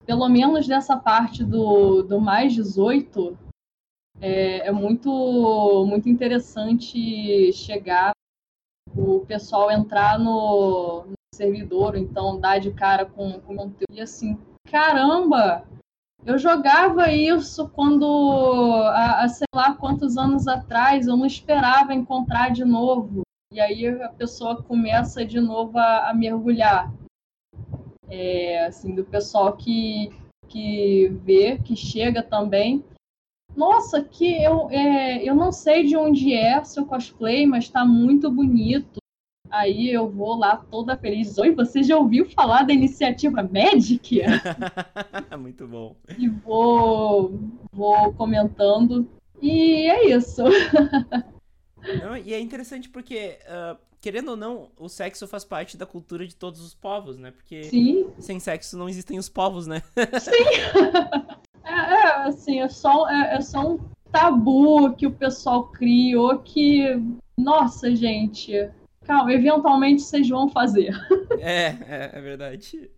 pelo 0.07 0.29
menos 0.29 0.67
dessa 0.67 0.97
parte 0.97 1.43
do, 1.43 2.03
do 2.03 2.21
mais 2.21 2.53
18, 2.53 3.37
é, 4.21 4.69
é 4.69 4.73
muito, 4.73 5.85
muito 5.87 6.09
interessante 6.09 7.53
chegar, 7.53 8.13
o 8.97 9.21
pessoal 9.21 9.71
entrar 9.71 10.19
no, 10.19 11.05
no 11.07 11.15
servidor, 11.35 11.97
então 11.97 12.39
dar 12.39 12.59
de 12.59 12.73
cara 12.73 13.05
com, 13.05 13.41
com 13.41 13.57
conteúdo. 13.57 13.85
E 13.91 14.01
assim, 14.01 14.39
caramba, 14.71 15.67
eu 16.25 16.39
jogava 16.39 17.11
isso 17.11 17.69
quando, 17.69 18.07
há, 18.95 19.29
sei 19.29 19.47
lá 19.55 19.75
quantos 19.75 20.17
anos 20.17 20.47
atrás, 20.47 21.07
eu 21.07 21.17
não 21.17 21.27
esperava 21.27 21.93
encontrar 21.93 22.51
de 22.51 22.65
novo. 22.65 23.23
E 23.53 23.61
aí 23.61 23.87
a 23.87 24.09
pessoa 24.09 24.63
começa 24.63 25.25
de 25.25 25.41
novo 25.41 25.79
a, 25.79 26.11
a 26.11 26.15
mergulhar. 26.15 26.91
É, 28.11 28.67
assim, 28.67 28.95
do 28.95 29.05
pessoal 29.05 29.57
que, 29.57 30.13
que 30.49 31.09
vê, 31.25 31.59
que 31.59 31.75
chega 31.75 32.23
também. 32.23 32.85
Nossa, 33.57 34.03
que 34.03 34.43
eu, 34.43 34.69
é, 34.71 35.23
eu 35.23 35.35
não 35.35 35.53
sei 35.53 35.85
de 35.85 35.97
onde 35.97 36.35
é 36.35 36.63
seu 36.65 36.85
cosplay, 36.85 37.47
mas 37.47 37.65
está 37.65 37.85
muito 37.85 38.31
bonito. 38.31 38.99
Aí 39.51 39.91
eu 39.91 40.09
vou 40.09 40.37
lá 40.37 40.57
toda 40.57 40.97
feliz. 40.97 41.39
Oi, 41.39 41.55
você 41.55 41.83
já 41.83 41.97
ouviu 41.97 42.29
falar 42.31 42.65
da 42.65 42.73
iniciativa 42.73 43.41
Magic? 43.43 44.21
Muito 45.39 45.69
bom. 45.69 45.95
E 46.19 46.29
vou, 46.29 47.39
vou 47.73 48.13
comentando. 48.15 49.09
E 49.41 49.89
é 49.89 50.11
isso. 50.11 50.43
Não, 52.03 52.17
e 52.17 52.35
é 52.35 52.41
interessante 52.41 52.89
porque, 52.89 53.39
uh, 53.47 53.79
querendo 54.05 54.33
ou 54.33 54.37
não, 54.37 54.69
o 54.79 54.87
sexo 54.87 55.27
faz 55.27 55.47
parte 55.47 55.79
da 55.79 55.87
cultura 55.87 56.27
de 56.27 56.37
todos 56.37 56.61
os 56.61 56.75
povos, 56.75 57.17
né? 57.17 57.31
Porque 57.31 57.65
Sim. 57.65 58.11
sem 58.19 58.39
sexo 58.39 58.77
não 58.77 58.87
existem 58.87 59.19
os 59.19 59.31
povos, 59.31 59.67
né? 59.67 59.83
Sim! 60.21 60.45
é, 61.65 61.73
é, 61.73 62.07
assim, 62.29 62.61
é 62.61 62.69
só, 62.69 63.09
é, 63.09 63.37
é 63.37 63.41
só 63.41 63.67
um 63.67 63.81
tabu 64.13 64.93
que 64.93 65.07
o 65.07 65.11
pessoal 65.11 65.69
criou 65.69 66.39
que, 66.41 67.01
nossa, 67.35 67.97
gente, 67.97 68.71
Calma, 69.07 69.33
eventualmente 69.33 70.03
vocês 70.03 70.29
vão 70.29 70.51
fazer. 70.51 70.93
É, 71.41 71.67
é, 71.67 72.11
é 72.13 72.21
verdade. 72.21 72.91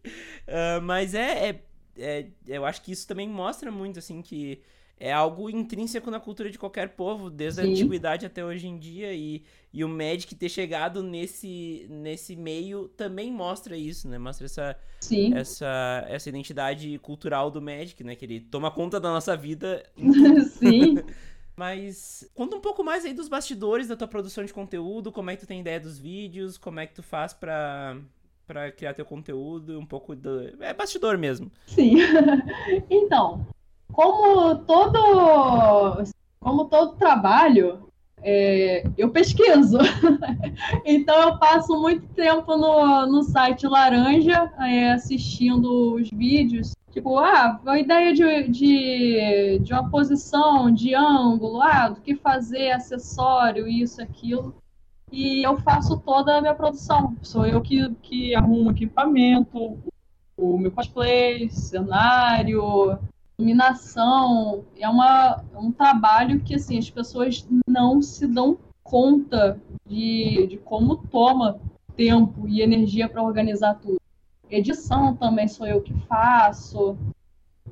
Uh, 0.46 0.80
mas 0.82 1.14
é, 1.14 1.48
é, 1.48 1.61
é, 1.98 2.26
Eu 2.46 2.64
acho 2.64 2.82
que 2.82 2.92
isso 2.92 3.07
também 3.07 3.28
mostra 3.28 3.72
muito, 3.72 3.98
assim, 3.98 4.22
que 4.22 4.61
é 4.98 5.12
algo 5.12 5.50
intrínseco 5.50 6.11
na 6.11 6.18
cultura 6.18 6.50
de 6.50 6.59
qualquer 6.59 6.90
povo, 6.90 7.28
desde 7.28 7.61
Sim. 7.61 7.68
a 7.68 7.70
antiguidade 7.70 8.26
até 8.26 8.44
hoje 8.44 8.66
em 8.66 8.78
dia. 8.78 9.12
E, 9.12 9.42
e 9.77 9.85
o 9.85 9.89
Magic 9.91 10.35
ter 10.35 10.49
chegado 10.49 11.03
nesse, 11.03 11.87
nesse 11.91 12.35
meio 12.35 12.89
também 12.89 13.31
mostra 13.31 13.77
isso, 13.77 14.09
né? 14.09 14.16
Mostra 14.16 14.47
essa, 14.47 14.77
Sim. 14.99 15.35
essa, 15.37 16.03
essa 16.09 16.31
identidade 16.31 16.99
cultural 17.01 17.51
do 17.51 17.61
Magic, 17.61 18.03
né? 18.03 18.16
Que 18.16 18.24
ele 18.24 18.41
toma 18.41 18.70
conta 18.70 18.99
da 18.99 19.11
nossa 19.11 19.37
vida. 19.37 19.85
Sim. 20.49 20.97
Mas 21.55 22.27
conta 22.35 22.57
um 22.57 22.61
pouco 22.61 22.83
mais 22.83 23.05
aí 23.05 23.12
dos 23.12 23.29
bastidores 23.29 23.87
da 23.87 23.97
tua 23.97 24.09
produção 24.09 24.47
de 24.47 24.55
conteúdo, 24.55 25.12
como 25.12 25.29
é 25.29 25.37
que 25.37 25.43
tu 25.43 25.47
tem 25.47 25.61
ideia 25.61 25.79
dos 25.79 25.99
vídeos, 25.99 26.57
como 26.57 26.81
é 26.81 26.87
que 26.87 26.95
tu 26.95 27.03
faz 27.03 27.35
pra, 27.35 27.99
pra 28.47 28.72
criar 28.72 28.95
teu 28.95 29.05
conteúdo, 29.05 29.79
um 29.79 29.85
pouco 29.85 30.16
do... 30.16 30.57
É 30.59 30.72
bastidor 30.72 31.18
mesmo. 31.18 31.53
Sim. 31.66 31.97
então, 32.89 33.47
como 33.93 34.57
todo... 34.64 36.03
Como 36.41 36.64
todo 36.66 36.97
trabalho, 36.97 37.93
é, 38.23 38.85
eu 38.97 39.11
pesquiso. 39.11 39.79
então 40.85 41.21
eu 41.23 41.39
passo 41.39 41.81
muito 41.81 42.07
tempo 42.09 42.57
no, 42.57 43.07
no 43.07 43.23
site 43.23 43.67
Laranja, 43.67 44.53
é, 44.59 44.93
assistindo 44.93 45.95
os 45.95 46.11
vídeos 46.11 46.77
Tipo, 46.97 47.19
ah, 47.19 47.61
a 47.67 47.79
ideia 47.79 48.14
de, 48.14 48.49
de, 48.49 49.59
de 49.59 49.71
uma 49.75 49.91
posição, 49.91 50.73
de 50.73 50.95
ângulo, 50.95 51.61
ah, 51.61 51.91
do 51.91 52.01
que 52.01 52.17
fazer, 52.17 52.71
acessório, 52.71 53.69
isso, 53.69 54.01
aquilo. 54.01 54.57
E 55.12 55.47
eu 55.47 55.59
faço 55.59 55.99
toda 55.99 56.39
a 56.39 56.41
minha 56.41 56.55
produção. 56.55 57.14
Sou 57.21 57.45
eu 57.45 57.61
que, 57.61 57.95
que 57.97 58.35
arrumo 58.35 58.71
equipamento, 58.71 59.79
o 60.39 60.57
meu 60.57 60.71
cosplay, 60.71 61.51
cenário, 61.51 62.99
iluminação. 63.39 64.64
É 64.78 64.89
uma, 64.89 65.45
é 65.53 65.59
um 65.59 65.70
trabalho 65.70 66.41
que 66.41 66.55
assim, 66.55 66.78
as 66.78 66.91
pessoas 66.91 67.47
não 67.66 68.01
se 68.03 68.26
dão 68.26 68.59
conta 68.82 69.61
de, 69.87 70.47
de 70.49 70.57
como 70.59 70.97
toma 70.97 71.59
tempo 71.97 72.47
e 72.49 72.62
energia 72.62 73.09
para 73.09 73.22
organizar 73.22 73.74
tudo. 73.74 74.01
Edição 74.51 75.14
também 75.16 75.49
sou 75.49 75.66
eu 75.66 75.80
que 75.80 75.93
faço. 76.07 76.97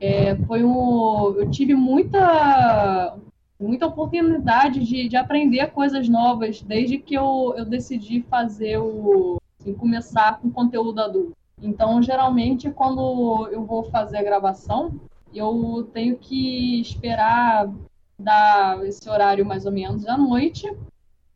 É, 0.00 0.34
foi 0.46 0.64
um, 0.64 1.34
eu 1.36 1.48
tive 1.50 1.74
muita, 1.74 3.16
muita 3.60 3.86
oportunidade 3.86 4.84
de, 4.84 5.08
de 5.08 5.16
aprender 5.16 5.68
coisas 5.68 6.08
novas 6.08 6.60
desde 6.60 6.98
que 6.98 7.14
eu, 7.14 7.54
eu 7.56 7.64
decidi 7.64 8.22
fazer 8.22 8.78
o 8.78 9.40
assim, 9.60 9.72
começar 9.72 10.40
com 10.40 10.50
conteúdo 10.50 11.00
adulto. 11.00 11.36
Então, 11.62 12.02
geralmente, 12.02 12.70
quando 12.70 13.48
eu 13.52 13.64
vou 13.64 13.84
fazer 13.84 14.18
a 14.18 14.22
gravação, 14.22 15.00
eu 15.34 15.88
tenho 15.92 16.16
que 16.16 16.80
esperar 16.80 17.70
dar 18.18 18.84
esse 18.86 19.08
horário 19.08 19.44
mais 19.44 19.66
ou 19.66 19.72
menos 19.72 20.06
à 20.06 20.16
noite 20.16 20.70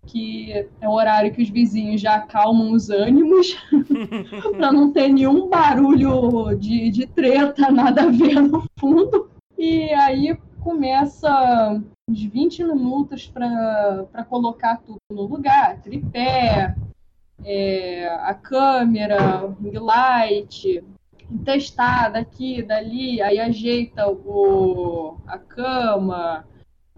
que 0.09 0.66
é 0.80 0.88
o 0.88 0.92
horário 0.92 1.32
que 1.32 1.42
os 1.42 1.51
vizinhos 1.51 2.01
já 2.01 2.16
acalmam 2.16 2.72
os 2.72 2.88
ânimos, 2.88 3.57
para 4.57 4.72
não 4.72 4.90
ter 4.90 5.09
nenhum 5.09 5.49
barulho 5.49 6.55
de, 6.57 6.90
de 6.90 7.07
treta, 7.07 7.68
nada 7.70 8.05
a 8.05 8.07
ver 8.07 8.40
no 8.40 8.64
fundo. 8.78 9.30
E 9.57 9.92
aí 9.92 10.36
começa 10.61 11.80
uns 12.09 12.22
20 12.22 12.64
minutos 12.64 13.26
para 13.26 14.24
colocar 14.28 14.78
tudo 14.78 14.99
no 15.11 15.22
lugar, 15.22 15.80
tripé, 15.82 16.74
é, 17.44 18.09
a 18.22 18.34
câmera, 18.34 19.55
ring 19.62 19.78
light, 19.78 20.82
testar 21.45 22.11
daqui, 22.11 22.62
dali, 22.62 23.20
aí 23.20 23.39
ajeita 23.39 24.09
o, 24.09 25.16
a 25.26 25.39
cama, 25.39 26.45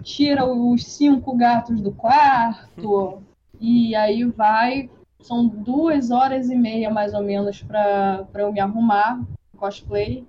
tira 0.03 0.47
os 0.47 0.85
cinco 0.85 1.37
gatos 1.37 1.81
do 1.81 1.93
quarto 1.93 3.22
e 3.61 3.95
aí 3.95 4.24
vai. 4.24 4.91
São 5.20 5.47
duas 5.47 6.11
horas 6.11 6.49
e 6.49 6.57
meia 6.57 6.91
mais 6.91 7.12
ou 7.12 7.22
menos 7.22 7.62
para 7.62 8.26
eu 8.35 8.53
me 8.53 8.61
arrumar 8.61 9.20
cosplay. 9.57 10.24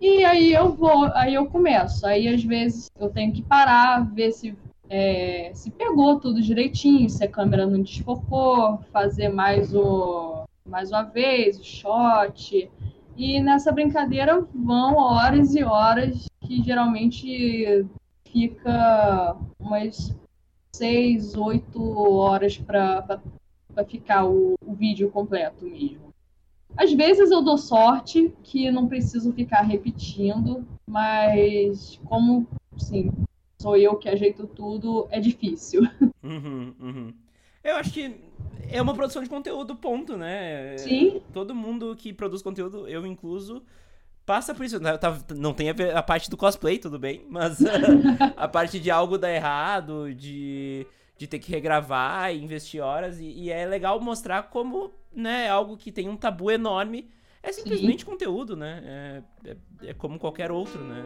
E 0.00 0.24
aí 0.24 0.52
eu 0.52 0.74
vou, 0.74 1.04
aí 1.14 1.34
eu 1.34 1.46
começo. 1.46 2.06
Aí 2.06 2.28
às 2.28 2.42
vezes 2.42 2.90
eu 2.98 3.08
tenho 3.08 3.32
que 3.32 3.42
parar, 3.42 4.00
ver 4.12 4.32
se 4.32 4.56
é, 4.90 5.50
se 5.54 5.70
pegou 5.70 6.18
tudo 6.18 6.40
direitinho, 6.40 7.10
se 7.10 7.22
a 7.22 7.28
câmera 7.28 7.66
não 7.66 7.82
desfocou, 7.82 8.78
fazer 8.90 9.28
mais 9.28 9.74
o 9.74 10.44
mais 10.64 10.90
uma 10.90 11.02
vez 11.02 11.58
o 11.58 11.64
shot. 11.64 12.70
E 13.18 13.40
nessa 13.40 13.72
brincadeira 13.72 14.46
vão 14.54 14.94
horas 14.94 15.52
e 15.56 15.64
horas 15.64 16.28
que 16.40 16.62
geralmente 16.62 17.84
fica 18.24 19.36
umas 19.58 20.16
seis, 20.72 21.34
oito 21.34 21.82
horas 21.98 22.56
para 22.56 23.20
ficar 23.88 24.24
o, 24.24 24.54
o 24.64 24.72
vídeo 24.72 25.10
completo 25.10 25.64
mesmo. 25.64 26.14
Às 26.76 26.92
vezes 26.92 27.32
eu 27.32 27.42
dou 27.42 27.58
sorte 27.58 28.32
que 28.44 28.70
não 28.70 28.86
preciso 28.86 29.32
ficar 29.32 29.62
repetindo, 29.62 30.64
mas 30.86 32.00
como, 32.04 32.46
sim, 32.76 33.10
sou 33.60 33.76
eu 33.76 33.96
que 33.96 34.08
ajeito 34.08 34.46
tudo, 34.46 35.08
é 35.10 35.18
difícil. 35.18 35.82
Uhum, 36.22 36.72
uhum. 36.78 37.12
Eu 37.68 37.76
acho 37.76 37.92
que 37.92 38.16
é 38.70 38.80
uma 38.80 38.94
produção 38.94 39.22
de 39.22 39.28
conteúdo, 39.28 39.76
ponto, 39.76 40.16
né? 40.16 40.76
Sim. 40.78 41.22
Todo 41.32 41.54
mundo 41.54 41.94
que 41.96 42.12
produz 42.12 42.42
conteúdo, 42.42 42.88
eu 42.88 43.06
incluso, 43.06 43.62
passa 44.24 44.54
por 44.54 44.64
isso. 44.64 44.78
Não 45.36 45.52
tem 45.52 45.70
a, 45.70 45.72
ver, 45.72 45.96
a 45.96 46.02
parte 46.02 46.30
do 46.30 46.36
cosplay, 46.36 46.78
tudo 46.78 46.98
bem, 46.98 47.24
mas 47.28 47.58
a, 48.36 48.48
parte 48.48 48.78
de 48.80 48.90
algo 48.90 49.18
dar 49.18 49.32
errado, 49.32 50.14
de, 50.14 50.86
de 51.16 51.26
ter 51.26 51.38
que 51.38 51.50
regravar 51.50 52.34
e 52.34 52.42
investir 52.42 52.82
horas. 52.82 53.20
E, 53.20 53.26
e, 53.26 53.50
é 53.50 53.66
legal 53.66 54.00
mostrar 54.00 54.44
como 54.44 54.92
né, 55.12 55.48
algo 55.48 55.76
que 55.76 55.90
tem 55.92 56.08
um 56.08 56.16
tabu 56.16 56.50
enorme 56.50 57.08
é 57.42 57.52
simplesmente 57.52 58.04
Sim. 58.04 58.10
conteúdo, 58.10 58.56
né? 58.56 58.82
É, 58.84 59.50
é, 59.50 59.56
é 59.90 59.94
como 59.94 60.18
qualquer 60.18 60.50
outro, 60.50 60.82
né? 60.82 61.02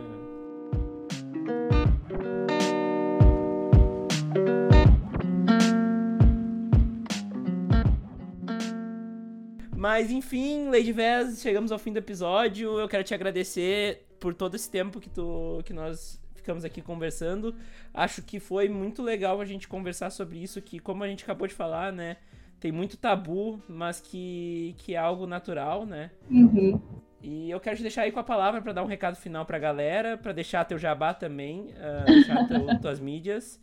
Mas 9.83 10.12
enfim, 10.12 10.68
Lady 10.68 10.93
Vez, 10.93 11.43
chegamos 11.43 11.72
ao 11.72 11.78
fim 11.78 11.93
do 11.93 11.99
episódio. 11.99 12.78
Eu 12.78 12.89
quero 12.89 13.03
te 13.03 13.12
agradecer 13.14 14.07
por 14.20 14.33
todo 14.33 14.55
esse 14.55 14.70
tempo 14.70 15.01
que, 15.01 15.11
tu, 15.11 15.61
que 15.64 15.72
nós 15.72 16.22
ficamos 16.37 16.64
aqui 16.64 16.80
conversando. 16.80 17.53
Acho 17.93 18.22
que 18.22 18.39
foi 18.39 18.68
muito 18.68 19.03
legal 19.03 19.41
a 19.41 19.45
gente 19.45 19.66
conversar 19.66 20.11
sobre 20.11 20.41
isso, 20.41 20.62
que 20.62 20.78
como 20.78 21.03
a 21.03 21.09
gente 21.09 21.24
acabou 21.24 21.49
de 21.49 21.55
falar, 21.55 21.93
né? 21.93 22.18
Tem 22.61 22.70
muito 22.70 22.97
tabu, 22.97 23.61
mas 23.68 24.01
que, 24.01 24.76
que 24.78 24.95
é 24.95 24.99
algo 24.99 25.26
natural, 25.26 25.85
né? 25.85 26.12
Uhum. 26.30 26.80
E 27.20 27.51
eu 27.51 27.59
quero 27.59 27.76
te 27.76 27.83
deixar 27.83 28.03
aí 28.03 28.12
com 28.12 28.20
a 28.20 28.24
palavra 28.24 28.62
para 28.62 28.72
dar 28.72 28.85
um 28.85 28.87
recado 28.87 29.16
final 29.16 29.45
pra 29.45 29.59
galera, 29.59 30.16
para 30.16 30.33
deixar 30.33 30.64
teu 30.64 30.78
jabá 30.78 31.12
também, 31.12 31.70
uh, 31.72 32.05
deixar 32.07 32.47
teu, 32.47 32.80
tuas 32.80 33.01
mídias. 33.01 33.61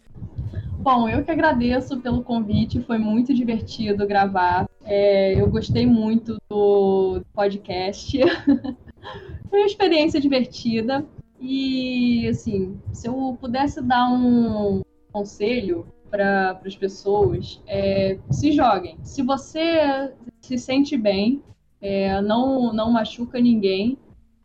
Bom, 0.80 1.08
eu 1.08 1.24
que 1.24 1.32
agradeço 1.32 2.02
pelo 2.02 2.22
convite, 2.24 2.82
foi 2.82 2.98
muito 2.98 3.34
divertido 3.34 4.06
gravar. 4.06 4.69
É, 4.84 5.40
eu 5.40 5.50
gostei 5.50 5.86
muito 5.86 6.38
do 6.50 7.22
podcast. 7.34 8.18
foi 9.50 9.60
uma 9.60 9.66
experiência 9.68 10.20
divertida. 10.20 11.06
E, 11.40 12.28
assim, 12.28 12.80
se 12.92 13.08
eu 13.08 13.38
pudesse 13.40 13.82
dar 13.82 14.12
um 14.12 14.82
conselho 15.12 15.88
para 16.10 16.60
as 16.66 16.76
pessoas, 16.76 17.62
é, 17.68 18.18
se 18.30 18.52
joguem. 18.52 18.98
Se 19.04 19.22
você 19.22 20.14
se 20.42 20.58
sente 20.58 20.98
bem, 20.98 21.42
é, 21.82 22.22
não, 22.22 22.74
não 22.74 22.92
machuca 22.92 23.40
ninguém, 23.40 23.98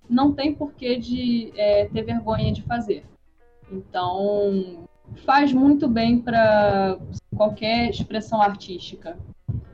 não 0.09 0.33
tem 0.33 0.55
porquê 0.55 0.97
de 0.97 1.53
é, 1.57 1.87
ter 1.87 2.03
vergonha 2.03 2.53
de 2.53 2.63
fazer. 2.63 3.05
Então, 3.73 4.87
faz 5.25 5.53
muito 5.53 5.89
bem 5.89 6.21
para 6.21 6.99
qualquer 7.35 7.91
expressão 7.91 8.41
artística. 8.41 9.19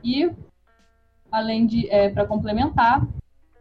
E, 0.03 0.31
além 1.31 1.65
de, 1.65 1.89
é, 1.89 2.09
para 2.09 2.25
complementar, 2.25 3.07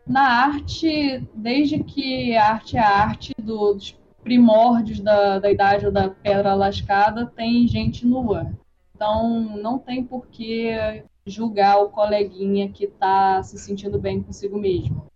na 0.07 0.23
arte, 0.23 1.25
desde 1.35 1.83
que 1.85 2.37
a 2.37 2.51
arte 2.51 2.77
é 2.77 2.81
a 2.81 2.89
arte 2.89 3.33
do, 3.41 3.75
dos 3.75 3.97
primórdios 4.23 5.01
da, 5.01 5.39
da 5.39 5.51
idade 5.51 5.91
da 5.91 6.11
pedra 6.11 6.55
lascada, 6.55 7.27
tem 7.27 7.67
gente 7.69 8.07
nua. 8.07 8.51
Então, 8.95 9.57
não 9.57 9.79
tem 9.79 10.05
por 10.05 10.27
que 10.27 11.03
julgar 11.25 11.79
o 11.79 11.89
coleguinha 11.89 12.69
que 12.69 12.85
está 12.85 13.43
se 13.43 13.59
sentindo 13.59 13.99
bem 13.99 14.23
consigo 14.23 14.59
mesmo. 14.59 15.07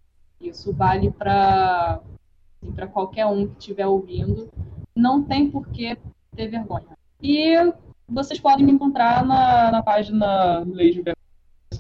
Isso 0.41 0.73
vale 0.73 1.11
para 1.11 2.01
assim, 2.63 2.93
qualquer 2.93 3.27
um 3.27 3.49
que 3.49 3.59
estiver 3.59 3.87
ouvindo. 3.87 4.49
Não 4.95 5.23
tem 5.23 5.51
por 5.51 5.69
que 5.69 5.97
ter 6.35 6.49
vergonha. 6.49 6.97
E 7.23 7.57
vocês 8.09 8.39
podem 8.39 8.65
me 8.65 8.73
encontrar 8.73 9.25
na, 9.25 9.71
na 9.71 9.83
página 9.83 10.61
Lady 10.61 11.03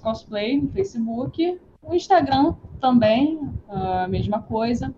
Cosplay 0.05 0.61
no 0.61 0.70
Facebook. 0.70 1.59
O 1.82 1.94
Instagram 1.94 2.55
também, 2.80 3.40
a 3.68 4.07
mesma 4.07 4.40
coisa. 4.42 4.94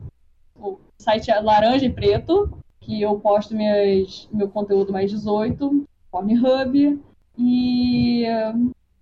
O 0.58 0.78
site 0.98 1.30
é 1.30 1.40
Laranja 1.40 1.86
e 1.86 1.92
Preto, 1.92 2.58
que 2.80 3.00
eu 3.00 3.18
posto 3.20 3.54
minhas, 3.54 4.28
meu 4.32 4.48
conteúdo 4.48 4.92
mais 4.92 5.10
18, 5.10 5.86
Pornhub. 6.10 7.00
E 7.38 8.24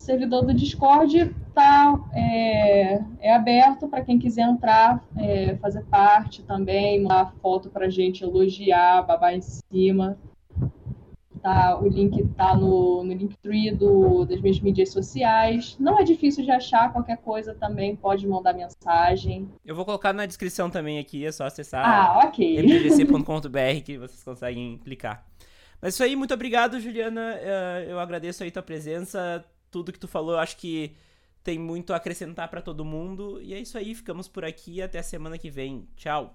servidor 0.05 0.44
do 0.44 0.52
Discord 0.52 1.34
tá, 1.55 1.98
é, 2.12 3.00
é 3.20 3.34
aberto 3.34 3.88
para 3.88 4.05
quem 4.05 4.18
quiser 4.18 4.42
entrar, 4.42 5.02
é, 5.16 5.57
fazer 5.57 5.82
parte 5.84 6.42
também, 6.42 7.02
mandar 7.02 7.32
foto 7.40 7.70
para 7.70 7.88
gente, 7.88 8.22
elogiar, 8.22 9.02
babar 9.02 9.34
em 9.34 9.40
cima. 9.40 10.18
Tá, 11.45 11.78
o 11.78 11.86
link 11.86 12.18
está 12.18 12.57
no, 12.57 13.05
no 13.05 13.12
Linktree 13.12 13.70
do, 13.70 14.24
das 14.24 14.40
minhas 14.40 14.59
mídias 14.61 14.88
sociais. 14.90 15.76
Não 15.78 15.99
é 15.99 16.03
difícil 16.03 16.42
de 16.42 16.51
achar, 16.51 16.90
qualquer 16.90 17.18
coisa 17.18 17.55
também 17.55 17.95
pode 17.95 18.26
mandar 18.26 18.55
mensagem. 18.55 19.47
Eu 19.62 19.74
vou 19.74 19.84
colocar 19.84 20.14
na 20.14 20.24
descrição 20.24 20.70
também 20.70 20.99
aqui, 20.99 21.26
é 21.26 21.30
só 21.30 21.45
acessar 21.45 21.84
ah, 21.86 22.26
okay. 22.26 22.62
que 23.82 23.99
vocês 23.99 24.24
conseguem 24.24 24.78
clicar. 24.78 25.26
Mas 25.82 25.92
isso 25.92 26.03
aí, 26.03 26.16
muito 26.16 26.32
obrigado, 26.32 26.80
Juliana. 26.80 27.34
É, 27.34 27.88
eu 27.90 28.01
agradeço 28.01 28.42
aí 28.42 28.51
tua 28.51 28.62
presença 28.62 29.45
tudo 29.70 29.92
que 29.92 29.99
tu 29.99 30.09
falou, 30.09 30.36
eu 30.36 30.38
acho 30.38 30.57
que 30.57 30.97
tem 31.42 31.59
muito 31.59 31.92
a 31.92 31.97
acrescentar 31.97 32.49
para 32.49 32.62
todo 32.62 32.86
mundo. 32.86 33.38
E 33.42 33.53
é 33.53 33.61
isso 33.61 33.76
aí, 33.76 33.95
ficamos 33.95 34.28
por 34.28 34.47
aqui 34.47 34.80
até 34.80 34.99
a 34.99 35.03
semana 35.03 35.36
que 35.36 35.51
vem. 35.51 35.86
Tchau. 35.95 36.34